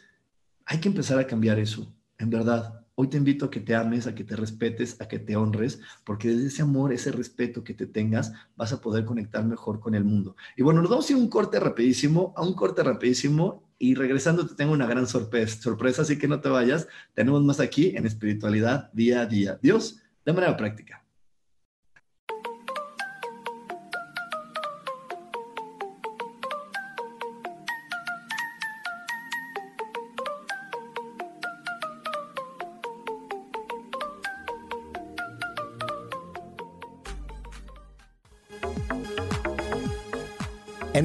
hay 0.65 0.79
que 0.79 0.89
empezar 0.89 1.19
a 1.19 1.27
cambiar 1.27 1.59
eso, 1.59 1.93
en 2.17 2.29
verdad. 2.29 2.86
Hoy 2.99 3.09
te 3.09 3.17
invito 3.17 3.45
a 3.45 3.51
que 3.51 3.59
te 3.59 3.75
ames, 3.75 4.07
a 4.07 4.15
que 4.15 4.23
te 4.23 4.35
respetes, 4.35 4.99
a 4.99 5.07
que 5.07 5.19
te 5.19 5.35
honres, 5.35 5.79
porque 6.03 6.29
desde 6.29 6.47
ese 6.47 6.63
amor, 6.63 6.91
ese 6.91 7.11
respeto 7.11 7.63
que 7.63 7.75
te 7.75 7.85
tengas, 7.85 8.33
vas 8.55 8.73
a 8.73 8.81
poder 8.81 9.05
conectar 9.05 9.45
mejor 9.45 9.79
con 9.79 9.93
el 9.93 10.03
mundo. 10.03 10.35
Y 10.55 10.63
bueno, 10.63 10.81
nos 10.81 10.89
vamos 10.89 11.11
a 11.11 11.15
un 11.15 11.29
corte 11.29 11.59
rapidísimo, 11.59 12.33
a 12.35 12.41
un 12.41 12.55
corte 12.55 12.81
rapidísimo 12.81 13.61
y 13.77 13.93
regresando 13.93 14.47
te 14.47 14.55
tengo 14.55 14.73
una 14.73 14.87
gran 14.87 15.05
sorpresa, 15.05 15.61
sorpresa, 15.61 16.01
así 16.01 16.17
que 16.17 16.27
no 16.27 16.41
te 16.41 16.49
vayas. 16.49 16.87
Tenemos 17.13 17.43
más 17.43 17.59
aquí 17.59 17.95
en 17.95 18.07
espiritualidad 18.07 18.91
día 18.93 19.21
a 19.21 19.25
día. 19.27 19.59
Dios, 19.61 20.01
de 20.25 20.33
manera 20.33 20.57
práctica. 20.57 21.06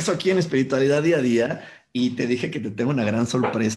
Regreso 0.00 0.12
aquí 0.12 0.30
en 0.30 0.38
Espiritualidad 0.38 1.02
Día 1.02 1.18
a 1.18 1.20
Día 1.20 1.64
y 1.92 2.10
te 2.10 2.26
dije 2.26 2.50
que 2.50 2.58
te 2.58 2.70
tengo 2.70 2.90
una 2.90 3.04
gran 3.04 3.26
sorpresa. 3.26 3.76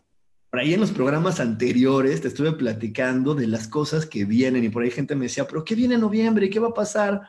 Por 0.49 0.61
ahí 0.61 0.73
en 0.73 0.79
los 0.79 0.91
programas 0.91 1.41
anteriores 1.41 2.21
te 2.21 2.29
estuve 2.29 2.53
platicando 2.53 3.35
de 3.35 3.45
las 3.45 3.67
cosas 3.67 4.05
que 4.05 4.23
vienen 4.23 4.63
y 4.63 4.69
por 4.69 4.83
ahí 4.83 4.91
gente 4.91 5.15
me 5.15 5.25
decía, 5.25 5.45
pero 5.45 5.65
¿qué 5.65 5.75
viene 5.75 5.95
en 5.95 5.99
noviembre? 6.01 6.45
¿Y 6.45 6.49
qué 6.49 6.59
va 6.59 6.69
a 6.69 6.73
pasar 6.73 7.23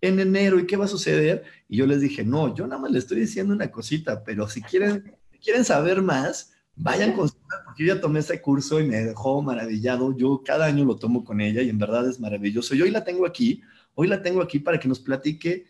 en 0.00 0.18
enero? 0.18 0.58
¿Y 0.58 0.66
qué 0.66 0.76
va 0.76 0.86
a 0.86 0.88
suceder? 0.88 1.44
Y 1.68 1.76
yo 1.76 1.86
les 1.86 2.00
dije, 2.00 2.24
no, 2.24 2.52
yo 2.52 2.66
nada 2.66 2.82
más 2.82 2.90
les 2.90 3.04
estoy 3.04 3.20
diciendo 3.20 3.54
una 3.54 3.70
cosita, 3.70 4.24
pero 4.24 4.48
si 4.48 4.62
quieren, 4.62 5.16
quieren 5.40 5.64
saber 5.64 6.02
más, 6.02 6.52
vayan 6.74 7.12
con 7.12 7.30
porque 7.64 7.84
yo 7.86 7.94
ya 7.94 8.00
tomé 8.00 8.18
ese 8.18 8.42
curso 8.42 8.80
y 8.80 8.84
me 8.84 8.96
dejó 8.96 9.42
maravillado. 9.42 10.16
Yo 10.16 10.42
cada 10.44 10.66
año 10.66 10.84
lo 10.84 10.96
tomo 10.96 11.22
con 11.22 11.40
ella 11.40 11.62
y 11.62 11.68
en 11.68 11.78
verdad 11.78 12.08
es 12.08 12.18
maravilloso. 12.18 12.74
Y 12.74 12.82
hoy 12.82 12.90
la 12.90 13.04
tengo 13.04 13.26
aquí, 13.26 13.62
hoy 13.94 14.08
la 14.08 14.20
tengo 14.20 14.42
aquí 14.42 14.58
para 14.58 14.80
que 14.80 14.88
nos 14.88 14.98
platique 14.98 15.66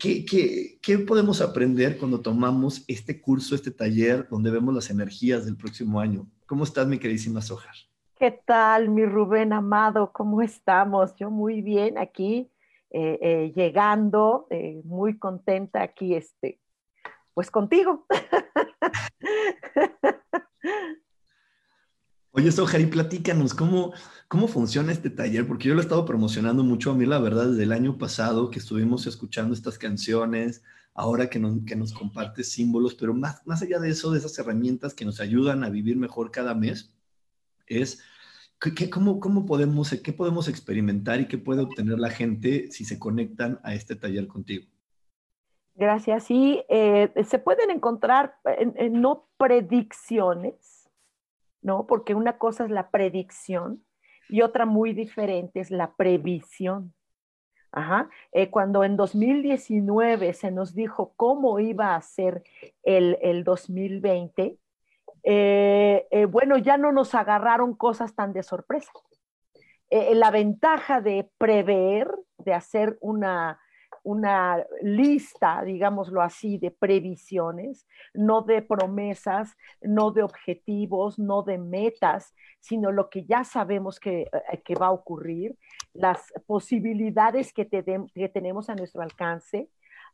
¿Qué, 0.00 0.98
podemos 1.06 1.42
aprender 1.42 1.98
cuando 1.98 2.22
tomamos 2.22 2.82
este 2.88 3.20
curso, 3.20 3.54
este 3.54 3.70
taller, 3.70 4.26
donde 4.30 4.50
vemos 4.50 4.74
las 4.74 4.88
energías 4.88 5.44
del 5.44 5.58
próximo 5.58 6.00
año? 6.00 6.26
¿Cómo 6.46 6.64
estás, 6.64 6.86
mi 6.86 6.98
queridísima 6.98 7.42
Sojar? 7.42 7.74
¿Qué 8.18 8.30
tal, 8.30 8.88
mi 8.88 9.04
Rubén 9.04 9.52
amado? 9.52 10.10
¿Cómo 10.10 10.40
estamos? 10.40 11.14
Yo 11.16 11.30
muy 11.30 11.60
bien 11.60 11.98
aquí, 11.98 12.50
eh, 12.90 13.18
eh, 13.20 13.52
llegando, 13.54 14.46
eh, 14.48 14.80
muy 14.84 15.18
contenta 15.18 15.82
aquí, 15.82 16.14
este, 16.14 16.58
pues 17.34 17.50
contigo. 17.50 18.06
Oye, 22.32 22.52
Sojar, 22.52 22.80
y 22.80 22.86
platícanos, 22.86 23.52
¿cómo, 23.52 23.92
¿Cómo 24.30 24.46
funciona 24.46 24.92
este 24.92 25.10
taller? 25.10 25.44
Porque 25.44 25.66
yo 25.66 25.74
lo 25.74 25.80
he 25.80 25.82
estado 25.82 26.04
promocionando 26.04 26.62
mucho 26.62 26.92
a 26.92 26.94
mí, 26.94 27.04
la 27.04 27.18
verdad, 27.18 27.48
desde 27.48 27.64
el 27.64 27.72
año 27.72 27.98
pasado 27.98 28.48
que 28.48 28.60
estuvimos 28.60 29.08
escuchando 29.08 29.52
estas 29.52 29.76
canciones, 29.76 30.62
ahora 30.94 31.28
que 31.28 31.40
nos, 31.40 31.64
que 31.66 31.74
nos 31.74 31.92
comparte 31.92 32.44
símbolos, 32.44 32.94
pero 32.94 33.12
más, 33.12 33.44
más 33.44 33.60
allá 33.60 33.80
de 33.80 33.90
eso, 33.90 34.12
de 34.12 34.20
esas 34.20 34.38
herramientas 34.38 34.94
que 34.94 35.04
nos 35.04 35.18
ayudan 35.18 35.64
a 35.64 35.68
vivir 35.68 35.96
mejor 35.96 36.30
cada 36.30 36.54
mes, 36.54 36.94
es 37.66 38.04
¿qué, 38.60 38.88
cómo, 38.88 39.18
cómo 39.18 39.46
podemos, 39.46 39.90
qué 40.00 40.12
podemos 40.12 40.46
experimentar 40.46 41.20
y 41.20 41.26
qué 41.26 41.36
puede 41.36 41.62
obtener 41.62 41.98
la 41.98 42.10
gente 42.10 42.70
si 42.70 42.84
se 42.84 43.00
conectan 43.00 43.58
a 43.64 43.74
este 43.74 43.96
taller 43.96 44.28
contigo. 44.28 44.64
Gracias. 45.74 46.22
Sí, 46.22 46.62
eh, 46.68 47.12
se 47.28 47.40
pueden 47.40 47.72
encontrar 47.72 48.36
no 48.92 49.28
predicciones, 49.38 50.88
¿no? 51.62 51.88
Porque 51.88 52.14
una 52.14 52.38
cosa 52.38 52.64
es 52.64 52.70
la 52.70 52.92
predicción 52.92 53.82
y 54.30 54.42
otra 54.42 54.66
muy 54.66 54.92
diferente 54.92 55.60
es 55.60 55.70
la 55.70 55.94
previsión. 55.94 56.94
Ajá. 57.72 58.08
Eh, 58.32 58.50
cuando 58.50 58.82
en 58.82 58.96
2019 58.96 60.32
se 60.32 60.50
nos 60.50 60.74
dijo 60.74 61.12
cómo 61.16 61.60
iba 61.60 61.94
a 61.94 62.00
ser 62.00 62.42
el, 62.82 63.44
2020, 63.44 64.58
eh, 65.22 66.06
eh, 66.10 66.24
bueno, 66.24 66.58
ya 66.58 66.76
no 66.78 66.92
nos 66.92 67.14
agarraron 67.14 67.74
cosas 67.74 68.14
tan 68.14 68.32
de 68.32 68.42
sorpresa. 68.42 68.90
la 69.90 70.30
ventaja 70.30 71.00
de 71.00 71.28
prever, 71.38 72.08
de 72.38 72.54
hacer 72.54 72.96
una, 73.00 73.60
una 74.02 74.64
lista, 74.82 75.62
digámoslo 75.64 76.22
así, 76.22 76.58
de 76.58 76.70
previsiones, 76.70 77.86
no 78.14 78.42
de 78.42 78.62
promesas, 78.62 79.56
no 79.80 80.10
de 80.10 80.22
objetivos, 80.22 81.18
no 81.18 81.42
de 81.42 81.58
metas, 81.58 82.34
sino 82.60 82.92
lo 82.92 83.10
que 83.10 83.24
ya 83.24 83.44
sabemos 83.44 84.00
que, 84.00 84.22
eh, 84.22 84.74
va 84.80 84.86
a 84.86 84.92
ocurrir, 84.92 85.56
las 85.92 86.32
posibilidades 86.46 87.52
que, 87.52 87.64
tenemos 87.64 88.70
a 88.70 88.74
nuestro 88.74 89.02
alcance, 89.02 89.68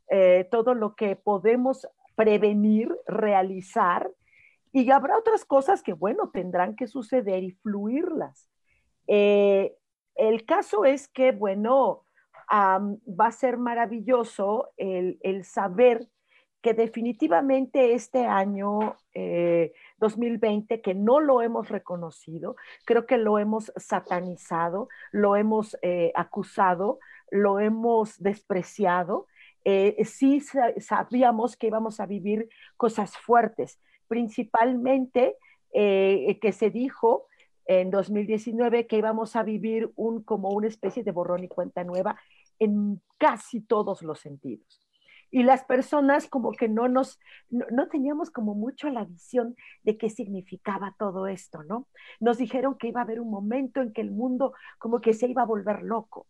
eh, 0.09 0.47
todo 0.51 0.73
lo 0.73 0.95
que 0.95 1.15
podemos 1.15 1.87
prevenir, 2.15 2.93
realizar, 3.07 4.09
y 4.73 4.89
habrá 4.91 5.17
otras 5.17 5.45
cosas 5.45 5.81
que, 5.81 5.93
bueno, 5.93 6.29
tendrán 6.31 6.75
que 6.75 6.87
suceder 6.87 7.43
y 7.43 7.51
fluirlas. 7.51 8.49
Eh, 9.07 9.75
el 10.15 10.45
caso 10.45 10.83
es 10.83 11.07
que, 11.07 11.31
bueno, 11.31 12.03
va 12.49 13.27
a 13.27 13.31
ser 13.31 13.57
maravilloso 13.57 14.69
el, 14.77 15.43
saber 15.43 16.07
que 16.61 16.73
definitivamente 16.73 17.93
este 17.93 18.25
año 18.25 18.97
2020, 19.99 20.73
eh, 20.73 20.81
que 20.81 20.93
no 20.93 21.19
lo 21.19 21.41
hemos 21.41 21.69
reconocido, 21.69 22.55
creo 22.85 23.05
que 23.05 23.17
lo 23.17 23.39
hemos 23.39 23.71
satanizado, 23.75 24.89
lo 25.11 25.35
hemos 25.35 25.77
eh, 25.81 26.11
acusado, 26.15 26.99
lo 27.29 27.59
hemos 27.59 28.21
despreciado. 28.21 29.27
Eh, 29.63 30.03
sí 30.05 30.41
sabíamos 30.79 31.57
que 31.57 31.67
íbamos 31.67 31.99
a 31.99 32.05
vivir 32.05 32.49
cosas 32.77 33.17
fuertes, 33.17 33.79
principalmente 34.07 35.35
que 35.73 36.51
se 36.53 36.71
dijo 36.71 37.27
en 37.67 37.91
2019 37.91 38.87
que 38.87 38.97
íbamos 38.97 39.35
a 39.35 39.43
vivir 39.43 39.91
un, 39.95 40.23
como 40.23 40.49
una 40.49 40.67
especie 40.67 41.03
de 41.03 41.11
borrón 41.11 41.43
y 41.43 41.47
cuenta 41.47 41.83
nueva 41.83 42.17
en 42.59 43.01
casi 43.17 43.61
todos 43.61 44.01
los 44.01 44.19
sentidos. 44.19 44.87
Y 45.29 45.43
las 45.43 45.65
personas 45.65 46.27
como 46.27 46.53
que 46.53 46.69
no 46.69 46.87
nos, 46.87 47.19
no, 47.49 47.87
teníamos 47.89 48.31
como 48.31 48.55
mucho 48.55 48.89
la 48.89 49.03
visión 49.03 49.55
de 49.83 49.97
qué 49.97 50.09
significaba 50.09 50.95
todo 50.97 51.27
esto, 51.27 51.63
¿no? 51.63 51.87
Nos 52.21 52.37
dijeron 52.37 52.77
que 52.77 52.87
iba 52.87 53.01
a 53.01 53.03
haber 53.03 53.19
un 53.19 53.29
momento 53.29 53.81
en 53.81 53.91
que 53.91 54.01
el 54.01 54.11
mundo 54.11 54.53
como 54.79 55.01
que 55.01 55.13
se 55.13 55.27
iba 55.27 55.41
a 55.41 55.45
volver 55.45 55.83
loco. 55.83 56.27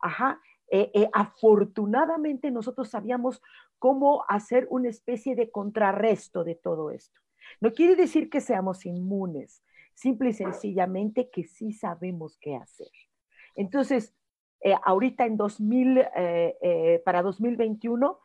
Ajá. 0.00 0.40
Eh, 0.68 0.90
eh, 0.94 1.10
afortunadamente 1.12 2.50
nosotros 2.50 2.88
sabíamos 2.88 3.42
cómo 3.78 4.24
hacer 4.26 4.66
una 4.70 4.88
especie 4.88 5.36
de 5.36 5.50
contrarresto 5.50 6.44
de 6.44 6.54
todo 6.56 6.90
esto. 6.90 7.20
No 7.60 7.72
quiere 7.72 7.94
decir 7.94 8.30
que 8.30 8.40
seamos 8.40 8.86
inmunes, 8.86 9.62
simple 9.94 10.30
y 10.30 10.32
sencillamente 10.32 11.30
que 11.30 11.44
sí 11.44 11.72
sabemos 11.72 12.38
qué 12.40 12.56
hacer. 12.56 12.90
Entonces, 13.54 14.14
eh, 14.62 14.74
ahorita 14.84 15.26
en 15.26 15.36
2000, 15.36 15.98
eh, 15.98 16.06
eh, 16.62 17.02
para 17.04 17.22
2021, 17.22 18.18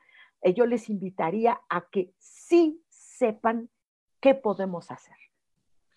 yo 0.56 0.66
les 0.66 0.90
invitaría 0.90 1.60
a 1.68 1.88
que 1.90 2.14
sí 2.20 2.82
sepan 2.90 3.70
qué 4.22 4.36
podemos 4.36 4.92
hacer, 4.92 5.16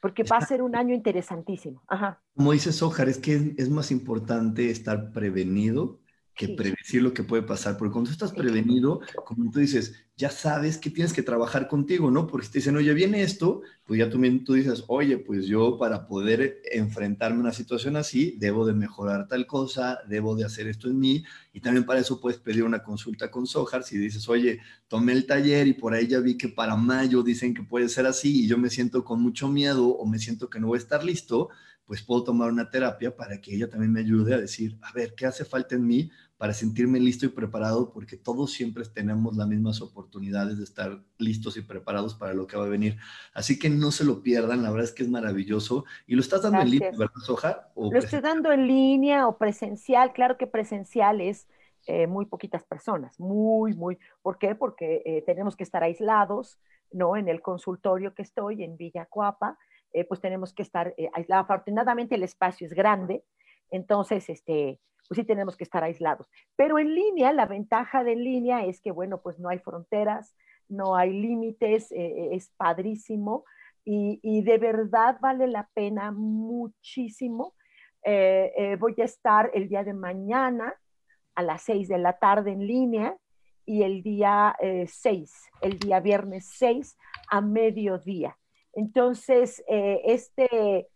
porque 0.00 0.24
va 0.24 0.38
a 0.38 0.46
ser 0.46 0.62
un 0.62 0.74
año 0.74 0.94
interesantísimo. 0.94 1.82
Como 2.34 2.52
dice 2.52 2.72
Sojar, 2.72 3.08
es 3.08 3.18
que 3.18 3.54
es 3.58 3.68
más 3.68 3.90
importante 3.90 4.70
estar 4.70 5.12
prevenido 5.12 6.00
que 6.34 6.48
predecir 6.48 7.02
lo 7.02 7.12
que 7.12 7.22
puede 7.22 7.42
pasar, 7.42 7.76
porque 7.76 7.92
cuando 7.92 8.10
estás 8.10 8.32
prevenido, 8.32 9.00
como 9.26 9.50
tú 9.50 9.58
dices, 9.58 9.94
ya 10.16 10.30
sabes 10.30 10.78
que 10.78 10.90
tienes 10.90 11.12
que 11.12 11.22
trabajar 11.22 11.68
contigo, 11.68 12.10
¿no? 12.10 12.26
Porque 12.26 12.46
si 12.46 12.52
te 12.52 12.58
dicen, 12.58 12.76
oye, 12.76 12.92
viene 12.94 13.22
esto, 13.22 13.62
pues 13.84 13.98
ya 13.98 14.08
tú, 14.10 14.20
tú 14.44 14.54
dices, 14.54 14.84
oye, 14.88 15.18
pues 15.18 15.46
yo 15.46 15.78
para 15.78 16.06
poder 16.06 16.60
enfrentarme 16.72 17.38
a 17.38 17.40
una 17.40 17.52
situación 17.52 17.96
así, 17.96 18.36
debo 18.38 18.66
de 18.66 18.74
mejorar 18.74 19.28
tal 19.28 19.46
cosa, 19.46 19.98
debo 20.08 20.34
de 20.34 20.44
hacer 20.44 20.66
esto 20.66 20.88
en 20.88 20.98
mí, 20.98 21.24
y 21.52 21.60
también 21.60 21.84
para 21.84 22.00
eso 22.00 22.20
puedes 22.20 22.38
pedir 22.38 22.64
una 22.64 22.82
consulta 22.82 23.30
con 23.30 23.46
Sojar, 23.46 23.82
si 23.82 23.98
dices, 23.98 24.28
oye, 24.28 24.60
tomé 24.88 25.12
el 25.12 25.26
taller 25.26 25.66
y 25.66 25.74
por 25.74 25.94
ahí 25.94 26.06
ya 26.06 26.20
vi 26.20 26.36
que 26.36 26.48
para 26.48 26.76
mayo 26.76 27.22
dicen 27.22 27.54
que 27.54 27.62
puede 27.62 27.88
ser 27.88 28.06
así 28.06 28.44
y 28.44 28.46
yo 28.46 28.58
me 28.58 28.70
siento 28.70 29.04
con 29.04 29.20
mucho 29.20 29.48
miedo 29.48 29.88
o 29.88 30.06
me 30.06 30.18
siento 30.18 30.48
que 30.48 30.60
no 30.60 30.68
voy 30.68 30.78
a 30.78 30.82
estar 30.82 31.04
listo, 31.04 31.48
pues 31.90 32.02
puedo 32.02 32.22
tomar 32.22 32.52
una 32.52 32.70
terapia 32.70 33.16
para 33.16 33.40
que 33.40 33.52
ella 33.52 33.68
también 33.68 33.92
me 33.92 33.98
ayude 33.98 34.32
a 34.32 34.38
decir, 34.38 34.78
a 34.80 34.92
ver, 34.92 35.12
¿qué 35.16 35.26
hace 35.26 35.44
falta 35.44 35.74
en 35.74 35.84
mí 35.84 36.08
para 36.38 36.54
sentirme 36.54 37.00
listo 37.00 37.26
y 37.26 37.30
preparado? 37.30 37.92
Porque 37.92 38.16
todos 38.16 38.52
siempre 38.52 38.84
tenemos 38.84 39.36
las 39.36 39.48
mismas 39.48 39.82
oportunidades 39.82 40.58
de 40.58 40.62
estar 40.62 41.02
listos 41.18 41.56
y 41.56 41.62
preparados 41.62 42.14
para 42.14 42.32
lo 42.32 42.46
que 42.46 42.56
va 42.56 42.66
a 42.66 42.68
venir. 42.68 42.96
Así 43.34 43.58
que 43.58 43.68
no 43.68 43.90
se 43.90 44.04
lo 44.04 44.22
pierdan, 44.22 44.62
la 44.62 44.70
verdad 44.70 44.84
es 44.84 44.92
que 44.92 45.02
es 45.02 45.08
maravilloso. 45.08 45.84
¿Y 46.06 46.14
lo 46.14 46.20
estás 46.20 46.42
dando 46.42 46.60
en 46.60 46.70
línea, 46.70 46.92
verdad, 46.92 47.10
Soja? 47.24 47.72
lo 47.74 47.98
estoy 47.98 48.20
dando 48.20 48.52
en 48.52 48.68
línea 48.68 49.26
o 49.26 49.36
presencial, 49.36 50.12
claro 50.12 50.38
que 50.38 50.46
presencial 50.46 51.20
es 51.20 51.48
eh, 51.88 52.06
muy 52.06 52.24
poquitas 52.24 52.62
personas, 52.62 53.18
muy, 53.18 53.74
muy. 53.74 53.98
¿Por 54.22 54.38
qué? 54.38 54.54
Porque 54.54 55.02
eh, 55.04 55.24
tenemos 55.26 55.56
que 55.56 55.64
estar 55.64 55.82
aislados, 55.82 56.60
¿no? 56.92 57.16
En 57.16 57.26
el 57.26 57.42
consultorio 57.42 58.14
que 58.14 58.22
estoy, 58.22 58.62
en 58.62 58.76
Villa 58.76 59.06
Coapa, 59.06 59.58
eh, 59.92 60.04
pues 60.04 60.20
tenemos 60.20 60.52
que 60.52 60.62
estar 60.62 60.94
aislados. 61.14 61.44
Afortunadamente 61.44 62.14
el 62.14 62.22
espacio 62.22 62.66
es 62.66 62.74
grande, 62.74 63.24
entonces, 63.70 64.28
este, 64.28 64.80
pues 65.08 65.16
sí 65.16 65.24
tenemos 65.24 65.56
que 65.56 65.64
estar 65.64 65.84
aislados. 65.84 66.28
Pero 66.56 66.78
en 66.78 66.94
línea, 66.94 67.32
la 67.32 67.46
ventaja 67.46 68.04
de 68.04 68.12
en 68.12 68.24
línea 68.24 68.64
es 68.64 68.80
que, 68.80 68.90
bueno, 68.90 69.20
pues 69.22 69.38
no 69.38 69.48
hay 69.48 69.58
fronteras, 69.58 70.34
no 70.68 70.96
hay 70.96 71.12
límites, 71.12 71.88
es 71.90 72.52
padrísimo 72.56 73.44
y, 73.84 74.20
y, 74.22 74.42
de 74.42 74.58
verdad 74.58 75.18
vale 75.20 75.48
la 75.48 75.68
pena 75.74 76.12
muchísimo. 76.12 77.54
voy 78.04 78.94
a 78.98 79.04
estar 79.04 79.50
el 79.52 79.68
día 79.68 79.82
de 79.82 79.94
mañana 79.94 80.74
a 81.34 81.42
las 81.42 81.62
6 81.62 81.88
de 81.88 81.98
la 81.98 82.18
tarde 82.18 82.52
en 82.52 82.66
línea 82.66 83.16
y 83.64 83.82
el 83.82 84.02
día 84.02 84.54
6, 84.60 85.32
eh, 85.62 85.68
el 85.68 85.78
día 85.78 86.00
viernes 86.00 86.50
6 86.56 86.96
a 87.30 87.40
mediodía. 87.40 88.36
Entonces, 88.72 89.62
eh, 89.68 90.00
este, 90.04 90.88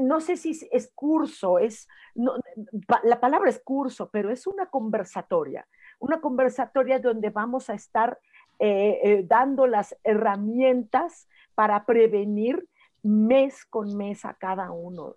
no 0.00 0.20
sé 0.20 0.36
si 0.36 0.58
es 0.70 0.92
curso, 0.94 1.58
es, 1.58 1.88
la 2.14 3.20
palabra 3.20 3.50
es 3.50 3.60
curso, 3.60 4.10
pero 4.10 4.30
es 4.30 4.46
una 4.46 4.66
conversatoria, 4.66 5.66
una 5.98 6.20
conversatoria 6.20 6.98
donde 6.98 7.30
vamos 7.30 7.70
a 7.70 7.74
estar 7.74 8.18
eh, 8.58 9.24
dando 9.26 9.66
las 9.66 9.96
herramientas 10.04 11.28
para 11.54 11.84
prevenir 11.84 12.68
mes 13.02 13.64
con 13.64 13.96
mes 13.96 14.24
a 14.24 14.34
cada 14.34 14.70
uno. 14.70 15.16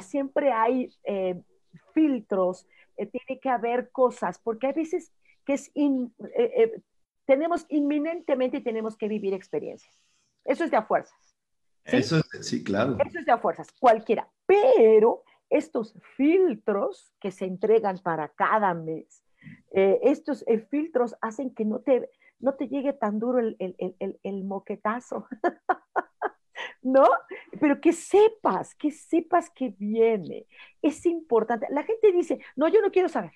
siempre 0.00 0.52
hay 0.52 0.90
filtros 1.92 2.66
eh, 2.96 3.06
tiene 3.06 3.40
que 3.40 3.48
haber 3.48 3.90
cosas, 3.90 4.38
porque 4.38 4.68
hay 4.68 4.72
veces 4.72 5.12
que 5.44 5.54
es 5.54 5.68
eh, 5.74 6.08
eh, 6.36 6.80
tenemos 7.26 7.66
inminentemente 7.68 8.60
tenemos 8.60 8.96
que 8.96 9.08
vivir 9.08 9.34
experiencias. 9.34 10.03
Eso 10.44 10.64
es 10.64 10.70
de 10.70 10.76
a 10.76 10.82
fuerzas. 10.82 11.36
Eso 11.84 12.18
es, 12.18 12.46
sí, 12.46 12.64
claro. 12.64 12.96
Eso 13.04 13.18
es 13.18 13.26
de 13.26 13.32
a 13.32 13.38
fuerzas, 13.38 13.68
cualquiera. 13.78 14.28
Pero 14.46 15.24
estos 15.50 15.94
filtros 16.16 17.14
que 17.20 17.30
se 17.30 17.44
entregan 17.44 17.98
para 17.98 18.28
cada 18.28 18.74
mes, 18.74 19.24
estos 19.70 20.44
filtros 20.70 21.14
hacen 21.20 21.54
que 21.54 21.64
no 21.64 21.80
te, 21.80 22.10
no 22.38 22.54
te 22.54 22.68
llegue 22.68 22.92
tan 22.94 23.18
duro 23.18 23.38
el, 23.40 23.56
el, 23.58 23.96
el, 23.98 24.18
el 24.22 24.44
moquetazo. 24.44 25.26
¿no? 26.84 27.08
Pero 27.58 27.80
que 27.80 27.92
sepas, 27.92 28.74
que 28.74 28.90
sepas 28.90 29.50
que 29.50 29.70
viene. 29.70 30.46
Es 30.82 31.04
importante. 31.06 31.66
La 31.70 31.82
gente 31.82 32.12
dice, 32.12 32.38
no, 32.56 32.68
yo 32.68 32.80
no 32.80 32.90
quiero 32.90 33.08
saber. 33.08 33.32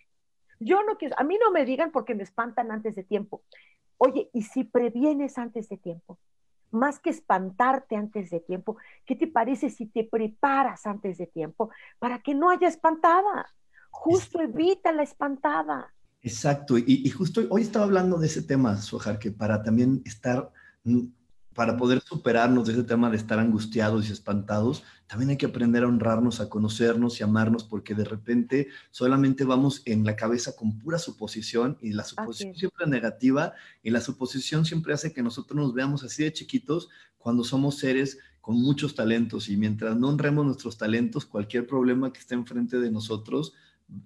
Yo 0.60 0.82
no 0.82 0.98
quiero, 0.98 1.14
a 1.18 1.24
mí 1.24 1.38
no 1.40 1.50
me 1.50 1.64
digan 1.64 1.90
porque 1.90 2.14
me 2.14 2.22
espantan 2.22 2.70
antes 2.70 2.94
de 2.94 3.04
tiempo. 3.04 3.42
Oye, 3.96 4.28
¿y 4.32 4.42
si 4.42 4.64
previenes 4.64 5.38
antes 5.38 5.68
de 5.68 5.78
tiempo? 5.78 6.18
Más 6.70 7.00
que 7.00 7.10
espantarte 7.10 7.96
antes 7.96 8.30
de 8.30 8.40
tiempo, 8.40 8.76
¿qué 9.06 9.14
te 9.14 9.26
parece 9.26 9.70
si 9.70 9.86
te 9.86 10.04
preparas 10.04 10.86
antes 10.86 11.18
de 11.18 11.26
tiempo 11.26 11.70
para 11.98 12.20
que 12.20 12.34
no 12.34 12.50
haya 12.50 12.68
espantada? 12.68 13.46
Justo 13.90 14.40
evita 14.40 14.92
la 14.92 15.02
espantada. 15.02 15.94
Exacto, 16.20 16.76
y, 16.76 16.84
y 16.86 17.10
justo 17.10 17.42
hoy 17.50 17.62
estaba 17.62 17.84
hablando 17.84 18.18
de 18.18 18.26
ese 18.26 18.42
tema, 18.42 18.76
Sojar, 18.76 19.18
que 19.18 19.30
para 19.30 19.62
también 19.62 20.02
estar 20.04 20.50
mm, 20.84 21.06
para 21.58 21.76
poder 21.76 22.00
superarnos 22.02 22.68
de 22.68 22.74
ese 22.74 22.84
tema 22.84 23.10
de 23.10 23.16
estar 23.16 23.40
angustiados 23.40 24.08
y 24.08 24.12
espantados, 24.12 24.84
también 25.08 25.30
hay 25.30 25.36
que 25.36 25.46
aprender 25.46 25.82
a 25.82 25.88
honrarnos, 25.88 26.38
a 26.38 26.48
conocernos 26.48 27.18
y 27.18 27.24
amarnos, 27.24 27.64
porque 27.64 27.96
de 27.96 28.04
repente 28.04 28.68
solamente 28.92 29.42
vamos 29.42 29.82
en 29.84 30.04
la 30.04 30.14
cabeza 30.14 30.54
con 30.54 30.78
pura 30.78 31.00
suposición 31.00 31.76
y 31.80 31.94
la 31.94 32.04
suposición 32.04 32.54
siempre 32.54 32.84
es 32.84 32.88
negativa 32.88 33.54
y 33.82 33.90
la 33.90 34.00
suposición 34.00 34.66
siempre 34.66 34.94
hace 34.94 35.12
que 35.12 35.20
nosotros 35.20 35.56
nos 35.56 35.74
veamos 35.74 36.04
así 36.04 36.22
de 36.22 36.32
chiquitos 36.32 36.90
cuando 37.18 37.42
somos 37.42 37.76
seres 37.78 38.20
con 38.40 38.54
muchos 38.54 38.94
talentos 38.94 39.48
y 39.48 39.56
mientras 39.56 39.96
no 39.96 40.10
honremos 40.10 40.46
nuestros 40.46 40.78
talentos, 40.78 41.26
cualquier 41.26 41.66
problema 41.66 42.12
que 42.12 42.20
esté 42.20 42.36
enfrente 42.36 42.78
de 42.78 42.92
nosotros 42.92 43.54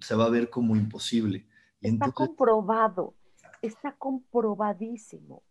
se 0.01 0.15
va 0.15 0.25
a 0.25 0.31
ver 0.31 0.49
como 0.49 0.75
imposible. 0.75 1.45
está 1.81 2.11
comprobado, 2.11 3.13
está 3.61 3.91
comprobadísimo 3.91 5.43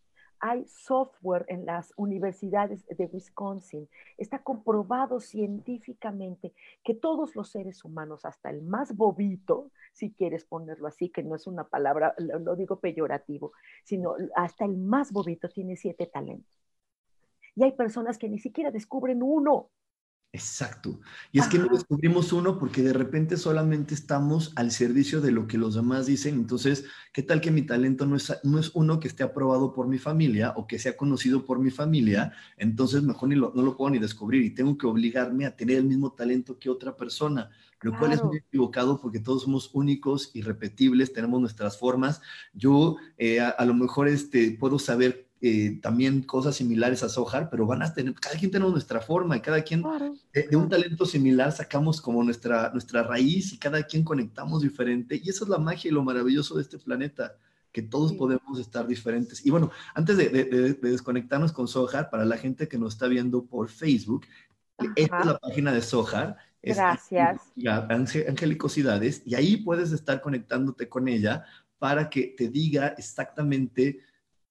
hay 0.45 0.65
software 0.67 1.45
en 1.47 1.65
las 1.65 1.93
universidades 1.95 2.85
de 2.87 3.05
Wisconsin. 3.05 3.87
Está 4.17 4.39
comprobado 4.43 5.21
científicamente 5.21 6.53
que 6.83 6.93
todos 6.93 7.33
los 7.37 7.49
seres 7.49 7.85
humanos, 7.85 8.25
hasta 8.25 8.49
el 8.49 8.61
más 8.61 8.93
bobito, 8.97 9.71
si 9.93 10.11
quieres 10.11 10.43
ponerlo 10.43 10.87
así, 10.89 11.07
que 11.07 11.23
no 11.23 11.35
es 11.35 11.47
una 11.47 11.63
palabra, 11.69 12.13
lo 12.17 12.57
digo 12.57 12.81
peyorativo, 12.81 13.53
sino 13.85 14.15
hasta 14.35 14.65
el 14.65 14.75
más 14.75 15.13
bobito 15.13 15.47
tiene 15.47 15.77
siete 15.77 16.07
talentos. 16.07 16.61
Y 17.55 17.63
hay 17.63 17.71
personas 17.71 18.17
que 18.17 18.27
ni 18.27 18.37
siquiera 18.37 18.69
descubren 18.69 19.23
uno. 19.23 19.69
Exacto. 20.35 20.99
Y 21.31 21.37
es 21.37 21.47
que 21.47 21.59
no 21.59 21.67
descubrimos 21.67 22.33
uno 22.33 22.57
porque 22.57 22.81
de 22.81 22.91
repente 22.91 23.37
solamente 23.37 23.93
estamos 23.93 24.51
al 24.55 24.71
servicio 24.71 25.21
de 25.21 25.31
lo 25.31 25.45
que 25.45 25.59
los 25.59 25.75
demás 25.75 26.07
dicen. 26.07 26.33
Entonces, 26.33 26.85
¿qué 27.13 27.21
tal 27.21 27.39
que 27.39 27.51
mi 27.51 27.61
talento 27.61 28.07
no 28.07 28.15
es, 28.15 28.33
no 28.43 28.57
es 28.57 28.71
uno 28.73 28.99
que 28.99 29.07
esté 29.07 29.21
aprobado 29.21 29.73
por 29.73 29.87
mi 29.87 29.99
familia 29.99 30.53
o 30.55 30.65
que 30.65 30.79
sea 30.79 30.97
conocido 30.97 31.45
por 31.45 31.59
mi 31.59 31.69
familia? 31.69 32.33
Entonces, 32.57 33.03
mejor 33.03 33.29
ni 33.29 33.35
no 33.35 33.51
lo 33.53 33.77
puedo 33.77 33.91
ni 33.91 33.99
descubrir 33.99 34.41
y 34.41 34.49
tengo 34.49 34.75
que 34.75 34.87
obligarme 34.87 35.45
a 35.45 35.55
tener 35.55 35.77
el 35.77 35.85
mismo 35.85 36.13
talento 36.13 36.57
que 36.57 36.71
otra 36.71 36.97
persona, 36.97 37.51
lo 37.81 37.95
cual 37.99 38.13
es 38.13 38.23
muy 38.23 38.37
equivocado 38.37 38.99
porque 38.99 39.19
todos 39.19 39.43
somos 39.43 39.69
únicos, 39.73 40.31
irrepetibles, 40.33 41.13
tenemos 41.13 41.41
nuestras 41.41 41.77
formas. 41.77 42.21
Yo 42.53 42.95
eh, 43.19 43.39
a, 43.39 43.63
lo 43.65 43.75
mejor 43.75 44.07
este, 44.07 44.57
puedo 44.59 44.79
saber 44.79 45.27
eh, 45.45 45.77
también 45.81 46.21
cosas 46.21 46.55
similares 46.55 47.03
a 47.03 47.09
Sohar, 47.09 47.49
pero 47.49 47.65
van 47.65 47.81
a 47.81 47.93
tener, 47.93 48.13
cada 48.13 48.37
quien 48.37 48.49
tenemos 48.49 48.71
nuestra 48.71 49.01
forma 49.01 49.35
y 49.35 49.41
cada 49.41 49.61
quien 49.61 49.83
de, 50.31 50.55
un 50.55 50.69
talento 50.69 51.05
similar 51.05 51.51
sacamos 51.51 51.99
como 51.99 52.23
nuestra, 52.23 52.69
nuestra 52.71 53.03
raíz 53.03 53.51
y 53.51 53.57
cada 53.57 53.83
quien 53.83 54.05
conectamos 54.05 54.61
diferente. 54.61 55.19
Y 55.21 55.29
esa 55.29 55.43
es 55.43 55.49
la 55.49 55.57
magia 55.57 55.91
y 55.91 55.93
lo 55.93 56.01
maravilloso 56.01 56.55
de 56.55 56.61
este 56.61 56.77
planeta, 56.77 57.35
que 57.73 57.81
todos 57.81 58.13
podemos 58.13 58.57
estar 58.57 58.87
diferentes. 58.87 59.45
Y 59.45 59.49
bueno, 59.49 59.69
antes 59.93 60.15
de, 60.15 60.29
desconectarnos 60.81 61.51
con 61.51 61.67
Sohar, 61.67 62.09
para 62.09 62.23
la 62.23 62.37
gente 62.37 62.69
que 62.69 62.77
nos 62.77 62.93
está 62.93 63.07
viendo 63.07 63.43
por 63.43 63.67
Facebook, 63.67 64.25
esta 64.95 65.19
es 65.19 65.25
la 65.25 65.37
página 65.39 65.73
de 65.73 65.81
Sohar. 65.81 66.37
Gracias. 66.61 67.41
Angelicosidades, 68.29 69.23
y 69.25 69.35
ahí 69.35 69.57
puedes 69.57 69.91
estar 69.91 70.21
conectándote 70.21 70.87
con 70.87 71.09
ella 71.09 71.43
para 71.79 72.09
que 72.09 72.33
te 72.37 72.47
diga 72.47 72.95
exactamente 72.97 73.99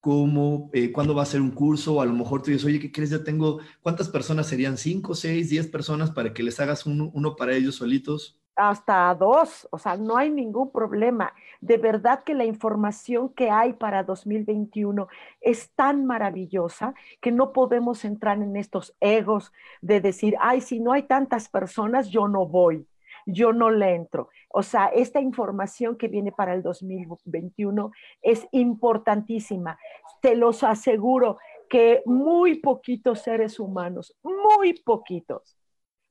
cómo, 0.03 0.69
eh, 0.73 0.91
cuándo 0.91 1.15
va 1.15 1.23
a 1.23 1.27
ser 1.27 1.41
un 1.41 1.53
curso, 1.53 1.95
o 1.95 2.01
a 2.03 2.05
lo 2.05 2.13
mejor 2.13 2.43
tú 2.43 2.51
dices, 2.51 2.67
oye, 2.67 2.81
¿qué 2.81 2.91
crees? 2.91 3.11
Ya 3.11 3.23
tengo, 3.23 3.61
¿cuántas 3.83 4.09
personas 4.09 4.49
serían? 4.49 4.77
¿Cinco, 4.77 5.15
seis, 5.15 5.49
diez 5.49 5.69
personas 5.69 6.11
para 6.11 6.35
que 6.35 6.43
les 6.43 6.59
hagas 6.59 6.87
uno, 6.87 7.37
para 7.37 7.55
ellos 7.55 7.77
solitos? 7.77 8.37
Hasta 8.57 9.15
dos, 9.15 9.69
o 9.71 9.79
sea, 9.79 9.97
no 9.97 10.17
hay 10.17 10.29
ningún 10.29 10.73
problema. 10.73 11.33
De 11.61 11.77
verdad 11.79 12.25
que 12.25 12.35
la 12.35 12.45
información 12.45 13.29
que 13.29 13.49
hay 13.49 13.75
para 13.75 14.03
2021 14.03 15.07
es 15.41 15.71
tan 15.77 16.05
maravillosa 16.05 16.95
que 17.21 17.31
no 17.31 17.53
podemos 17.53 18.05
entrar 18.05 18.43
en 18.43 18.57
estos 18.57 18.97
egos 19.01 19.53
de 19.83 20.01
decir, 20.01 20.35
ay, 20.41 20.63
si 20.63 20.81
no 20.81 20.93
hay 20.93 21.05
tantas 21.05 21.49
personas, 21.49 22.09
yo 22.09 22.27
no 22.27 22.45
voy 22.45 22.87
yo 23.27 23.53
no 23.53 23.71
le 23.71 23.95
entro. 23.95 24.29
O 24.49 24.63
sea, 24.63 24.87
esta 24.87 25.21
información 25.21 25.97
que 25.97 26.09
viene 26.09 26.33
para 26.33 26.55
el 26.55 26.63
2021 26.63 27.93
es 28.21 28.47
importantísima. 28.53 29.79
Te 30.21 30.37
los 30.37 30.63
aseguro 30.63 31.39
que 31.69 32.03
muy 32.05 32.57
poquitos 32.57 33.21
seres 33.23 33.59
humanos, 33.59 34.15
muy 34.23 34.75
poquitos, 34.75 35.57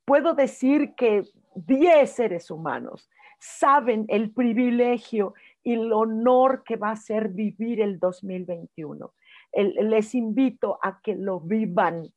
puedo 0.05 0.33
decir 0.33 0.95
que 0.95 1.23
10 1.55 2.11
seres 2.11 2.49
humanos 2.49 3.09
saben 3.39 4.05
el 4.07 4.31
privilegio 4.31 5.33
y 5.63 5.73
el 5.73 5.93
honor 5.93 6.63
que 6.63 6.77
va 6.77 6.91
a 6.91 6.95
ser 6.95 7.29
vivir 7.29 7.81
el 7.81 7.99
2021. 7.99 9.13
les 9.53 10.15
invito 10.15 10.79
a 10.81 10.99
que 11.01 11.15
lo 11.15 11.39
vivan, 11.39 12.11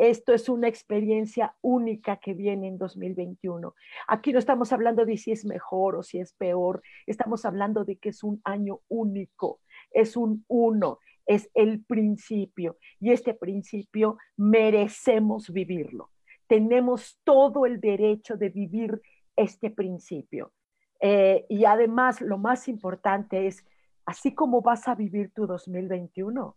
esto 0.00 0.32
es 0.32 0.48
una 0.48 0.66
experiencia 0.66 1.54
única 1.60 2.16
que 2.16 2.32
viene 2.32 2.68
en 2.68 2.78
2021. 2.78 3.74
Aquí 4.08 4.32
no 4.32 4.38
estamos 4.38 4.72
hablando 4.72 5.04
de 5.04 5.18
si 5.18 5.30
es 5.30 5.44
mejor 5.44 5.94
o 5.94 6.02
si 6.02 6.18
es 6.18 6.32
peor, 6.32 6.82
estamos 7.06 7.44
hablando 7.44 7.84
de 7.84 7.96
que 7.96 8.08
es 8.08 8.24
un 8.24 8.40
año 8.44 8.80
único, 8.88 9.60
es 9.90 10.16
un 10.16 10.46
uno, 10.48 11.00
es 11.26 11.50
el 11.52 11.84
principio 11.84 12.78
y 12.98 13.12
este 13.12 13.34
principio 13.34 14.16
merecemos 14.38 15.52
vivirlo. 15.52 16.08
Tenemos 16.46 17.20
todo 17.22 17.66
el 17.66 17.78
derecho 17.78 18.38
de 18.38 18.48
vivir 18.48 19.02
este 19.36 19.70
principio. 19.70 20.50
Eh, 20.98 21.44
y 21.50 21.66
además, 21.66 22.22
lo 22.22 22.38
más 22.38 22.68
importante 22.68 23.46
es, 23.46 23.66
así 24.06 24.34
como 24.34 24.62
vas 24.62 24.88
a 24.88 24.94
vivir 24.94 25.30
tu 25.34 25.46
2021, 25.46 26.56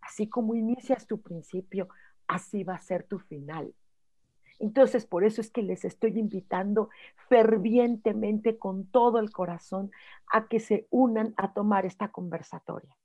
así 0.00 0.28
como 0.28 0.56
inicias 0.56 1.06
tu 1.06 1.20
principio, 1.20 1.88
así 2.30 2.62
va 2.64 2.74
a 2.76 2.80
ser 2.80 3.02
tu 3.02 3.18
final. 3.18 3.74
Entonces, 4.60 5.04
por 5.04 5.24
eso 5.24 5.40
es 5.40 5.50
que 5.50 5.62
les 5.62 5.84
estoy 5.84 6.18
invitando 6.18 6.90
fervientemente 7.28 8.58
con 8.58 8.86
todo 8.86 9.18
el 9.18 9.30
corazón 9.30 9.90
a 10.32 10.46
que 10.46 10.60
se 10.60 10.86
unan 10.90 11.34
a 11.36 11.52
tomar 11.52 11.86
esta 11.86 12.12
conversatoria. 12.12 12.96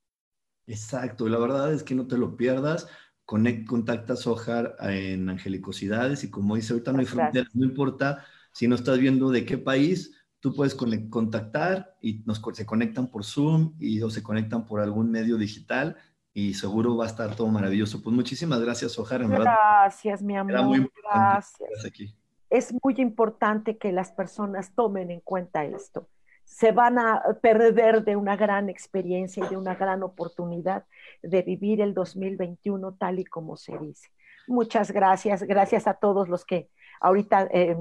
Exacto, 0.67 1.27
la 1.29 1.37
verdad 1.37 1.73
es 1.73 1.83
que 1.83 1.95
no 1.95 2.07
te 2.07 2.17
lo 2.17 2.35
pierdas. 2.35 2.87
Conect, 3.25 3.65
contacta 3.67 4.15
Sojar 4.15 4.75
en 4.81 5.29
Angelicosidades 5.29 6.23
y 6.23 6.29
como 6.29 6.55
dice 6.55 6.73
ahorita 6.73 6.91
no 6.91 6.99
hay 6.99 7.05
fronteras, 7.05 7.55
no 7.55 7.65
importa 7.65 8.23
si 8.51 8.67
no 8.67 8.75
estás 8.75 8.99
viendo 8.99 9.31
de 9.31 9.45
qué 9.45 9.57
país, 9.57 10.13
tú 10.39 10.53
puedes 10.53 10.75
contactar 10.75 11.97
y 12.01 12.21
nos, 12.25 12.41
se 12.53 12.65
conectan 12.65 13.09
por 13.09 13.23
Zoom 13.23 13.73
y, 13.79 14.01
o 14.01 14.11
se 14.11 14.21
conectan 14.21 14.65
por 14.65 14.79
algún 14.79 15.09
medio 15.09 15.37
digital 15.37 15.97
y 16.37 16.53
seguro 16.53 16.97
va 16.97 17.05
a 17.05 17.07
estar 17.07 17.33
todo 17.33 17.47
maravilloso. 17.47 18.03
Pues 18.03 18.13
muchísimas 18.13 18.59
gracias, 18.59 18.99
Ojar. 18.99 19.25
gracias, 19.25 20.21
mi 20.21 20.35
amor. 20.35 20.91
gracias. 21.01 21.85
Aquí. 21.85 22.13
Es 22.49 22.75
muy 22.83 22.93
importante 22.97 23.77
que 23.77 23.93
las 23.93 24.11
personas 24.11 24.75
tomen 24.75 25.11
en 25.11 25.21
cuenta 25.21 25.63
esto. 25.63 26.09
Se 26.43 26.73
van 26.73 26.99
a 26.99 27.23
perder 27.41 28.03
de 28.03 28.17
una 28.17 28.35
gran 28.35 28.67
experiencia 28.67 29.45
y 29.45 29.49
de 29.49 29.55
una 29.55 29.75
gran 29.75 30.03
oportunidad 30.03 30.83
de 31.23 31.41
vivir 31.41 31.79
el 31.79 31.93
2021 31.93 32.95
tal 32.95 33.19
y 33.19 33.23
como 33.23 33.55
se 33.55 33.77
dice. 33.77 34.09
Muchas 34.45 34.91
gracias. 34.91 35.41
Gracias 35.41 35.87
a 35.87 35.93
todos 35.93 36.27
los 36.27 36.43
que 36.43 36.69
ahorita 37.05 37.47
eh, 37.51 37.75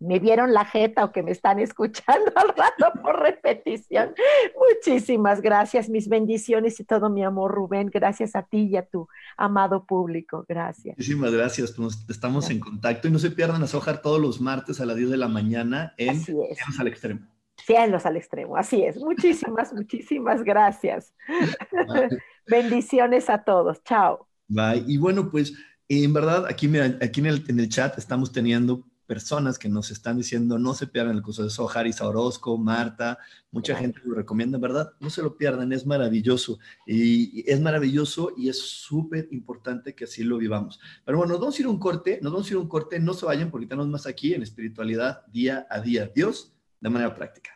me, 0.00 0.18
vieron 0.18 0.52
la 0.52 0.64
jeta 0.64 1.04
o 1.04 1.12
que 1.12 1.22
me 1.22 1.30
están 1.30 1.58
escuchando 1.66 2.32
al 2.34 2.48
rato 2.48 3.00
por 3.00 3.20
repetición. 3.20 4.12
Muchísimas 4.68 5.40
gracias, 5.40 5.88
mis 5.88 6.08
bendiciones 6.08 6.80
y 6.80 6.84
todo 6.84 7.08
mi 7.08 7.22
amor, 7.22 7.52
Rubén. 7.52 7.90
Gracias 7.92 8.34
a 8.34 8.42
ti 8.42 8.68
y 8.70 8.76
a 8.76 8.84
tu 8.84 9.08
amado 9.36 9.86
público. 9.86 10.44
Gracias. 10.48 10.96
Muchísimas 10.98 11.32
gracias. 11.32 11.72
Pues 11.72 12.04
estamos 12.08 12.50
en 12.50 12.58
contacto 12.58 13.06
y 13.06 13.12
no 13.12 13.18
se 13.18 13.30
pierdan 13.30 13.62
a 13.62 13.66
Sojar 13.68 14.02
todos 14.02 14.20
los 14.20 14.40
martes 14.40 14.80
a 14.80 14.86
las 14.86 14.96
10 14.96 15.10
de 15.10 15.16
la 15.16 15.28
mañana 15.28 15.94
en 15.96 16.20
Cielos 16.20 16.80
al 16.80 16.88
Extremo. 16.88 17.20
Cielos 17.64 18.04
al 18.04 18.16
Extremo, 18.16 18.56
así 18.56 18.82
es. 18.82 18.96
Muchísimas, 18.96 19.72
muchísimas 19.74 20.42
gracias. 20.42 21.14
Bendiciones 22.48 23.30
a 23.30 23.44
todos. 23.44 23.82
Chao. 23.84 24.28
Bye. 24.48 24.84
Y 24.86 24.98
bueno, 24.98 25.30
pues 25.30 25.54
en 25.88 26.12
verdad, 26.12 26.46
aquí, 26.46 26.70
aquí 27.00 27.20
en, 27.20 27.60
el, 27.60 27.68
chat 27.68 27.98
estamos 27.98 28.32
teniendo 28.32 28.84
personas 29.06 29.56
que 29.56 29.68
nos 29.68 29.92
están 29.92 30.16
diciendo 30.16 30.58
no 30.58 30.74
se 30.74 30.88
pierdan 30.88 31.14
el 31.14 31.22
curso 31.22 31.44
de 31.44 31.50
Sohar, 31.50 31.86
Isa 31.86 32.08
Orozco, 32.08 32.58
Marta, 32.58 33.18
mucha 33.52 33.76
gente 33.76 34.00
lo 34.04 34.14
recomienda, 34.14 34.58
¿verdad? 34.58 34.92
No 34.98 35.10
se 35.10 35.22
lo 35.22 35.36
pierdan, 35.36 35.72
es 35.72 35.86
maravilloso. 35.86 36.58
Y, 36.86 37.48
es 37.48 37.60
maravilloso 37.60 38.32
y 38.36 38.48
es 38.48 38.58
súper 38.58 39.28
importante 39.30 39.94
que 39.94 40.04
así 40.04 40.24
lo 40.24 40.38
vivamos. 40.38 40.80
Pero 41.04 41.18
bueno, 41.18 41.34
nos 41.34 41.40
vamos 41.40 41.56
a 41.56 41.62
ir 41.62 41.68
un 41.68 41.78
corte, 41.78 42.18
nos 42.20 42.32
vamos 42.32 42.48
a 42.48 42.50
ir 42.50 42.56
un 42.56 42.68
corte, 42.68 42.98
no 42.98 43.14
se 43.14 43.26
vayan 43.26 43.50
porque 43.50 43.66
estamos 43.66 43.86
más 43.86 44.06
aquí 44.06 44.34
en 44.34 44.42
espiritualidad 44.42 45.24
día 45.28 45.66
a 45.70 45.80
día. 45.80 46.10
Dios, 46.12 46.52
de 46.80 46.90
manera 46.90 47.14
práctica. 47.14 47.55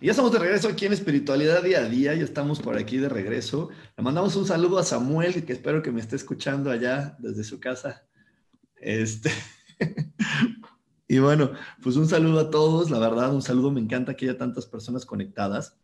Y 0.00 0.06
ya 0.06 0.12
estamos 0.12 0.32
de 0.32 0.38
regreso 0.38 0.66
aquí 0.66 0.86
en 0.86 0.94
Espiritualidad 0.94 1.62
Día 1.62 1.80
a 1.80 1.88
Día, 1.88 2.14
ya 2.14 2.24
estamos 2.24 2.58
por 2.58 2.78
aquí 2.78 2.96
de 2.96 3.10
regreso. 3.10 3.68
Le 3.98 4.02
mandamos 4.02 4.34
un 4.34 4.46
saludo 4.46 4.78
a 4.78 4.82
Samuel, 4.82 5.44
que 5.44 5.52
espero 5.52 5.82
que 5.82 5.92
me 5.92 6.00
esté 6.00 6.16
escuchando 6.16 6.70
allá 6.70 7.16
desde 7.18 7.44
su 7.44 7.60
casa. 7.60 8.06
Este. 8.76 9.30
y 11.06 11.18
bueno, 11.18 11.52
pues 11.82 11.96
un 11.96 12.08
saludo 12.08 12.40
a 12.40 12.50
todos, 12.50 12.90
la 12.90 12.98
verdad, 12.98 13.34
un 13.34 13.42
saludo, 13.42 13.70
me 13.72 13.82
encanta 13.82 14.14
que 14.14 14.24
haya 14.24 14.38
tantas 14.38 14.64
personas 14.64 15.04
conectadas. 15.04 15.76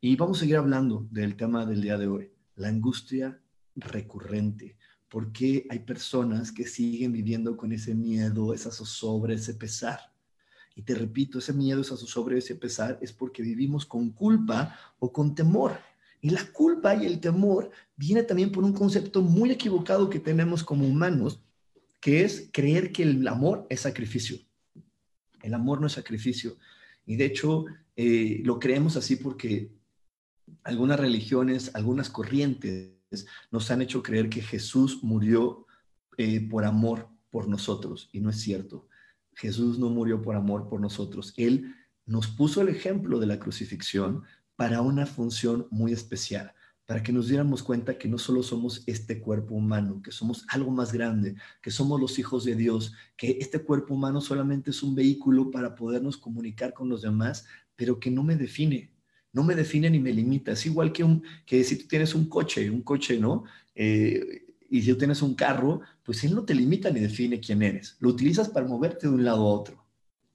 Y 0.00 0.16
vamos 0.16 0.38
a 0.38 0.40
seguir 0.40 0.56
hablando 0.56 1.06
del 1.10 1.36
tema 1.36 1.66
del 1.66 1.82
día 1.82 1.98
de 1.98 2.06
hoy, 2.06 2.32
la 2.56 2.68
angustia 2.68 3.38
recurrente. 3.76 4.78
¿Por 5.10 5.30
qué 5.30 5.66
hay 5.68 5.80
personas 5.80 6.52
que 6.52 6.66
siguen 6.66 7.12
viviendo 7.12 7.54
con 7.54 7.70
ese 7.72 7.94
miedo, 7.94 8.54
esa 8.54 8.70
zozobra, 8.70 9.34
ese 9.34 9.52
pesar? 9.52 10.00
Y 10.78 10.82
te 10.82 10.94
repito, 10.94 11.40
ese 11.40 11.52
miedo, 11.52 11.80
esa 11.80 11.96
sobre 11.96 12.38
ese 12.38 12.54
pesar 12.54 13.00
es 13.02 13.12
porque 13.12 13.42
vivimos 13.42 13.84
con 13.84 14.10
culpa 14.10 14.78
o 15.00 15.12
con 15.12 15.34
temor. 15.34 15.76
Y 16.20 16.30
la 16.30 16.44
culpa 16.52 16.94
y 16.94 17.04
el 17.04 17.18
temor 17.18 17.72
viene 17.96 18.22
también 18.22 18.52
por 18.52 18.62
un 18.62 18.72
concepto 18.72 19.20
muy 19.20 19.50
equivocado 19.50 20.08
que 20.08 20.20
tenemos 20.20 20.62
como 20.62 20.86
humanos, 20.86 21.42
que 22.00 22.22
es 22.22 22.48
creer 22.52 22.92
que 22.92 23.02
el 23.02 23.26
amor 23.26 23.66
es 23.68 23.80
sacrificio. 23.80 24.38
El 25.42 25.54
amor 25.54 25.80
no 25.80 25.88
es 25.88 25.94
sacrificio. 25.94 26.56
Y 27.04 27.16
de 27.16 27.24
hecho, 27.24 27.64
eh, 27.96 28.40
lo 28.44 28.60
creemos 28.60 28.96
así 28.96 29.16
porque 29.16 29.72
algunas 30.62 31.00
religiones, 31.00 31.74
algunas 31.74 32.08
corrientes 32.08 33.26
nos 33.50 33.68
han 33.72 33.82
hecho 33.82 34.00
creer 34.00 34.28
que 34.28 34.42
Jesús 34.42 35.02
murió 35.02 35.66
eh, 36.18 36.40
por 36.48 36.64
amor 36.64 37.08
por 37.30 37.48
nosotros. 37.48 38.08
Y 38.12 38.20
no 38.20 38.30
es 38.30 38.40
cierto. 38.40 38.86
Jesús 39.38 39.78
no 39.78 39.88
murió 39.88 40.20
por 40.20 40.34
amor 40.34 40.68
por 40.68 40.80
nosotros. 40.80 41.32
Él 41.36 41.74
nos 42.06 42.26
puso 42.26 42.60
el 42.60 42.68
ejemplo 42.68 43.20
de 43.20 43.26
la 43.26 43.38
crucifixión 43.38 44.24
para 44.56 44.80
una 44.80 45.06
función 45.06 45.68
muy 45.70 45.92
especial, 45.92 46.52
para 46.84 47.04
que 47.04 47.12
nos 47.12 47.28
diéramos 47.28 47.62
cuenta 47.62 47.96
que 47.96 48.08
no 48.08 48.18
solo 48.18 48.42
somos 48.42 48.82
este 48.86 49.20
cuerpo 49.20 49.54
humano, 49.54 50.02
que 50.02 50.10
somos 50.10 50.44
algo 50.48 50.72
más 50.72 50.92
grande, 50.92 51.36
que 51.62 51.70
somos 51.70 52.00
los 52.00 52.18
hijos 52.18 52.44
de 52.44 52.56
Dios, 52.56 52.92
que 53.16 53.38
este 53.40 53.60
cuerpo 53.60 53.94
humano 53.94 54.20
solamente 54.20 54.70
es 54.70 54.82
un 54.82 54.96
vehículo 54.96 55.52
para 55.52 55.76
podernos 55.76 56.16
comunicar 56.16 56.72
con 56.74 56.88
los 56.88 57.02
demás, 57.02 57.46
pero 57.76 58.00
que 58.00 58.10
no 58.10 58.24
me 58.24 58.34
define, 58.34 58.90
no 59.32 59.44
me 59.44 59.54
define 59.54 59.88
ni 59.88 60.00
me 60.00 60.12
limita. 60.12 60.50
Es 60.50 60.66
igual 60.66 60.92
que, 60.92 61.04
un, 61.04 61.22
que 61.46 61.62
si 61.62 61.76
tú 61.76 61.86
tienes 61.86 62.12
un 62.12 62.28
coche, 62.28 62.68
un 62.68 62.82
coche, 62.82 63.20
¿no? 63.20 63.44
Eh, 63.76 64.47
y 64.68 64.82
si 64.82 64.92
tú 64.92 64.98
tienes 64.98 65.22
un 65.22 65.34
carro, 65.34 65.80
pues 66.02 66.22
él 66.24 66.34
no 66.34 66.44
te 66.44 66.54
limita 66.54 66.90
ni 66.90 67.00
define 67.00 67.40
quién 67.40 67.62
eres. 67.62 67.96
Lo 68.00 68.10
utilizas 68.10 68.48
para 68.48 68.66
moverte 68.66 69.06
de 69.06 69.14
un 69.14 69.24
lado 69.24 69.42
a 69.42 69.52
otro, 69.54 69.84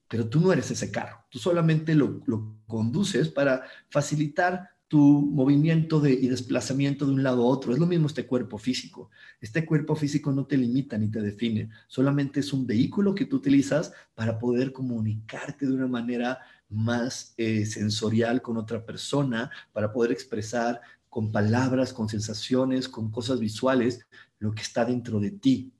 pero 0.08 0.28
tú 0.28 0.40
no 0.40 0.52
eres 0.52 0.70
ese 0.70 0.90
carro. 0.90 1.24
Tú 1.30 1.38
solamente 1.38 1.94
lo, 1.94 2.20
lo 2.26 2.56
conduces 2.66 3.28
para 3.28 3.64
facilitar 3.90 4.74
tu 4.88 5.00
movimiento 5.00 5.98
de, 5.98 6.12
y 6.12 6.28
desplazamiento 6.28 7.06
de 7.06 7.12
un 7.12 7.22
lado 7.22 7.42
a 7.42 7.46
otro. 7.46 7.72
Es 7.72 7.78
lo 7.78 7.86
mismo 7.86 8.06
este 8.06 8.26
cuerpo 8.26 8.58
físico. 8.58 9.10
Este 9.40 9.64
cuerpo 9.64 9.96
físico 9.96 10.30
no 10.30 10.46
te 10.46 10.56
limita 10.56 10.98
ni 10.98 11.10
te 11.10 11.20
define, 11.20 11.68
solamente 11.88 12.40
es 12.40 12.52
un 12.52 12.66
vehículo 12.66 13.14
que 13.14 13.26
tú 13.26 13.36
utilizas 13.36 13.92
para 14.14 14.38
poder 14.38 14.72
comunicarte 14.72 15.66
de 15.66 15.72
una 15.72 15.86
manera 15.86 16.38
más 16.68 17.34
eh, 17.36 17.66
sensorial 17.66 18.40
con 18.42 18.56
otra 18.56 18.84
persona, 18.84 19.50
para 19.72 19.92
poder 19.92 20.12
expresar 20.12 20.80
con 21.08 21.30
palabras, 21.30 21.92
con 21.92 22.08
sensaciones, 22.08 22.88
con 22.88 23.10
cosas 23.10 23.38
visuales, 23.38 24.06
lo 24.38 24.52
que 24.54 24.62
está 24.62 24.84
dentro 24.84 25.20
de 25.20 25.30
ti, 25.30 25.72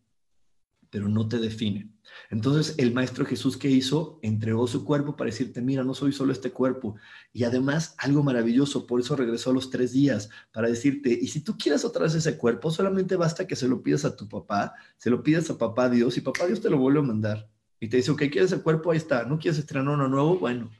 pero 0.90 1.08
no 1.08 1.28
te 1.28 1.38
define. 1.38 1.90
Entonces 2.30 2.76
el 2.78 2.92
Maestro 2.92 3.24
Jesús 3.24 3.56
que 3.56 3.68
hizo, 3.68 4.18
entregó 4.22 4.66
su 4.66 4.84
cuerpo 4.84 5.16
para 5.16 5.30
decirte, 5.30 5.60
mira, 5.60 5.82
no 5.82 5.94
soy 5.94 6.12
solo 6.12 6.32
este 6.32 6.52
cuerpo. 6.52 6.96
Y 7.32 7.44
además 7.44 7.94
algo 7.98 8.22
maravilloso, 8.22 8.86
por 8.86 9.00
eso 9.00 9.16
regresó 9.16 9.50
a 9.50 9.54
los 9.54 9.70
tres 9.70 9.92
días, 9.92 10.30
para 10.52 10.68
decirte, 10.68 11.10
y 11.20 11.28
si 11.28 11.40
tú 11.40 11.56
quieres 11.58 11.84
otra 11.84 12.04
vez 12.04 12.14
ese 12.14 12.36
cuerpo, 12.36 12.70
solamente 12.70 13.16
basta 13.16 13.46
que 13.46 13.56
se 13.56 13.68
lo 13.68 13.82
pidas 13.82 14.04
a 14.04 14.14
tu 14.14 14.28
papá, 14.28 14.74
se 14.96 15.10
lo 15.10 15.22
pidas 15.22 15.50
a 15.50 15.58
papá 15.58 15.88
Dios 15.88 16.16
y 16.16 16.20
papá 16.20 16.46
Dios 16.46 16.60
te 16.60 16.70
lo 16.70 16.78
vuelve 16.78 17.00
a 17.00 17.02
mandar. 17.02 17.48
Y 17.80 17.88
te 17.88 17.96
dice, 17.98 18.12
ok, 18.12 18.22
¿quieres 18.30 18.52
el 18.52 18.62
cuerpo? 18.62 18.92
Ahí 18.92 18.98
está. 18.98 19.24
¿No 19.24 19.38
quieres 19.38 19.58
estrenar 19.58 19.92
uno 19.94 20.08
nuevo? 20.08 20.38
Bueno, 20.38 20.70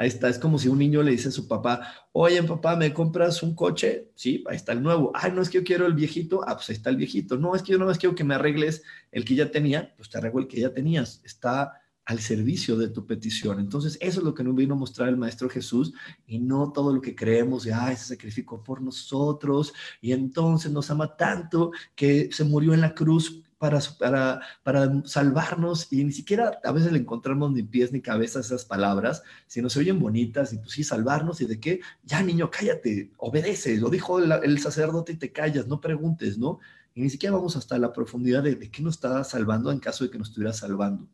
Ahí 0.00 0.08
está, 0.08 0.30
es 0.30 0.38
como 0.38 0.58
si 0.58 0.66
un 0.68 0.78
niño 0.78 1.02
le 1.02 1.10
dice 1.10 1.28
a 1.28 1.30
su 1.30 1.46
papá, 1.46 2.06
oye 2.12 2.42
papá, 2.42 2.74
¿me 2.74 2.90
compras 2.94 3.42
un 3.42 3.54
coche? 3.54 4.08
Sí, 4.14 4.42
ahí 4.48 4.56
está 4.56 4.72
el 4.72 4.82
nuevo. 4.82 5.12
Ay, 5.14 5.30
no 5.30 5.42
es 5.42 5.50
que 5.50 5.58
yo 5.58 5.64
quiero 5.64 5.84
el 5.84 5.92
viejito, 5.92 6.40
ah, 6.46 6.54
pues 6.54 6.70
ahí 6.70 6.76
está 6.76 6.88
el 6.88 6.96
viejito. 6.96 7.36
No, 7.36 7.54
es 7.54 7.62
que 7.62 7.72
yo 7.72 7.78
no 7.78 7.84
más 7.84 7.98
quiero 7.98 8.14
que 8.14 8.24
me 8.24 8.34
arregles 8.34 8.82
el 9.12 9.26
que 9.26 9.34
ya 9.34 9.50
tenía, 9.50 9.94
pues 9.98 10.08
te 10.08 10.16
arreglo 10.16 10.40
el 10.40 10.48
que 10.48 10.58
ya 10.58 10.72
tenías. 10.72 11.20
Está 11.22 11.82
al 12.06 12.18
servicio 12.18 12.78
de 12.78 12.88
tu 12.88 13.04
petición. 13.04 13.60
Entonces, 13.60 13.98
eso 14.00 14.20
es 14.20 14.24
lo 14.24 14.32
que 14.32 14.42
nos 14.42 14.54
vino 14.54 14.72
a 14.72 14.78
mostrar 14.78 15.10
el 15.10 15.18
Maestro 15.18 15.50
Jesús 15.50 15.92
y 16.26 16.38
no 16.38 16.72
todo 16.72 16.94
lo 16.94 17.02
que 17.02 17.14
creemos 17.14 17.64
de, 17.64 17.74
ay, 17.74 17.94
se 17.96 18.06
sacrificó 18.06 18.64
por 18.64 18.80
nosotros 18.80 19.74
y 20.00 20.12
entonces 20.12 20.72
nos 20.72 20.90
ama 20.90 21.14
tanto 21.14 21.72
que 21.94 22.30
se 22.32 22.44
murió 22.44 22.72
en 22.72 22.80
la 22.80 22.94
cruz 22.94 23.42
para, 23.60 23.78
para, 23.98 24.40
para 24.62 25.02
salvarnos 25.04 25.92
y 25.92 26.02
ni 26.02 26.12
siquiera 26.12 26.58
a 26.64 26.72
veces 26.72 26.92
le 26.92 26.98
encontramos 26.98 27.52
ni 27.52 27.62
pies 27.62 27.92
ni 27.92 28.00
cabeza 28.00 28.40
esas 28.40 28.64
palabras, 28.64 29.22
sino 29.46 29.68
se 29.68 29.80
oyen 29.80 30.00
bonitas 30.00 30.54
y 30.54 30.58
pues 30.58 30.70
sí, 30.70 30.82
salvarnos 30.82 31.42
y 31.42 31.44
de 31.44 31.60
qué, 31.60 31.80
ya 32.02 32.22
niño, 32.22 32.50
cállate, 32.50 33.10
obedece, 33.18 33.76
lo 33.76 33.90
dijo 33.90 34.18
el, 34.18 34.58
sacerdote 34.60 35.12
y 35.12 35.16
te 35.16 35.30
callas, 35.30 35.66
no 35.66 35.78
preguntes, 35.78 36.38
¿no? 36.38 36.58
Y 36.94 37.02
ni 37.02 37.10
siquiera 37.10 37.36
vamos 37.36 37.54
hasta 37.54 37.78
la 37.78 37.92
profundidad 37.92 38.42
de, 38.42 38.54
de 38.54 38.70
qué 38.70 38.82
nos 38.82 38.94
está 38.94 39.22
salvando 39.24 39.70
en 39.70 39.78
caso 39.78 40.04
de 40.04 40.10
que 40.10 40.16
nos 40.18 40.28
estuviera 40.28 40.54
salvando. 40.54 41.06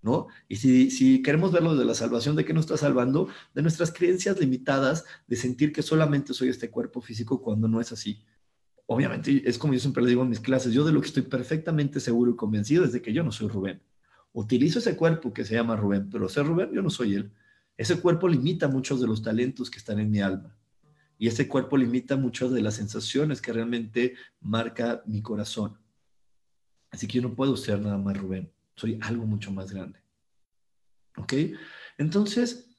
¿No? 0.00 0.26
Y 0.48 0.56
si, 0.56 0.90
si, 0.90 1.22
queremos 1.22 1.52
verlo 1.52 1.76
de 1.76 1.84
la 1.84 1.94
salvación, 1.94 2.34
¿de 2.34 2.44
qué 2.44 2.52
nos 2.52 2.64
está 2.64 2.76
salvando? 2.76 3.28
De 3.54 3.62
nuestras 3.62 3.92
creencias 3.92 4.40
limitadas, 4.40 5.04
de 5.28 5.36
sentir 5.36 5.72
que 5.72 5.82
solamente 5.82 6.34
soy 6.34 6.48
este 6.48 6.70
cuerpo 6.70 7.00
físico 7.00 7.40
cuando 7.40 7.68
no 7.68 7.80
es 7.80 7.92
así 7.92 8.24
obviamente 8.86 9.42
es 9.48 9.58
como 9.58 9.72
yo 9.72 9.80
siempre 9.80 10.02
le 10.02 10.10
digo 10.10 10.22
en 10.22 10.28
mis 10.28 10.40
clases, 10.40 10.72
yo 10.72 10.84
de 10.84 10.92
lo 10.92 11.00
que 11.00 11.08
estoy 11.08 11.22
perfectamente 11.22 12.00
seguro 12.00 12.32
y 12.32 12.36
convencido 12.36 12.84
es 12.84 12.92
de 12.92 13.02
que 13.02 13.12
yo 13.12 13.22
no 13.22 13.32
soy 13.32 13.48
Rubén. 13.48 13.80
Utilizo 14.32 14.78
ese 14.78 14.96
cuerpo 14.96 15.32
que 15.32 15.44
se 15.44 15.54
llama 15.54 15.76
Rubén, 15.76 16.08
pero 16.10 16.28
ser 16.28 16.46
Rubén 16.46 16.70
yo 16.72 16.82
no 16.82 16.90
soy 16.90 17.14
él. 17.14 17.32
Ese 17.76 18.00
cuerpo 18.00 18.28
limita 18.28 18.68
muchos 18.68 19.00
de 19.00 19.06
los 19.06 19.22
talentos 19.22 19.70
que 19.70 19.78
están 19.78 19.98
en 19.98 20.10
mi 20.10 20.20
alma. 20.20 20.56
Y 21.18 21.28
ese 21.28 21.46
cuerpo 21.48 21.76
limita 21.76 22.16
muchas 22.16 22.50
de 22.50 22.62
las 22.62 22.74
sensaciones 22.74 23.40
que 23.40 23.52
realmente 23.52 24.14
marca 24.40 25.02
mi 25.06 25.22
corazón. 25.22 25.78
Así 26.90 27.06
que 27.06 27.14
yo 27.14 27.22
no 27.22 27.34
puedo 27.34 27.56
ser 27.56 27.80
nada 27.80 27.96
más 27.96 28.16
Rubén. 28.16 28.50
Soy 28.76 28.98
algo 29.00 29.24
mucho 29.24 29.52
más 29.52 29.72
grande. 29.72 30.00
¿Ok? 31.16 31.34
Entonces, 31.98 32.70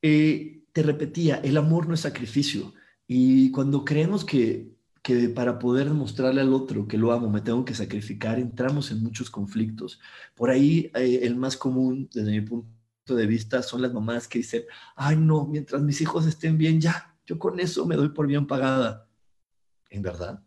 eh, 0.00 0.64
te 0.72 0.82
repetía, 0.82 1.36
el 1.36 1.56
amor 1.56 1.86
no 1.86 1.94
es 1.94 2.00
sacrificio. 2.00 2.72
Y 3.06 3.50
cuando 3.50 3.84
creemos 3.84 4.24
que 4.24 4.72
que 5.02 5.28
para 5.28 5.58
poder 5.58 5.88
demostrarle 5.88 6.40
al 6.40 6.54
otro 6.54 6.86
que 6.86 6.96
lo 6.96 7.12
amo 7.12 7.28
me 7.28 7.40
tengo 7.40 7.64
que 7.64 7.74
sacrificar, 7.74 8.38
entramos 8.38 8.90
en 8.92 9.02
muchos 9.02 9.30
conflictos. 9.30 10.00
Por 10.34 10.50
ahí 10.50 10.90
eh, 10.94 11.20
el 11.22 11.36
más 11.36 11.56
común, 11.56 12.08
desde 12.12 12.30
mi 12.30 12.40
punto 12.40 12.68
de 13.08 13.26
vista, 13.26 13.62
son 13.62 13.82
las 13.82 13.92
mamás 13.92 14.28
que 14.28 14.38
dicen, 14.38 14.62
ay 14.94 15.16
no, 15.16 15.46
mientras 15.46 15.82
mis 15.82 16.00
hijos 16.00 16.26
estén 16.26 16.56
bien, 16.56 16.80
ya, 16.80 17.16
yo 17.26 17.38
con 17.38 17.58
eso 17.58 17.84
me 17.84 17.96
doy 17.96 18.10
por 18.10 18.28
bien 18.28 18.46
pagada. 18.46 19.08
¿En 19.90 20.02
verdad? 20.02 20.42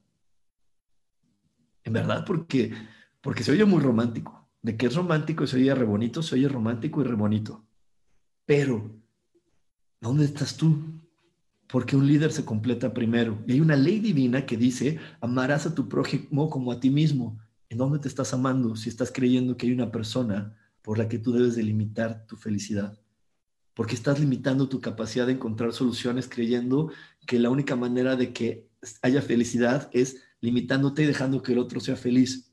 En 1.84 1.94
verdad, 1.94 2.24
porque, 2.26 2.74
porque 3.22 3.44
se 3.44 3.52
oye 3.52 3.66
muy 3.66 3.82
romántico. 3.82 4.48
De 4.62 4.76
que 4.76 4.88
es 4.88 4.96
romántico 4.96 5.44
y 5.44 5.48
se 5.48 5.58
oye 5.58 5.76
re 5.76 5.86
bonito, 5.86 6.24
se 6.24 6.36
oye 6.36 6.48
romántico 6.48 7.02
y 7.02 7.04
re 7.04 7.14
bonito. 7.14 7.64
Pero, 8.46 8.90
¿dónde 10.02 10.26
estás 10.26 10.58
tú? 10.58 11.05
Porque 11.68 11.96
un 11.96 12.08
líder 12.08 12.32
se 12.32 12.46
completa 12.46 12.94
primero. 12.94 13.44
Y 13.48 13.54
hay 13.54 13.62
una 13.62 13.76
ley 13.76 14.00
divina 14.00 14.46
que 14.46 14.58
dice, 14.58 15.00
amarás 15.22 15.66
a 15.66 15.76
tu 15.76 15.90
prójimo 15.90 16.50
como 16.50 16.72
a 16.72 16.80
ti 16.80 16.90
mismo. 16.90 17.40
¿En 17.70 17.78
dónde 17.78 18.00
te 18.00 18.08
estás 18.08 18.34
amando 18.34 18.76
si 18.76 18.90
estás 18.90 19.12
creyendo 19.12 19.58
que 19.58 19.66
hay 19.66 19.74
una 19.74 19.92
persona 19.92 20.56
por 20.82 20.98
la 20.98 21.10
que 21.10 21.20
tú 21.20 21.34
debes 21.34 21.56
delimitar 21.56 22.26
tu 22.28 22.36
felicidad? 22.36 23.00
Porque 23.74 23.96
estás 23.96 24.20
limitando 24.20 24.70
tu 24.70 24.80
capacidad 24.80 25.26
de 25.26 25.34
encontrar 25.34 25.74
soluciones 25.74 26.30
creyendo 26.30 26.92
que 27.26 27.40
la 27.40 27.50
única 27.50 27.76
manera 27.76 28.16
de 28.16 28.32
que 28.32 28.70
haya 29.02 29.22
felicidad 29.22 29.90
es 29.92 30.18
limitándote 30.42 31.04
y 31.04 31.06
dejando 31.08 31.42
que 31.42 31.54
el 31.54 31.58
otro 31.58 31.80
sea 31.80 31.96
feliz. 31.96 32.52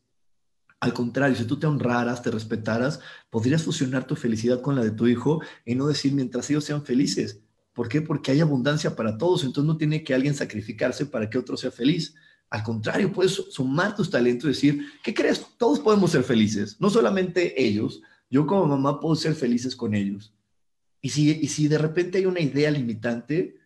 Al 0.81 0.95
contrario, 0.95 1.37
si 1.37 1.45
tú 1.45 1.61
te 1.61 1.69
honraras, 1.69 2.23
te 2.23 2.31
respetaras, 2.31 2.99
podrías 3.31 3.63
fusionar 3.63 4.05
tu 4.07 4.17
felicidad 4.17 4.63
con 4.63 4.75
la 4.75 4.83
de 4.83 4.91
tu 4.91 5.07
hijo 5.07 5.41
y 5.65 5.77
no 5.77 5.87
decir 5.87 6.13
mientras 6.13 6.51
ellos 6.51 6.65
sean 6.65 6.85
felices, 6.85 7.42
¿Por 7.73 7.89
qué? 7.89 8.03
Porque 8.03 8.33
hay 8.33 8.41
abundancia 8.41 8.95
para 8.95 9.17
todos, 9.17 9.45
entonces 9.45 9.67
no 9.67 9.77
tiene 9.77 10.05
que 10.05 10.15
alguien 10.15 10.35
sacrificarse 10.35 11.07
para 11.07 11.29
que 11.29 11.39
otro 11.39 11.57
sea 11.57 11.71
feliz. 11.71 12.15
Al 12.51 12.63
contrario, 12.63 13.13
puedes 13.13 13.33
sumar 13.33 13.97
tus 13.97 14.11
talentos 14.11 14.45
y 14.45 14.49
decir, 14.49 14.87
¿qué 15.03 15.15
crees? 15.15 15.47
Todos 15.57 15.81
podemos 15.81 16.11
ser 16.11 16.23
felices, 16.23 16.79
no 16.79 16.91
solamente 16.91 17.63
ellos. 17.63 18.03
Yo 18.29 18.47
como 18.47 18.67
mamá 18.67 19.01
puedo 19.01 19.15
ser 19.17 19.35
felices 19.35 19.75
con 19.75 19.95
ellos. 19.95 20.35
Y 21.01 21.09
si, 21.09 21.31
y 21.31 21.49
si 21.49 21.67
de 21.67 21.79
repente 21.79 22.19
hay 22.19 22.27
una 22.27 22.41
idea 22.41 22.71
limitante, 22.71 23.57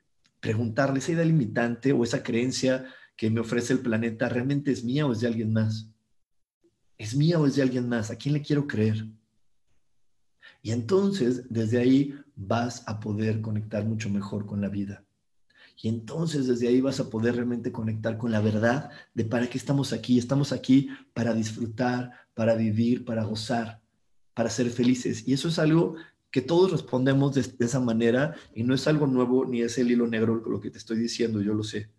preguntarle, 0.40 1.00
esa 1.00 1.12
idea 1.12 1.24
limitante 1.24 1.92
o 1.92 2.04
esa 2.04 2.22
creencia 2.22 2.86
que 3.16 3.28
me 3.28 3.40
ofrece 3.40 3.72
el 3.72 3.80
planeta, 3.80 4.28
¿realmente 4.28 4.70
es 4.70 4.84
mía 4.84 5.06
o 5.06 5.12
es 5.12 5.20
de 5.20 5.26
alguien 5.26 5.52
más? 5.52 5.90
¿Es 6.96 7.14
mía 7.16 7.40
o 7.40 7.46
es 7.46 7.56
de 7.56 7.62
alguien 7.62 7.88
más? 7.88 8.10
¿A 8.10 8.16
quién 8.16 8.34
le 8.34 8.42
quiero 8.42 8.66
creer? 8.66 9.06
Y 10.66 10.72
entonces, 10.72 11.44
desde 11.48 11.78
ahí, 11.78 12.12
vas 12.34 12.82
a 12.88 12.98
poder 12.98 13.40
conectar 13.40 13.84
mucho 13.84 14.10
mejor 14.10 14.46
con 14.46 14.60
la 14.60 14.68
vida. 14.68 15.04
Y 15.80 15.86
entonces 15.86 16.48
desde 16.48 16.66
ahí 16.66 16.80
vas 16.80 16.98
a 16.98 17.08
poder 17.08 17.36
realmente 17.36 17.70
conectar 17.70 18.18
con 18.18 18.32
la 18.32 18.40
verdad 18.40 18.90
de 19.14 19.24
para 19.24 19.46
qué 19.46 19.58
estamos 19.58 19.92
aquí. 19.92 20.18
Estamos 20.18 20.50
aquí 20.50 20.88
para 21.14 21.34
disfrutar, 21.34 22.10
para 22.34 22.56
vivir, 22.56 23.04
para 23.04 23.22
gozar, 23.22 23.80
para 24.34 24.50
ser 24.50 24.68
felices. 24.70 25.22
Y 25.28 25.34
eso 25.34 25.46
es 25.46 25.60
algo 25.60 25.94
que 26.32 26.42
todos 26.42 26.72
respondemos 26.72 27.36
de, 27.36 27.64
esa 27.64 27.78
manera 27.78 28.34
y 28.52 28.64
no 28.64 28.74
es 28.74 28.88
algo 28.88 29.06
nuevo 29.06 29.46
ni 29.46 29.62
es 29.62 29.78
el 29.78 29.92
hilo 29.92 30.08
negro 30.08 30.34
lo 30.34 30.60
que 30.60 30.72
te 30.72 30.78
estoy 30.78 30.98
diciendo, 30.98 31.40
yo 31.42 31.54
lo 31.54 31.62
sé. 31.62 31.92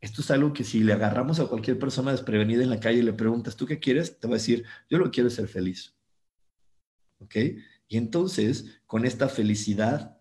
Esto 0.00 0.22
es 0.22 0.30
algo 0.30 0.54
que 0.54 0.64
si 0.64 0.82
le 0.82 0.94
agarramos 0.94 1.40
a 1.40 1.46
cualquier 1.46 1.78
persona 1.78 2.12
desprevenida 2.12 2.62
en 2.62 2.70
la 2.70 2.80
calle 2.80 3.00
y 3.00 3.02
le 3.02 3.12
preguntas, 3.12 3.54
¿tú 3.54 3.66
qué 3.66 3.78
quieres? 3.78 4.18
Te 4.18 4.28
va 4.28 4.36
a 4.36 4.38
decir, 4.38 4.64
yo 4.88 4.96
lo 4.96 5.10
quiero 5.10 5.28
ser 5.28 5.46
feliz. 5.46 5.94
¿Ok? 7.18 7.36
Y 7.92 7.98
entonces, 7.98 8.80
con 8.86 9.04
esta 9.04 9.28
felicidad, 9.28 10.18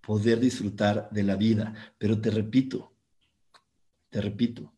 poder 0.00 0.40
disfrutar 0.40 1.10
de 1.10 1.22
la 1.22 1.36
vida. 1.36 1.74
Pero 1.98 2.18
te 2.18 2.30
repito, 2.30 2.96
te 4.08 4.22
repito, 4.22 4.72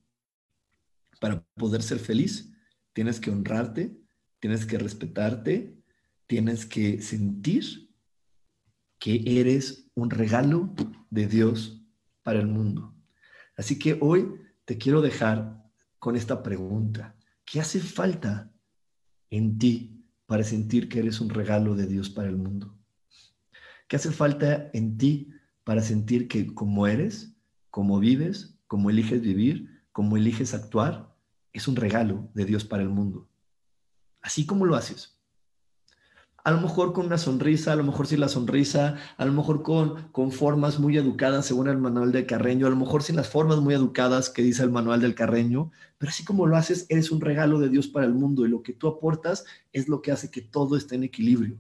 para 1.20 1.46
poder 1.54 1.84
ser 1.84 2.00
feliz, 2.00 2.52
tienes 2.92 3.20
que 3.20 3.30
honrarte, 3.30 3.96
tienes 4.40 4.66
que 4.66 4.76
respetarte, 4.76 5.78
tienes 6.26 6.66
que 6.66 7.00
sentir 7.00 7.94
que 8.98 9.22
eres 9.38 9.88
un 9.94 10.10
regalo 10.10 10.74
de 11.10 11.28
Dios 11.28 11.80
para 12.24 12.40
el 12.40 12.48
mundo. 12.48 12.92
Así 13.56 13.78
que 13.78 13.98
hoy 14.00 14.34
te 14.64 14.78
quiero 14.78 15.00
dejar 15.00 15.62
con 16.00 16.16
esta 16.16 16.42
pregunta. 16.42 17.14
¿Qué 17.44 17.60
hace 17.60 17.78
falta 17.78 18.52
en 19.30 19.58
ti 19.58 19.95
para 20.26 20.44
sentir 20.44 20.88
que 20.88 20.98
eres 20.98 21.20
un 21.20 21.30
regalo 21.30 21.74
de 21.74 21.86
Dios 21.86 22.10
para 22.10 22.28
el 22.28 22.36
mundo? 22.36 22.76
¿Qué 23.88 23.96
hace 23.96 24.10
falta 24.10 24.70
en 24.72 24.98
ti 24.98 25.30
para 25.64 25.82
sentir 25.82 26.28
que 26.28 26.54
como 26.54 26.86
eres, 26.86 27.36
como 27.70 27.98
vives, 27.98 28.58
cómo 28.66 28.90
eliges 28.90 29.20
vivir, 29.20 29.82
cómo 29.92 30.16
eliges 30.16 30.54
actuar, 30.54 31.14
es 31.52 31.68
un 31.68 31.76
regalo 31.76 32.28
de 32.34 32.44
Dios 32.44 32.64
para 32.64 32.82
el 32.82 32.90
mundo. 32.90 33.28
Así 34.20 34.44
como 34.44 34.66
lo 34.66 34.76
haces 34.76 35.15
a 36.46 36.52
lo 36.52 36.60
mejor 36.60 36.92
con 36.92 37.06
una 37.06 37.18
sonrisa, 37.18 37.72
a 37.72 37.76
lo 37.76 37.82
mejor 37.82 38.06
sin 38.06 38.20
la 38.20 38.28
sonrisa, 38.28 38.94
a 39.16 39.24
lo 39.24 39.32
mejor 39.32 39.64
con, 39.64 40.12
con 40.12 40.30
formas 40.30 40.78
muy 40.78 40.96
educadas 40.96 41.46
según 41.46 41.66
el 41.66 41.76
manual 41.76 42.12
del 42.12 42.24
Carreño, 42.24 42.68
a 42.68 42.70
lo 42.70 42.76
mejor 42.76 43.02
sin 43.02 43.16
las 43.16 43.28
formas 43.28 43.58
muy 43.58 43.74
educadas 43.74 44.30
que 44.30 44.42
dice 44.42 44.62
el 44.62 44.70
manual 44.70 45.00
del 45.00 45.16
Carreño, 45.16 45.72
pero 45.98 46.10
así 46.10 46.24
como 46.24 46.46
lo 46.46 46.56
haces, 46.56 46.86
eres 46.88 47.10
un 47.10 47.20
regalo 47.20 47.58
de 47.58 47.68
Dios 47.68 47.88
para 47.88 48.06
el 48.06 48.14
mundo 48.14 48.46
y 48.46 48.48
lo 48.48 48.62
que 48.62 48.72
tú 48.72 48.86
aportas 48.86 49.44
es 49.72 49.88
lo 49.88 50.00
que 50.02 50.12
hace 50.12 50.30
que 50.30 50.40
todo 50.40 50.76
esté 50.76 50.94
en 50.94 51.02
equilibrio. 51.02 51.58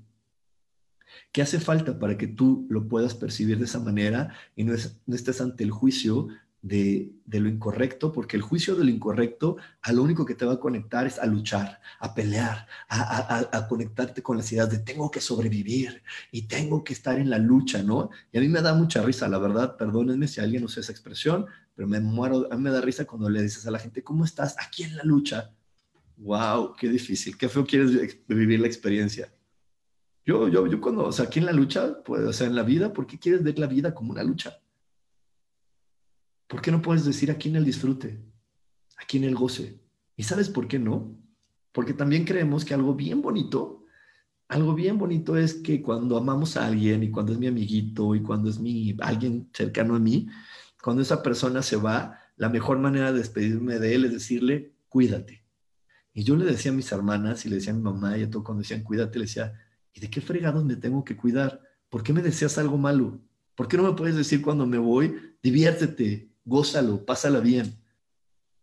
¿Qué 1.32 1.42
hace 1.42 1.58
falta 1.58 1.98
para 1.98 2.16
que 2.16 2.28
tú 2.28 2.64
lo 2.70 2.86
puedas 2.86 3.16
percibir 3.16 3.58
de 3.58 3.64
esa 3.64 3.80
manera 3.80 4.34
y 4.54 4.62
no, 4.62 4.72
no 5.04 5.16
estés 5.16 5.40
ante 5.40 5.64
el 5.64 5.72
juicio 5.72 6.28
de, 6.66 7.12
lo 7.26 7.48
incorrecto, 7.48 8.12
porque 8.12 8.36
el 8.36 8.42
juicio 8.42 8.74
de 8.74 8.84
lo 8.84 8.90
incorrecto 8.90 9.56
a 9.82 9.92
lo 9.92 10.02
único 10.02 10.26
que 10.26 10.34
te 10.34 10.44
va 10.44 10.54
a 10.54 10.60
conectar 10.60 11.06
es 11.06 11.18
a 11.18 11.26
luchar, 11.26 11.80
a 12.00 12.14
pelear, 12.14 12.66
a, 12.88 13.66
conectarte 13.68 14.22
con 14.22 14.36
las 14.36 14.50
ideas 14.52 14.70
de 14.70 14.78
tengo 14.78 15.10
que 15.10 15.20
sobrevivir 15.20 16.02
y 16.32 16.42
tengo 16.42 16.82
que 16.82 16.92
estar 16.92 17.18
en 17.18 17.30
la 17.30 17.38
lucha, 17.38 17.82
¿no? 17.82 18.10
Y 18.32 18.38
a 18.38 18.40
mí 18.40 18.48
me 18.48 18.62
da 18.62 18.74
mucha 18.74 19.02
risa, 19.02 19.28
la 19.28 19.38
verdad, 19.38 19.76
perdónenme 19.76 20.26
si 20.26 20.40
alguien 20.40 20.64
usa 20.64 20.80
esa 20.80 20.92
expresión, 20.92 21.46
pero 21.74 21.86
me 21.86 22.00
muero, 22.00 22.48
a 22.50 22.56
me 22.56 22.70
da 22.70 22.80
risa 22.80 23.04
cuando 23.04 23.28
le 23.30 23.42
dices 23.42 23.66
a 23.66 23.70
la 23.70 23.78
gente, 23.78 24.02
¿cómo 24.02 24.24
estás 24.24 24.56
aquí 24.58 24.82
en 24.82 24.96
la 24.96 25.04
lucha? 25.04 25.52
¡Wow! 26.16 26.74
¡Qué 26.74 26.88
difícil! 26.88 27.36
¡Qué 27.36 27.48
feo 27.48 27.64
quieres 27.64 28.18
vivir 28.26 28.60
la 28.60 28.66
experiencia! 28.66 29.32
Yo, 30.24 30.48
yo, 30.48 30.66
yo 30.66 30.80
cuando, 30.80 31.04
o 31.04 31.12
sea, 31.12 31.26
aquí 31.26 31.38
en 31.38 31.46
la 31.46 31.52
lucha, 31.52 32.02
pues, 32.04 32.22
o 32.22 32.32
sea, 32.32 32.48
en 32.48 32.56
la 32.56 32.64
vida, 32.64 32.92
¿por 32.92 33.06
qué 33.06 33.18
quieres 33.18 33.44
ver 33.44 33.60
la 33.60 33.68
vida 33.68 33.94
como 33.94 34.10
una 34.10 34.24
lucha? 34.24 34.58
¿Por 36.46 36.60
qué 36.60 36.70
no 36.70 36.82
puedes 36.82 37.04
decir 37.04 37.30
aquí 37.30 37.48
en 37.48 37.56
el 37.56 37.64
disfrute, 37.64 38.22
aquí 38.98 39.16
en 39.16 39.24
el 39.24 39.34
goce? 39.34 39.80
¿Y 40.16 40.22
sabes 40.22 40.48
por 40.48 40.68
qué 40.68 40.78
no? 40.78 41.18
Porque 41.72 41.92
también 41.92 42.24
creemos 42.24 42.64
que 42.64 42.74
algo 42.74 42.94
bien 42.94 43.20
bonito, 43.20 43.84
algo 44.48 44.74
bien 44.74 44.96
bonito 44.96 45.36
es 45.36 45.54
que 45.54 45.82
cuando 45.82 46.16
amamos 46.16 46.56
a 46.56 46.66
alguien 46.66 47.02
y 47.02 47.10
cuando 47.10 47.32
es 47.32 47.38
mi 47.38 47.48
amiguito 47.48 48.14
y 48.14 48.22
cuando 48.22 48.48
es 48.48 48.60
mi 48.60 48.96
alguien 49.00 49.50
cercano 49.52 49.96
a 49.96 49.98
mí, 49.98 50.28
cuando 50.82 51.02
esa 51.02 51.22
persona 51.22 51.62
se 51.62 51.76
va, 51.76 52.18
la 52.36 52.48
mejor 52.48 52.78
manera 52.78 53.12
de 53.12 53.18
despedirme 53.18 53.78
de 53.80 53.94
él 53.94 54.04
es 54.04 54.12
decirle, 54.12 54.72
cuídate. 54.88 55.44
Y 56.12 56.22
yo 56.22 56.36
le 56.36 56.44
decía 56.44 56.70
a 56.70 56.74
mis 56.74 56.90
hermanas 56.92 57.44
y 57.44 57.48
le 57.48 57.56
decía 57.56 57.72
a 57.72 57.76
mi 57.76 57.82
mamá 57.82 58.16
y 58.16 58.22
a 58.22 58.30
todo 58.30 58.44
cuando 58.44 58.62
decían, 58.62 58.84
cuídate, 58.84 59.18
le 59.18 59.24
decía, 59.24 59.52
¿y 59.92 60.00
de 60.00 60.08
qué 60.08 60.20
fregados 60.20 60.64
me 60.64 60.76
tengo 60.76 61.04
que 61.04 61.16
cuidar? 61.16 61.60
¿Por 61.90 62.02
qué 62.02 62.12
me 62.12 62.22
deseas 62.22 62.56
algo 62.56 62.78
malo? 62.78 63.20
¿Por 63.56 63.68
qué 63.68 63.76
no 63.76 63.82
me 63.82 63.94
puedes 63.94 64.16
decir 64.16 64.42
cuando 64.42 64.64
me 64.64 64.78
voy, 64.78 65.14
diviértete, 65.42 66.30
gózalo, 66.46 67.04
pásala 67.04 67.40
bien, 67.40 67.76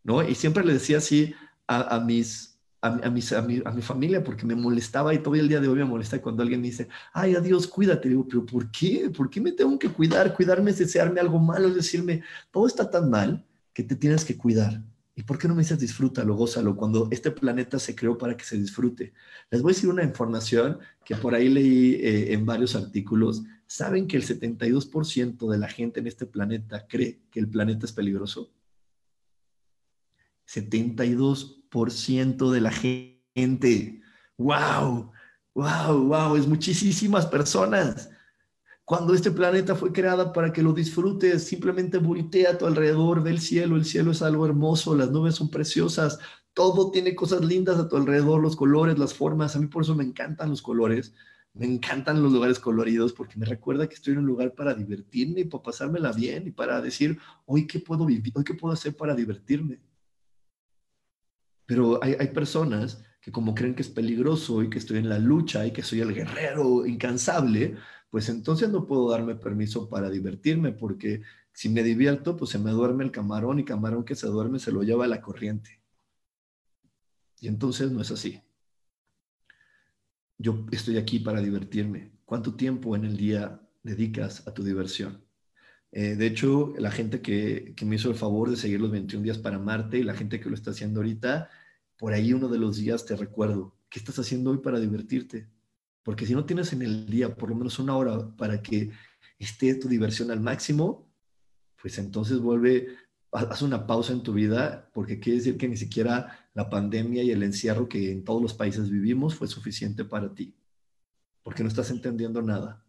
¿no? 0.04 0.28
Y 0.28 0.34
siempre 0.34 0.66
le 0.66 0.74
decía 0.74 0.98
así 0.98 1.36
a, 1.68 2.00
mis, 2.00 2.58
a, 2.82 3.10
mis, 3.10 3.32
a, 3.34 3.42
mi, 3.42 3.62
a 3.64 3.72
mi 3.72 3.82
familia 3.82 4.24
porque 4.24 4.46
me 4.46 4.56
molestaba 4.56 5.14
y 5.14 5.20
todavía 5.20 5.44
el 5.44 5.50
día 5.50 5.60
de 5.60 5.68
hoy 5.68 5.76
me 5.76 5.86
molesta 5.86 6.22
cuando 6.22 6.42
alguien 6.42 6.62
me 6.62 6.68
dice, 6.68 6.88
ay, 7.14 7.36
adiós, 7.36 7.68
cuídate. 7.68 8.10
Digo, 8.10 8.28
pero 8.28 8.46
¿por 8.46 8.72
qué? 8.72 9.12
¿Por 9.16 9.30
qué 9.30 9.40
me 9.42 9.52
tengo 9.52 9.78
que 9.78 9.90
cuidar? 9.90 10.34
Cuidarme 10.34 10.72
es 10.72 10.80
desearme 10.80 11.20
algo 11.20 11.40
malo, 11.40 11.68
es 11.68 11.76
decirme, 11.76 12.24
todo 12.50 12.66
está 12.66 12.90
tan 12.90 13.10
mal 13.10 13.46
que 13.74 13.84
te 13.84 13.96
tienes 13.96 14.26
que 14.26 14.38
cuidar. 14.38 14.82
¿Y 15.16 15.24
por 15.24 15.38
qué 15.38 15.48
no 15.48 15.54
me 15.54 15.62
dices 15.62 15.80
disfrútalo, 15.80 16.36
gózalo, 16.36 16.76
cuando 16.76 17.08
este 17.12 17.30
planeta 17.30 17.78
se 17.78 17.96
creó 17.96 18.18
para 18.18 18.36
que 18.36 18.44
se 18.44 18.58
disfrute? 18.58 19.14
Les 19.52 19.62
voy 19.62 19.72
a 19.72 19.76
decir 19.76 19.90
una 19.90 20.04
información 20.04 20.80
que 21.06 21.16
por 21.16 21.36
ahí 21.36 21.50
leí 21.50 21.96
eh, 21.96 22.34
en 22.34 22.46
varios 22.46 22.76
artículos 22.76 23.44
¿Saben 23.74 24.08
que 24.08 24.18
el 24.18 24.24
72% 24.24 25.50
de 25.50 25.58
la 25.58 25.68
gente 25.68 26.00
en 26.00 26.06
este 26.06 26.28
planeta 26.28 26.86
cree 26.88 27.24
que 27.32 27.40
el 27.40 27.50
planeta 27.50 27.88
es 27.88 27.92
peligroso? 27.92 28.52
72% 30.48 32.52
de 32.52 32.62
la 32.62 32.72
gente. 32.72 34.00
¡Wow! 34.38 35.12
¡Wow! 35.56 36.04
¡Wow! 36.04 36.36
Es 36.36 36.46
muchísimas 36.46 37.26
personas. 37.26 38.12
Cuando 38.86 39.16
este 39.16 39.32
planeta 39.32 39.74
fue 39.74 39.92
creado 39.92 40.32
para 40.32 40.54
que 40.54 40.62
lo 40.62 40.72
disfrutes, 40.72 41.44
simplemente 41.44 41.98
voltea 41.98 42.52
a 42.52 42.58
tu 42.60 42.68
alrededor, 42.68 43.24
ve 43.24 43.32
el 43.32 43.40
cielo, 43.40 43.76
el 43.76 43.86
cielo 43.86 44.12
es 44.12 44.22
algo 44.22 44.46
hermoso, 44.46 44.94
las 44.94 45.10
nubes 45.10 45.34
son 45.34 45.50
preciosas, 45.50 46.20
todo 46.54 46.92
tiene 46.92 47.16
cosas 47.16 47.44
lindas 47.44 47.80
a 47.80 47.90
tu 47.90 47.98
alrededor, 47.98 48.40
los 48.40 48.56
colores, 48.56 49.00
las 49.00 49.16
formas. 49.16 49.56
A 49.56 49.60
mí 49.60 49.66
por 49.66 49.82
eso 49.82 49.96
me 49.96 50.04
encantan 50.04 50.52
los 50.52 50.62
colores 50.62 51.16
me 51.54 51.66
encantan 51.68 52.22
los 52.24 52.32
lugares 52.32 52.60
coloridos 52.60 53.14
porque 53.14 53.38
me 53.38 53.46
recuerda 53.46 53.88
que 53.88 53.96
estoy 53.96 54.14
en 54.14 54.20
un 54.20 54.26
lugar 54.26 54.56
para 54.56 54.74
divertirme 54.74 55.42
y 55.42 55.46
para 55.46 55.64
pasármela 55.64 56.12
bien 56.12 56.48
y 56.48 56.52
para 56.52 56.82
decir, 56.82 57.20
hoy 57.46 57.68
qué 57.68 57.80
puedo 57.80 58.06
vivir, 58.06 58.34
hoy 58.36 58.44
qué 58.44 58.56
puedo 58.56 58.74
hacer 58.74 58.96
para 58.96 59.16
divertirme. 59.16 59.80
Pero 61.66 62.04
hay, 62.04 62.16
hay 62.20 62.28
personas 62.30 63.04
que 63.22 63.32
como 63.32 63.54
creen 63.54 63.76
que 63.76 63.84
es 63.84 63.90
peligroso 63.90 64.64
y 64.64 64.70
que 64.70 64.80
estoy 64.80 64.98
en 64.98 65.10
la 65.10 65.20
lucha 65.20 65.66
y 65.66 65.72
que 65.72 65.84
soy 65.84 66.02
el 66.02 66.14
guerrero 66.14 66.86
incansable, 66.88 67.78
pues 68.10 68.30
entonces 68.30 68.70
no 68.70 68.86
puedo 68.88 69.10
darme 69.12 69.36
permiso 69.36 69.90
para 69.90 70.10
divertirme 70.10 70.72
porque 70.72 71.22
si 71.54 71.70
me 71.70 71.84
divierto, 71.84 72.36
pues 72.36 72.52
se 72.52 72.60
me 72.60 72.72
duerme 72.72 73.04
el 73.04 73.12
camarón 73.12 73.60
y 73.60 73.66
camarón 73.66 74.06
que 74.06 74.16
se 74.16 74.28
duerme 74.28 74.60
se 74.60 74.72
lo 74.72 74.82
lleva 74.84 75.06
a 75.06 75.08
la 75.08 75.22
corriente. 75.22 75.82
Y 77.40 77.48
entonces 77.48 77.92
no 77.92 78.02
es 78.02 78.10
así 78.12 78.42
yo 80.44 80.66
estoy 80.72 80.98
aquí 80.98 81.20
para 81.20 81.42
divertirme. 81.42 82.12
¿Cuánto 82.26 82.56
tiempo 82.56 82.98
en 82.98 83.06
el 83.06 83.16
día 83.16 83.62
dedicas 83.82 84.46
a 84.46 84.54
tu 84.54 84.62
diversión? 84.62 85.24
Eh, 85.94 86.16
de 86.16 86.26
hecho, 86.28 86.74
la 86.78 86.92
gente 86.92 87.22
que, 87.22 87.74
me 87.86 87.96
hizo 87.96 88.10
el 88.10 88.16
favor 88.16 88.50
de 88.50 88.58
seguir 88.58 88.82
los 88.82 88.92
21 88.92 89.24
días 89.24 89.38
para 89.38 89.58
Marte 89.58 90.00
y 90.00 90.04
la 90.04 90.16
gente 90.16 90.42
que 90.42 90.50
lo 90.50 90.56
está 90.56 90.72
haciendo 90.72 91.00
ahorita, 91.00 91.50
por 91.98 92.12
ahí 92.12 92.34
uno 92.34 92.50
de 92.50 92.58
los 92.58 92.76
días 92.76 93.06
te 93.06 93.16
recuerdo, 93.16 93.78
¿qué 93.90 94.00
estás 94.00 94.20
haciendo 94.20 94.52
hoy 94.52 94.58
para 94.58 94.82
divertirte? 94.82 95.48
Porque 96.04 96.26
si 96.26 96.34
no 96.34 96.46
tienes 96.46 96.74
en 96.74 96.82
el 96.82 97.06
día 97.06 97.34
por 97.36 97.50
lo 97.50 97.56
menos 97.56 97.80
una 97.80 97.96
hora 97.96 98.36
para 98.36 98.62
que 98.62 98.92
esté 99.40 99.76
tu 99.76 99.88
diversión 99.88 100.30
al 100.30 100.42
máximo, 100.42 101.10
pues 101.82 101.98
entonces 102.00 102.40
vuelve, 102.40 102.98
haz 103.34 103.62
una 103.62 103.88
pausa 103.88 104.14
en 104.14 104.22
tu 104.22 104.34
vida, 104.34 104.90
porque 104.94 105.20
quiere 105.20 105.40
decir 105.40 105.58
que 105.58 105.68
ni 105.68 105.76
siquiera 105.76 106.48
la 106.54 106.70
pandemia 106.70 107.24
y 107.24 107.32
el 107.32 107.42
encierro 107.44 107.90
que 107.90 108.12
en 108.12 108.24
todos 108.24 108.42
los 108.42 108.54
países 108.54 108.90
vivimos 108.90 109.36
fue 109.36 109.48
suficiente 109.48 110.06
para 110.06 110.34
ti, 110.34 110.56
porque 111.42 111.64
no 111.64 111.70
estás 111.70 111.90
entendiendo 111.90 112.42
nada. 112.42 112.86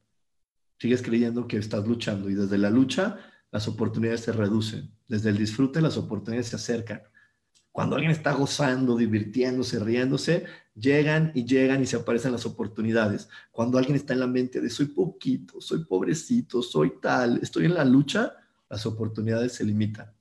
Sigues 0.78 1.03
creyendo 1.03 1.49
que 1.49 1.57
estás 1.57 1.86
luchando 1.86 2.28
y 2.28 2.34
desde 2.34 2.59
la 2.59 2.68
lucha 2.68 3.18
las 3.51 3.68
oportunidades 3.68 4.20
se 4.20 4.32
reducen, 4.32 4.90
desde 5.09 5.30
el 5.30 5.38
disfrute 5.38 5.80
las 5.80 5.97
oportunidades 5.97 6.49
se 6.49 6.57
acercan. 6.57 7.03
Cuando 7.72 7.97
alguien 7.97 8.12
está 8.12 8.32
gozando, 8.32 8.97
divirtiéndose, 8.97 9.80
riéndose, 9.80 10.45
llegan 10.74 11.32
y 11.34 11.45
llegan 11.45 11.82
y 11.82 11.86
se 11.86 11.97
aparecen 11.97 12.32
las 12.32 12.47
oportunidades. 12.47 13.28
Cuando 13.51 13.78
alguien 13.78 13.97
está 13.97 14.12
en 14.12 14.20
la 14.20 14.26
mente 14.26 14.61
de 14.61 14.70
soy 14.70 14.86
poquito, 14.86 15.61
soy 15.61 15.84
pobrecito, 15.84 16.62
soy 16.62 16.92
tal, 17.01 17.40
estoy 17.42 17.64
en 17.64 17.74
la 17.74 17.84
lucha, 17.84 18.34
las 18.68 18.86
oportunidades 18.86 19.55
se 19.55 19.64
limitan. 19.64 20.12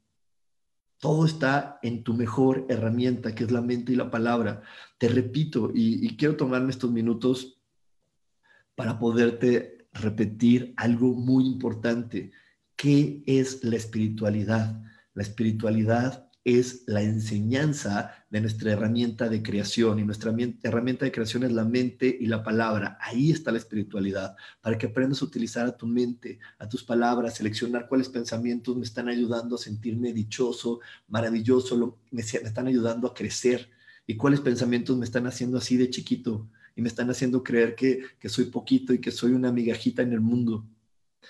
Todo 1.04 1.26
está 1.26 1.80
en 1.82 2.02
tu 2.02 2.14
mejor 2.14 2.66
herramienta, 2.70 3.36
que 3.36 3.44
es 3.44 3.52
la 3.52 3.60
mente 3.60 3.92
y 3.92 3.98
la 3.98 4.10
palabra. 4.10 4.62
Te 4.98 5.10
repito, 5.10 5.70
y, 5.76 6.16
quiero 6.16 6.38
tomarme 6.38 6.70
estos 6.70 6.94
minutos 6.94 7.62
para 8.74 9.00
poderte 9.00 9.90
repetir 9.92 10.74
algo 10.78 11.14
muy 11.14 11.46
importante. 11.46 12.32
¿Qué 12.78 13.22
es 13.26 13.66
la 13.66 13.76
espiritualidad? 13.76 14.82
La 15.14 15.24
espiritualidad 15.24 16.23
es 16.46 16.84
la 16.88 17.02
enseñanza 17.02 18.26
de 18.30 18.42
nuestra 18.42 18.74
herramienta 18.74 19.30
de 19.30 19.42
creación 19.42 20.00
y 20.00 20.04
nuestra 20.04 20.36
herramienta 20.64 21.06
de 21.06 21.12
creación 21.12 21.44
es 21.44 21.54
la 21.54 21.64
mente 21.64 22.18
y 22.20 22.26
la 22.26 22.44
palabra. 22.44 22.98
Ahí 23.00 23.32
está 23.32 23.52
la 23.52 23.60
espiritualidad, 23.60 24.36
para 24.62 24.78
que 24.78 24.88
aprendas 24.88 25.22
a 25.22 25.26
utilizar 25.26 25.66
a 25.68 25.78
tu 25.78 25.88
mente, 25.88 26.40
a 26.60 26.68
tus 26.68 26.84
palabras, 26.84 27.36
seleccionar 27.36 27.88
cuáles 27.88 28.10
pensamientos 28.10 28.76
me 28.76 28.84
están 28.84 29.08
ayudando 29.08 29.56
a 29.56 29.60
sentirme 29.60 30.12
dichoso, 30.12 30.82
maravilloso, 31.08 31.98
me, 32.12 32.22
están 32.22 32.68
ayudando 32.68 33.08
a 33.08 33.14
crecer 33.14 33.70
y 34.06 34.18
cuáles 34.18 34.42
pensamientos 34.42 34.98
me 34.98 35.06
están 35.06 35.28
haciendo 35.28 35.58
así 35.58 35.78
de 35.78 35.90
chiquito 35.90 36.50
y 36.76 36.82
me 36.82 36.90
están 36.90 37.10
haciendo 37.10 37.42
creer 37.42 37.76
que, 37.76 38.04
soy 38.28 38.46
poquito 38.46 38.94
y 38.94 39.00
que 39.00 39.12
soy 39.12 39.32
una 39.32 39.52
migajita 39.52 40.02
en 40.02 40.12
el 40.12 40.20
mundo. 40.20 40.66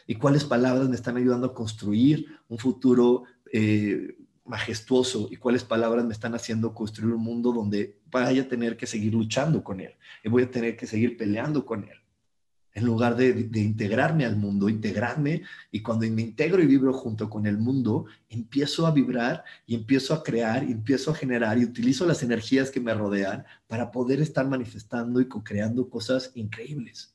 Y 0.08 0.16
cuáles 0.16 0.44
palabras 0.44 0.90
me 0.90 0.96
están 0.96 1.18
ayudando 1.18 1.48
a 1.48 1.54
construir 1.54 2.26
un 2.48 2.58
futuro 2.58 3.26
eh, 3.52 4.18
majestuoso 4.46 5.30
y 5.32 5.38
cuáles 5.38 5.64
palabras 5.64 6.06
me 6.06 6.14
están 6.14 6.36
haciendo 6.36 6.74
construir 6.74 7.14
un 7.14 7.24
mundo 7.24 7.52
donde 7.54 8.00
vaya 8.12 8.44
a 8.44 8.48
tener 8.48 8.76
que 8.76 8.88
seguir 8.88 9.14
luchando 9.14 9.64
con 9.64 9.80
él 9.80 9.94
y 10.24 10.30
voy 10.30 10.44
a 10.44 10.52
tener 10.52 10.76
que 10.76 10.88
seguir 10.88 11.18
peleando 11.18 11.66
con 11.66 11.84
él. 11.84 11.98
En 12.76 12.86
lugar 12.86 13.16
de, 13.16 13.30
integrarme 13.54 14.26
al 14.26 14.36
mundo, 14.36 14.68
integrarme 14.68 15.44
y 15.72 15.82
cuando 15.82 16.10
me 16.10 16.24
integro 16.24 16.62
y 16.62 16.66
vibro 16.66 16.92
junto 16.92 17.30
con 17.30 17.46
el 17.46 17.60
mundo, 17.60 18.06
empiezo 18.30 18.88
a 18.88 18.92
vibrar 18.92 19.44
y 19.68 19.76
empiezo 19.76 20.16
a 20.16 20.24
crear 20.24 20.64
y 20.64 20.72
empiezo 20.72 21.12
a 21.12 21.16
generar 21.16 21.60
y 21.60 21.66
utilizo 21.66 22.06
las 22.08 22.24
energías 22.24 22.72
que 22.72 22.80
me 22.80 22.94
rodean 22.96 23.46
para 23.68 23.92
poder 23.92 24.22
estar 24.22 24.48
manifestando 24.48 25.22
y 25.22 25.28
co-creando 25.28 25.88
cosas 25.88 26.32
increíbles. 26.34 27.14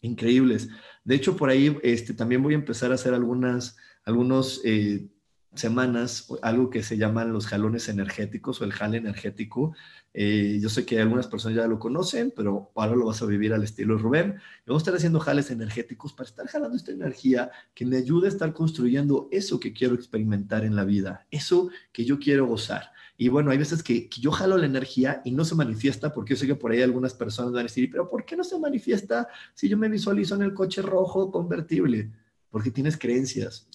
Increíbles. 0.00 0.68
De 1.02 1.16
hecho, 1.16 1.36
por 1.36 1.50
ahí 1.50 1.76
este, 1.82 2.14
también 2.14 2.42
voy 2.42 2.54
a 2.54 2.58
empezar 2.58 2.92
a 2.92 2.94
hacer 2.94 3.14
algunas, 3.14 3.76
algunos... 4.04 4.60
Eh, 4.64 5.08
semanas 5.54 6.26
algo 6.42 6.70
que 6.70 6.82
se 6.82 6.96
llaman 6.96 7.32
los 7.32 7.46
jalones 7.46 7.88
energéticos 7.88 8.60
o 8.60 8.64
el 8.64 8.72
jale 8.72 8.98
energético. 8.98 9.74
Eh, 10.12 10.58
yo 10.60 10.68
sé 10.68 10.84
que 10.84 11.00
algunas 11.00 11.26
personas 11.26 11.56
ya 11.56 11.66
lo 11.66 11.78
conocen, 11.78 12.32
pero 12.34 12.70
ahora 12.74 12.94
lo 12.94 13.06
vas 13.06 13.22
a 13.22 13.26
vivir 13.26 13.52
al 13.52 13.62
estilo 13.62 13.98
Rubén. 13.98 14.36
Vamos 14.66 14.80
a 14.80 14.84
estar 14.84 14.94
haciendo 14.94 15.20
jales 15.20 15.50
energéticos 15.50 16.12
para 16.12 16.28
estar 16.28 16.46
jalando 16.46 16.76
esta 16.76 16.92
energía 16.92 17.50
que 17.74 17.86
me 17.86 17.96
ayude 17.96 18.26
a 18.26 18.30
estar 18.30 18.52
construyendo 18.52 19.28
eso 19.30 19.60
que 19.60 19.72
quiero 19.72 19.94
experimentar 19.94 20.64
en 20.64 20.76
la 20.76 20.84
vida, 20.84 21.26
eso 21.30 21.70
que 21.92 22.04
yo 22.04 22.18
quiero 22.18 22.46
gozar. 22.46 22.92
Y 23.16 23.28
bueno, 23.28 23.52
hay 23.52 23.58
veces 23.58 23.82
que, 23.82 24.08
yo 24.20 24.32
jalo 24.32 24.56
la 24.56 24.66
energía 24.66 25.22
y 25.24 25.30
no 25.30 25.44
se 25.44 25.54
manifiesta, 25.54 26.12
porque 26.12 26.34
yo 26.34 26.36
sé 26.36 26.46
que 26.46 26.56
por 26.56 26.72
ahí 26.72 26.82
algunas 26.82 27.14
personas 27.14 27.52
van 27.52 27.60
a 27.60 27.62
decir, 27.64 27.88
pero 27.90 28.08
¿por 28.08 28.24
qué 28.24 28.36
no 28.36 28.42
se 28.42 28.58
manifiesta 28.58 29.28
si 29.54 29.68
yo 29.68 29.76
me 29.78 29.88
visualizo 29.88 30.34
en 30.34 30.42
el 30.42 30.52
coche 30.52 30.82
rojo 30.82 31.30
convertible? 31.30 32.10
Porque 32.50 32.72
tienes 32.72 32.98
creencias 32.98 33.68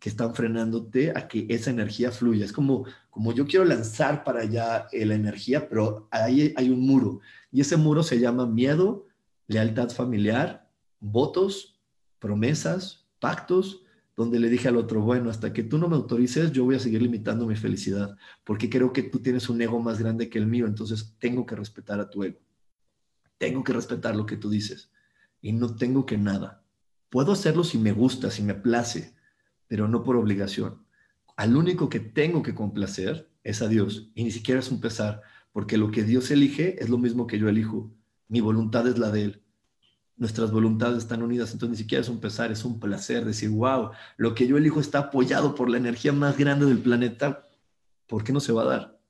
que 0.00 0.08
están 0.08 0.34
frenándote 0.34 1.12
a 1.14 1.28
que 1.28 1.46
esa 1.50 1.70
energía 1.70 2.10
fluya. 2.10 2.46
Es 2.46 2.52
como, 2.52 2.86
como 3.10 3.32
yo 3.32 3.46
quiero 3.46 3.66
lanzar 3.66 4.24
para 4.24 4.40
allá 4.40 4.88
eh, 4.90 5.04
la 5.04 5.14
energía, 5.14 5.68
pero 5.68 6.08
ahí 6.10 6.54
hay 6.56 6.70
un 6.70 6.80
muro. 6.80 7.20
Y 7.52 7.60
ese 7.60 7.76
muro 7.76 8.02
se 8.02 8.18
llama 8.18 8.46
miedo, 8.46 9.06
lealtad 9.46 9.90
familiar, 9.90 10.66
votos, 11.00 11.78
promesas, 12.18 13.06
pactos, 13.20 13.82
donde 14.16 14.40
le 14.40 14.48
dije 14.48 14.68
al 14.68 14.76
otro, 14.76 15.02
bueno, 15.02 15.28
hasta 15.28 15.52
que 15.52 15.62
tú 15.62 15.76
no 15.76 15.86
me 15.88 15.96
autorices, 15.96 16.50
yo 16.50 16.64
voy 16.64 16.76
a 16.76 16.80
seguir 16.80 17.02
limitando 17.02 17.46
mi 17.46 17.56
felicidad, 17.56 18.16
porque 18.44 18.68
creo 18.68 18.92
que 18.92 19.02
tú 19.02 19.18
tienes 19.18 19.48
un 19.48 19.60
ego 19.60 19.80
más 19.80 19.98
grande 19.98 20.28
que 20.30 20.38
el 20.38 20.46
mío, 20.46 20.66
entonces 20.66 21.14
tengo 21.18 21.44
que 21.44 21.56
respetar 21.56 22.00
a 22.00 22.08
tu 22.08 22.24
ego. 22.24 22.38
Tengo 23.36 23.62
que 23.64 23.72
respetar 23.72 24.16
lo 24.16 24.24
que 24.24 24.36
tú 24.36 24.48
dices 24.48 24.90
y 25.42 25.52
no 25.52 25.76
tengo 25.76 26.06
que 26.06 26.16
nada. 26.16 26.62
Puedo 27.10 27.32
hacerlo 27.32 27.64
si 27.64 27.78
me 27.78 27.92
gusta, 27.92 28.30
si 28.30 28.42
me 28.42 28.54
place, 28.54 29.14
pero 29.70 29.86
no 29.86 30.02
por 30.02 30.16
obligación. 30.16 30.84
Al 31.36 31.56
único 31.56 31.88
que 31.88 32.00
tengo 32.00 32.42
que 32.42 32.56
complacer 32.56 33.30
es 33.44 33.62
a 33.62 33.68
Dios 33.68 34.10
y 34.16 34.24
ni 34.24 34.32
siquiera 34.32 34.58
es 34.58 34.68
un 34.72 34.80
pesar, 34.80 35.22
porque 35.52 35.78
lo 35.78 35.92
que 35.92 36.02
Dios 36.02 36.28
elige 36.32 36.82
es 36.82 36.88
lo 36.88 36.98
mismo 36.98 37.28
que 37.28 37.38
yo 37.38 37.48
elijo. 37.48 37.94
Mi 38.26 38.40
voluntad 38.40 38.88
es 38.88 38.98
la 38.98 39.12
de 39.12 39.22
Él 39.22 39.42
nuestras 40.20 40.52
voluntades 40.52 40.98
están 40.98 41.22
unidas, 41.22 41.50
entonces 41.52 41.78
ni 41.78 41.82
siquiera 41.82 42.02
es 42.02 42.10
un 42.10 42.20
pesar, 42.20 42.52
es 42.52 42.62
un 42.66 42.78
placer 42.78 43.24
decir, 43.24 43.48
wow, 43.48 43.90
lo 44.18 44.34
que 44.34 44.46
yo 44.46 44.58
elijo 44.58 44.78
está 44.78 44.98
apoyado 44.98 45.54
por 45.54 45.70
la 45.70 45.78
energía 45.78 46.12
más 46.12 46.36
grande 46.36 46.66
del 46.66 46.78
planeta, 46.78 47.48
¿por 48.06 48.22
qué 48.22 48.30
no 48.30 48.38
se 48.38 48.52
va 48.52 48.62
a 48.62 48.66
dar? 48.66 49.00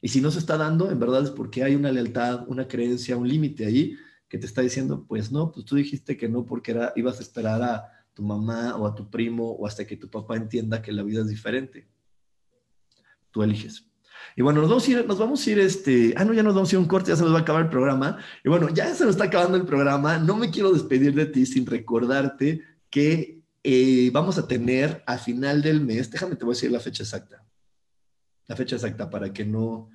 Y 0.00 0.08
si 0.08 0.20
no 0.20 0.30
se 0.30 0.38
está 0.38 0.56
dando, 0.56 0.88
en 0.88 1.00
verdad 1.00 1.24
es 1.24 1.30
porque 1.30 1.64
hay 1.64 1.74
una 1.74 1.90
lealtad, 1.90 2.44
una 2.46 2.68
creencia, 2.68 3.16
un 3.16 3.26
límite 3.26 3.66
ahí 3.66 3.96
que 4.28 4.38
te 4.38 4.46
está 4.46 4.62
diciendo, 4.62 5.04
pues 5.08 5.32
no, 5.32 5.50
pues 5.50 5.66
tú 5.66 5.74
dijiste 5.74 6.16
que 6.16 6.28
no 6.28 6.46
porque 6.46 6.70
era, 6.70 6.92
ibas 6.94 7.18
a 7.18 7.22
esperar 7.22 7.60
a 7.62 7.95
tu 8.16 8.22
mamá 8.22 8.74
o 8.76 8.86
a 8.86 8.94
tu 8.94 9.10
primo 9.10 9.52
o 9.52 9.66
hasta 9.66 9.86
que 9.86 9.96
tu 9.96 10.08
papá 10.08 10.36
entienda 10.36 10.80
que 10.80 10.90
la 10.90 11.02
vida 11.02 11.20
es 11.20 11.28
diferente. 11.28 11.86
Tú 13.30 13.42
eliges. 13.42 13.84
Y 14.34 14.40
bueno, 14.40 14.62
nos 14.62 14.70
vamos 14.70 14.88
a 14.88 14.90
ir, 14.90 15.06
nos 15.06 15.18
vamos 15.18 15.46
a 15.46 15.50
ir, 15.50 15.58
este, 15.58 16.14
ah, 16.16 16.24
no, 16.24 16.32
ya 16.32 16.42
nos 16.42 16.54
vamos 16.54 16.72
a 16.72 16.74
ir 16.74 16.78
un 16.78 16.86
corte, 16.86 17.10
ya 17.10 17.16
se 17.16 17.22
nos 17.22 17.34
va 17.34 17.38
a 17.38 17.42
acabar 17.42 17.62
el 17.62 17.68
programa. 17.68 18.18
Y 18.42 18.48
bueno, 18.48 18.70
ya 18.70 18.94
se 18.94 19.04
nos 19.04 19.16
está 19.16 19.24
acabando 19.24 19.58
el 19.58 19.66
programa. 19.66 20.16
No 20.16 20.34
me 20.34 20.50
quiero 20.50 20.72
despedir 20.72 21.14
de 21.14 21.26
ti 21.26 21.44
sin 21.44 21.66
recordarte 21.66 22.62
que 22.88 23.42
eh, 23.62 24.10
vamos 24.14 24.38
a 24.38 24.48
tener 24.48 25.02
a 25.06 25.18
final 25.18 25.60
del 25.60 25.82
mes, 25.82 26.10
déjame 26.10 26.36
te 26.36 26.44
voy 26.46 26.52
a 26.52 26.56
decir 26.56 26.72
la 26.72 26.80
fecha 26.80 27.02
exacta. 27.02 27.44
La 28.46 28.56
fecha 28.56 28.76
exacta 28.76 29.10
para 29.10 29.30
que 29.30 29.44
no... 29.44 29.90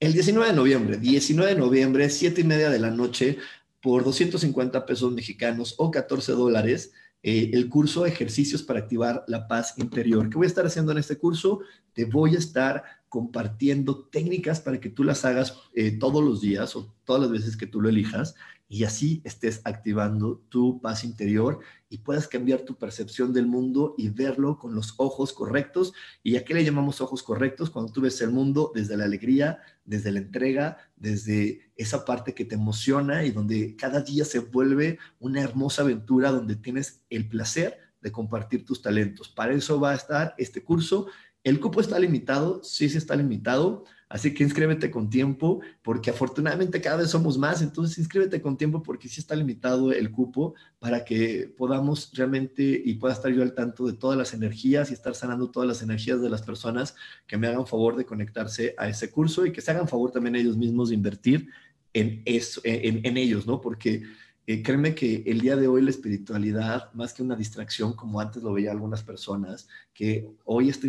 El 0.00 0.14
19 0.14 0.50
de 0.50 0.56
noviembre, 0.56 0.96
19 0.96 1.54
de 1.54 1.60
noviembre, 1.60 2.08
7 2.08 2.40
y 2.40 2.44
media 2.44 2.70
de 2.70 2.78
la 2.78 2.90
noche, 2.90 3.38
por 3.82 4.02
250 4.02 4.84
pesos 4.84 5.12
mexicanos 5.12 5.74
o 5.78 5.90
14 5.90 6.32
dólares, 6.32 6.92
eh, 7.22 7.50
el 7.52 7.68
curso 7.68 8.06
Ejercicios 8.06 8.62
para 8.62 8.80
activar 8.80 9.24
la 9.26 9.48
paz 9.48 9.74
interior. 9.78 10.28
¿Qué 10.30 10.36
voy 10.36 10.46
a 10.46 10.48
estar 10.48 10.66
haciendo 10.66 10.92
en 10.92 10.98
este 10.98 11.18
curso? 11.18 11.60
Te 11.92 12.04
voy 12.04 12.34
a 12.34 12.38
estar 12.38 12.84
compartiendo 13.08 14.04
técnicas 14.06 14.60
para 14.60 14.80
que 14.80 14.90
tú 14.90 15.02
las 15.02 15.24
hagas 15.24 15.58
eh, 15.74 15.98
todos 15.98 16.22
los 16.22 16.40
días 16.40 16.76
o 16.76 16.94
todas 17.04 17.22
las 17.22 17.30
veces 17.30 17.56
que 17.56 17.66
tú 17.66 17.80
lo 17.80 17.88
elijas 17.88 18.34
y 18.68 18.84
así 18.84 19.22
estés 19.24 19.60
activando 19.64 20.44
tu 20.48 20.80
paz 20.80 21.04
interior 21.04 21.60
y 21.88 21.98
puedas 21.98 22.26
cambiar 22.26 22.60
tu 22.60 22.76
percepción 22.76 23.32
del 23.32 23.46
mundo 23.46 23.94
y 23.96 24.08
verlo 24.08 24.58
con 24.58 24.74
los 24.74 24.94
ojos 24.96 25.32
correctos. 25.32 25.92
¿Y 26.22 26.36
a 26.36 26.44
qué 26.44 26.54
le 26.54 26.64
llamamos 26.64 27.00
ojos 27.00 27.22
correctos? 27.22 27.70
Cuando 27.70 27.92
tú 27.92 28.00
ves 28.00 28.20
el 28.20 28.30
mundo 28.30 28.72
desde 28.74 28.96
la 28.96 29.04
alegría, 29.04 29.60
desde 29.84 30.10
la 30.10 30.18
entrega, 30.18 30.78
desde 30.96 31.70
esa 31.76 32.04
parte 32.04 32.34
que 32.34 32.44
te 32.44 32.56
emociona 32.56 33.24
y 33.24 33.30
donde 33.30 33.76
cada 33.76 34.00
día 34.00 34.24
se 34.24 34.40
vuelve 34.40 34.98
una 35.20 35.40
hermosa 35.40 35.82
aventura 35.82 36.32
donde 36.32 36.56
tienes 36.56 37.02
el 37.08 37.28
placer 37.28 37.78
de 38.00 38.10
compartir 38.10 38.64
tus 38.64 38.82
talentos. 38.82 39.28
Para 39.28 39.54
eso 39.54 39.80
va 39.80 39.92
a 39.92 39.96
estar 39.96 40.34
este 40.38 40.62
curso 40.64 41.06
el 41.46 41.60
cupo 41.60 41.80
está 41.80 41.96
limitado, 42.00 42.60
sí, 42.64 42.88
sí 42.88 42.98
está 42.98 43.14
limitado, 43.14 43.84
así 44.08 44.32
que 44.32 44.44
inscríbete 44.44 44.90
con 44.90 45.10
tiempo, 45.10 45.60
porque 45.82 46.10
afortunadamente 46.10 46.80
cada 46.80 46.98
vez 46.98 47.10
somos 47.10 47.38
más, 47.38 47.62
entonces 47.62 47.98
inscríbete 47.98 48.40
con 48.40 48.56
tiempo 48.56 48.82
porque 48.82 49.08
sí 49.08 49.20
está 49.20 49.34
limitado 49.34 49.92
el 49.92 50.10
cupo 50.10 50.54
para 50.78 51.04
que 51.04 51.52
podamos 51.56 52.10
realmente 52.14 52.82
y 52.84 52.94
pueda 52.94 53.14
estar 53.14 53.32
yo 53.32 53.42
al 53.42 53.54
tanto 53.54 53.86
de 53.86 53.94
todas 53.94 54.16
las 54.16 54.32
energías 54.34 54.90
y 54.90 54.94
estar 54.94 55.14
sanando 55.14 55.50
todas 55.50 55.68
las 55.68 55.82
energías 55.82 56.20
de 56.20 56.30
las 56.30 56.42
personas 56.42 56.94
que 57.26 57.36
me 57.36 57.48
hagan 57.48 57.66
favor 57.66 57.96
de 57.96 58.06
conectarse 58.06 58.74
a 58.78 58.88
ese 58.88 59.10
curso 59.10 59.44
y 59.44 59.52
que 59.52 59.60
se 59.60 59.70
hagan 59.72 59.88
favor 59.88 60.12
también 60.12 60.36
ellos 60.36 60.56
mismos 60.56 60.90
de 60.90 60.94
invertir 60.94 61.48
en, 61.92 62.22
eso, 62.26 62.60
en, 62.64 63.16
ellos, 63.16 63.46
¿no? 63.46 63.60
Porque 63.60 64.02
eh, 64.46 64.62
créeme 64.62 64.94
que 64.94 65.24
el 65.26 65.40
día 65.40 65.56
de 65.56 65.66
hoy 65.66 65.80
la 65.80 65.90
espiritualidad, 65.90 66.92
más 66.92 67.14
que 67.14 67.22
una 67.22 67.34
distracción 67.34 67.94
como 67.94 68.20
antes 68.20 68.42
lo 68.42 68.52
veía 68.52 68.70
algunas 68.70 69.02
personas, 69.02 69.66
que 69.94 70.28
hoy 70.44 70.68
esta 70.68 70.86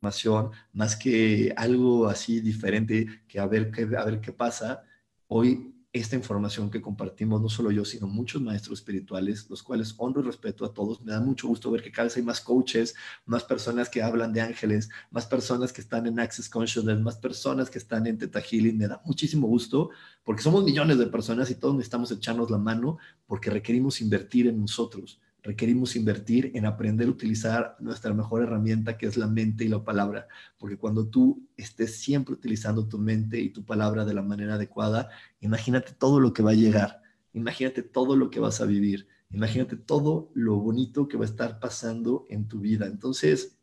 más 0.00 0.96
que 0.96 1.52
algo 1.56 2.06
así 2.06 2.40
diferente, 2.40 3.22
que 3.28 3.38
a 3.38 3.46
ver 3.46 3.70
qué, 3.70 3.82
a 3.96 4.04
ver 4.04 4.20
qué 4.20 4.32
pasa, 4.32 4.84
hoy 5.26 5.74
esta 5.92 6.16
información 6.16 6.70
que 6.70 6.82
compartimos, 6.82 7.40
no 7.40 7.48
solo 7.48 7.70
yo, 7.70 7.84
sino 7.84 8.06
muchos 8.06 8.42
maestros 8.42 8.80
espirituales, 8.80 9.48
los 9.48 9.62
cuales 9.62 9.94
honro 9.96 10.20
y 10.20 10.24
respeto 10.24 10.64
a 10.64 10.72
todos. 10.74 11.00
Me 11.00 11.12
da 11.12 11.20
mucho 11.20 11.48
gusto 11.48 11.70
ver 11.70 11.82
que 11.82 11.90
cada 11.90 12.04
vez 12.04 12.16
hay 12.16 12.22
más 12.22 12.40
coaches, 12.40 12.94
más 13.24 13.42
personas 13.44 13.88
que 13.88 14.02
hablan 14.02 14.32
de 14.32 14.42
ángeles, 14.42 14.90
más 15.10 15.26
personas 15.26 15.72
que 15.72 15.80
están 15.80 16.06
en 16.06 16.20
Access 16.20 16.48
Consciousness, 16.48 17.00
más 17.00 17.16
personas 17.16 17.70
que 17.70 17.78
están 17.78 18.06
en 18.06 18.18
Teta. 18.18 18.42
Me 18.74 18.86
da 18.86 19.00
muchísimo 19.04 19.46
gusto 19.46 19.90
porque 20.24 20.42
somos 20.42 20.62
millones 20.62 20.98
de 20.98 21.06
personas 21.06 21.50
y 21.50 21.54
todos 21.54 21.74
necesitamos 21.74 22.10
echarnos 22.12 22.50
la 22.50 22.58
mano 22.58 22.98
porque 23.26 23.50
requerimos 23.50 24.00
invertir 24.00 24.46
en 24.46 24.60
nosotros 24.60 25.20
requerimos 25.42 25.96
invertir 25.96 26.52
en 26.54 26.66
aprender 26.66 27.08
a 27.08 27.10
utilizar 27.10 27.76
nuestra 27.80 28.12
mejor 28.12 28.42
herramienta 28.42 28.98
que 28.98 29.06
es 29.06 29.16
la 29.16 29.26
mente 29.26 29.64
y 29.64 29.68
la 29.68 29.84
palabra, 29.84 30.28
porque 30.58 30.76
cuando 30.76 31.08
tú 31.08 31.46
estés 31.56 31.96
siempre 31.96 32.34
utilizando 32.34 32.88
tu 32.88 32.98
mente 32.98 33.40
y 33.40 33.50
tu 33.50 33.64
palabra 33.64 34.04
de 34.04 34.14
la 34.14 34.22
manera 34.22 34.54
adecuada, 34.54 35.10
imagínate 35.40 35.92
todo 35.92 36.20
lo 36.20 36.32
que 36.32 36.42
va 36.42 36.50
a 36.50 36.54
llegar, 36.54 37.02
imagínate 37.32 37.82
todo 37.82 38.16
lo 38.16 38.30
que 38.30 38.40
vas 38.40 38.60
a 38.60 38.66
vivir, 38.66 39.06
imagínate 39.30 39.76
todo 39.76 40.30
lo 40.34 40.56
bonito 40.56 41.08
que 41.08 41.16
va 41.16 41.24
a 41.24 41.28
estar 41.28 41.60
pasando 41.60 42.26
en 42.28 42.48
tu 42.48 42.60
vida. 42.60 42.86
Entonces, 42.86 43.58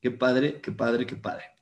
qué 0.00 0.10
padre, 0.10 0.60
qué 0.60 0.72
padre, 0.72 1.06
qué 1.06 1.16
padre. 1.16 1.55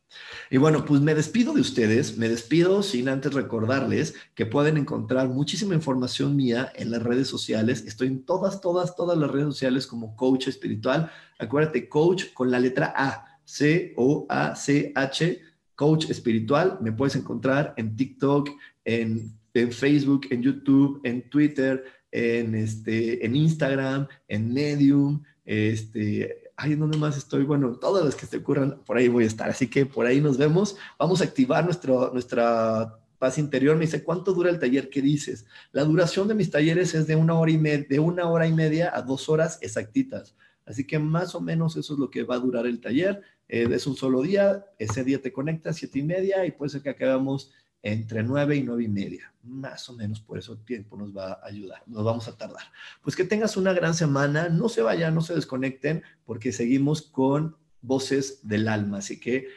Y 0.50 0.58
bueno, 0.58 0.84
pues 0.84 1.00
me 1.00 1.14
despido 1.14 1.52
de 1.54 1.60
ustedes, 1.60 2.16
me 2.18 2.28
despido 2.28 2.82
sin 2.82 3.08
antes 3.08 3.32
recordarles 3.32 4.14
que 4.34 4.46
pueden 4.46 4.76
encontrar 4.76 5.28
muchísima 5.28 5.74
información 5.74 6.36
mía 6.36 6.72
en 6.76 6.90
las 6.90 7.02
redes 7.02 7.28
sociales. 7.28 7.84
Estoy 7.86 8.08
en 8.08 8.24
todas, 8.24 8.60
todas, 8.60 8.94
todas 8.96 9.18
las 9.18 9.30
redes 9.30 9.46
sociales 9.46 9.86
como 9.86 10.16
coach 10.16 10.48
espiritual. 10.48 11.10
Acuérdate, 11.38 11.88
coach 11.88 12.32
con 12.34 12.50
la 12.50 12.60
letra 12.60 12.92
A, 12.96 13.40
C-O-A-C-H, 13.44 15.40
coach 15.74 16.10
espiritual. 16.10 16.78
Me 16.80 16.92
puedes 16.92 17.16
encontrar 17.16 17.74
en 17.76 17.96
TikTok, 17.96 18.50
en, 18.84 19.38
en 19.54 19.72
Facebook, 19.72 20.26
en 20.30 20.42
YouTube, 20.42 21.00
en 21.04 21.28
Twitter, 21.30 21.84
en, 22.10 22.54
este, 22.54 23.24
en 23.26 23.34
Instagram, 23.34 24.06
en 24.28 24.52
Medium, 24.52 25.22
este, 25.44 26.43
ay, 26.56 26.72
¿en 26.72 26.80
dónde 26.80 26.98
más 26.98 27.16
estoy? 27.16 27.44
Bueno, 27.44 27.76
todas 27.76 28.04
las 28.04 28.14
que 28.14 28.26
se 28.26 28.38
ocurran, 28.38 28.80
por 28.84 28.96
ahí 28.96 29.08
voy 29.08 29.24
a 29.24 29.26
estar. 29.26 29.48
Así 29.48 29.68
que 29.68 29.86
por 29.86 30.06
ahí 30.06 30.20
nos 30.20 30.38
vemos. 30.38 30.76
Vamos 30.98 31.20
a 31.20 31.24
activar 31.24 31.64
nuestro, 31.64 32.12
nuestra 32.12 32.98
paz 33.18 33.38
interior. 33.38 33.76
Me 33.76 33.86
dice, 33.86 34.04
¿cuánto 34.04 34.32
dura 34.32 34.50
el 34.50 34.58
taller? 34.58 34.90
¿Qué 34.90 35.02
dices? 35.02 35.46
La 35.72 35.84
duración 35.84 36.28
de 36.28 36.34
mis 36.34 36.50
talleres 36.50 36.94
es 36.94 37.06
de 37.06 37.16
una 37.16 37.34
hora 37.34 37.50
y, 37.50 37.58
media, 37.58 37.86
de 37.88 37.98
una 37.98 38.28
hora 38.28 38.46
y 38.46 38.52
media 38.52 38.92
a 38.94 39.02
dos 39.02 39.28
horas 39.28 39.58
exactitas. 39.62 40.34
Así 40.66 40.86
que 40.86 40.98
más 40.98 41.34
o 41.34 41.40
menos 41.40 41.76
eso 41.76 41.94
es 41.94 41.98
lo 41.98 42.10
que 42.10 42.22
va 42.22 42.36
a 42.36 42.40
durar 42.40 42.66
el 42.66 42.80
taller. 42.80 43.22
Eh, 43.48 43.68
es 43.70 43.86
un 43.86 43.96
solo 43.96 44.22
día. 44.22 44.64
Ese 44.78 45.04
día 45.04 45.20
te 45.20 45.32
conectas 45.32 45.76
siete 45.76 45.98
y 45.98 46.02
media 46.02 46.46
y 46.46 46.52
puede 46.52 46.70
ser 46.70 46.82
que 46.82 46.90
acabamos 46.90 47.52
entre 47.84 48.22
nueve 48.22 48.56
y 48.56 48.62
nueve 48.62 48.84
y 48.84 48.88
media. 48.88 49.30
Más 49.42 49.88
o 49.90 49.92
menos 49.92 50.18
por 50.18 50.38
eso 50.38 50.54
el 50.54 50.64
tiempo 50.64 50.96
nos 50.96 51.14
va 51.14 51.34
a 51.34 51.46
ayudar, 51.46 51.82
nos 51.86 52.02
vamos 52.02 52.26
a 52.26 52.36
tardar. 52.36 52.64
Pues 53.02 53.14
que 53.14 53.24
tengas 53.24 53.58
una 53.58 53.74
gran 53.74 53.94
semana, 53.94 54.48
no 54.48 54.70
se 54.70 54.80
vayan, 54.80 55.14
no 55.14 55.20
se 55.20 55.34
desconecten, 55.34 56.02
porque 56.24 56.50
seguimos 56.50 57.02
con 57.02 57.56
voces 57.82 58.40
del 58.42 58.68
alma. 58.68 58.98
Así 58.98 59.20
que 59.20 59.48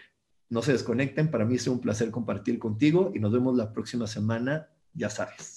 no 0.50 0.62
se 0.62 0.74
desconecten, 0.74 1.32
para 1.32 1.46
mí 1.46 1.56
es 1.56 1.68
un 1.68 1.80
placer 1.80 2.12
compartir 2.12 2.60
contigo 2.60 3.14
y 3.16 3.20
nos 3.20 3.32
vemos 3.32 3.56
la 3.56 3.72
próxima 3.72 4.08
semana, 4.08 4.68
ya 4.94 5.10
sabes. 5.10 5.57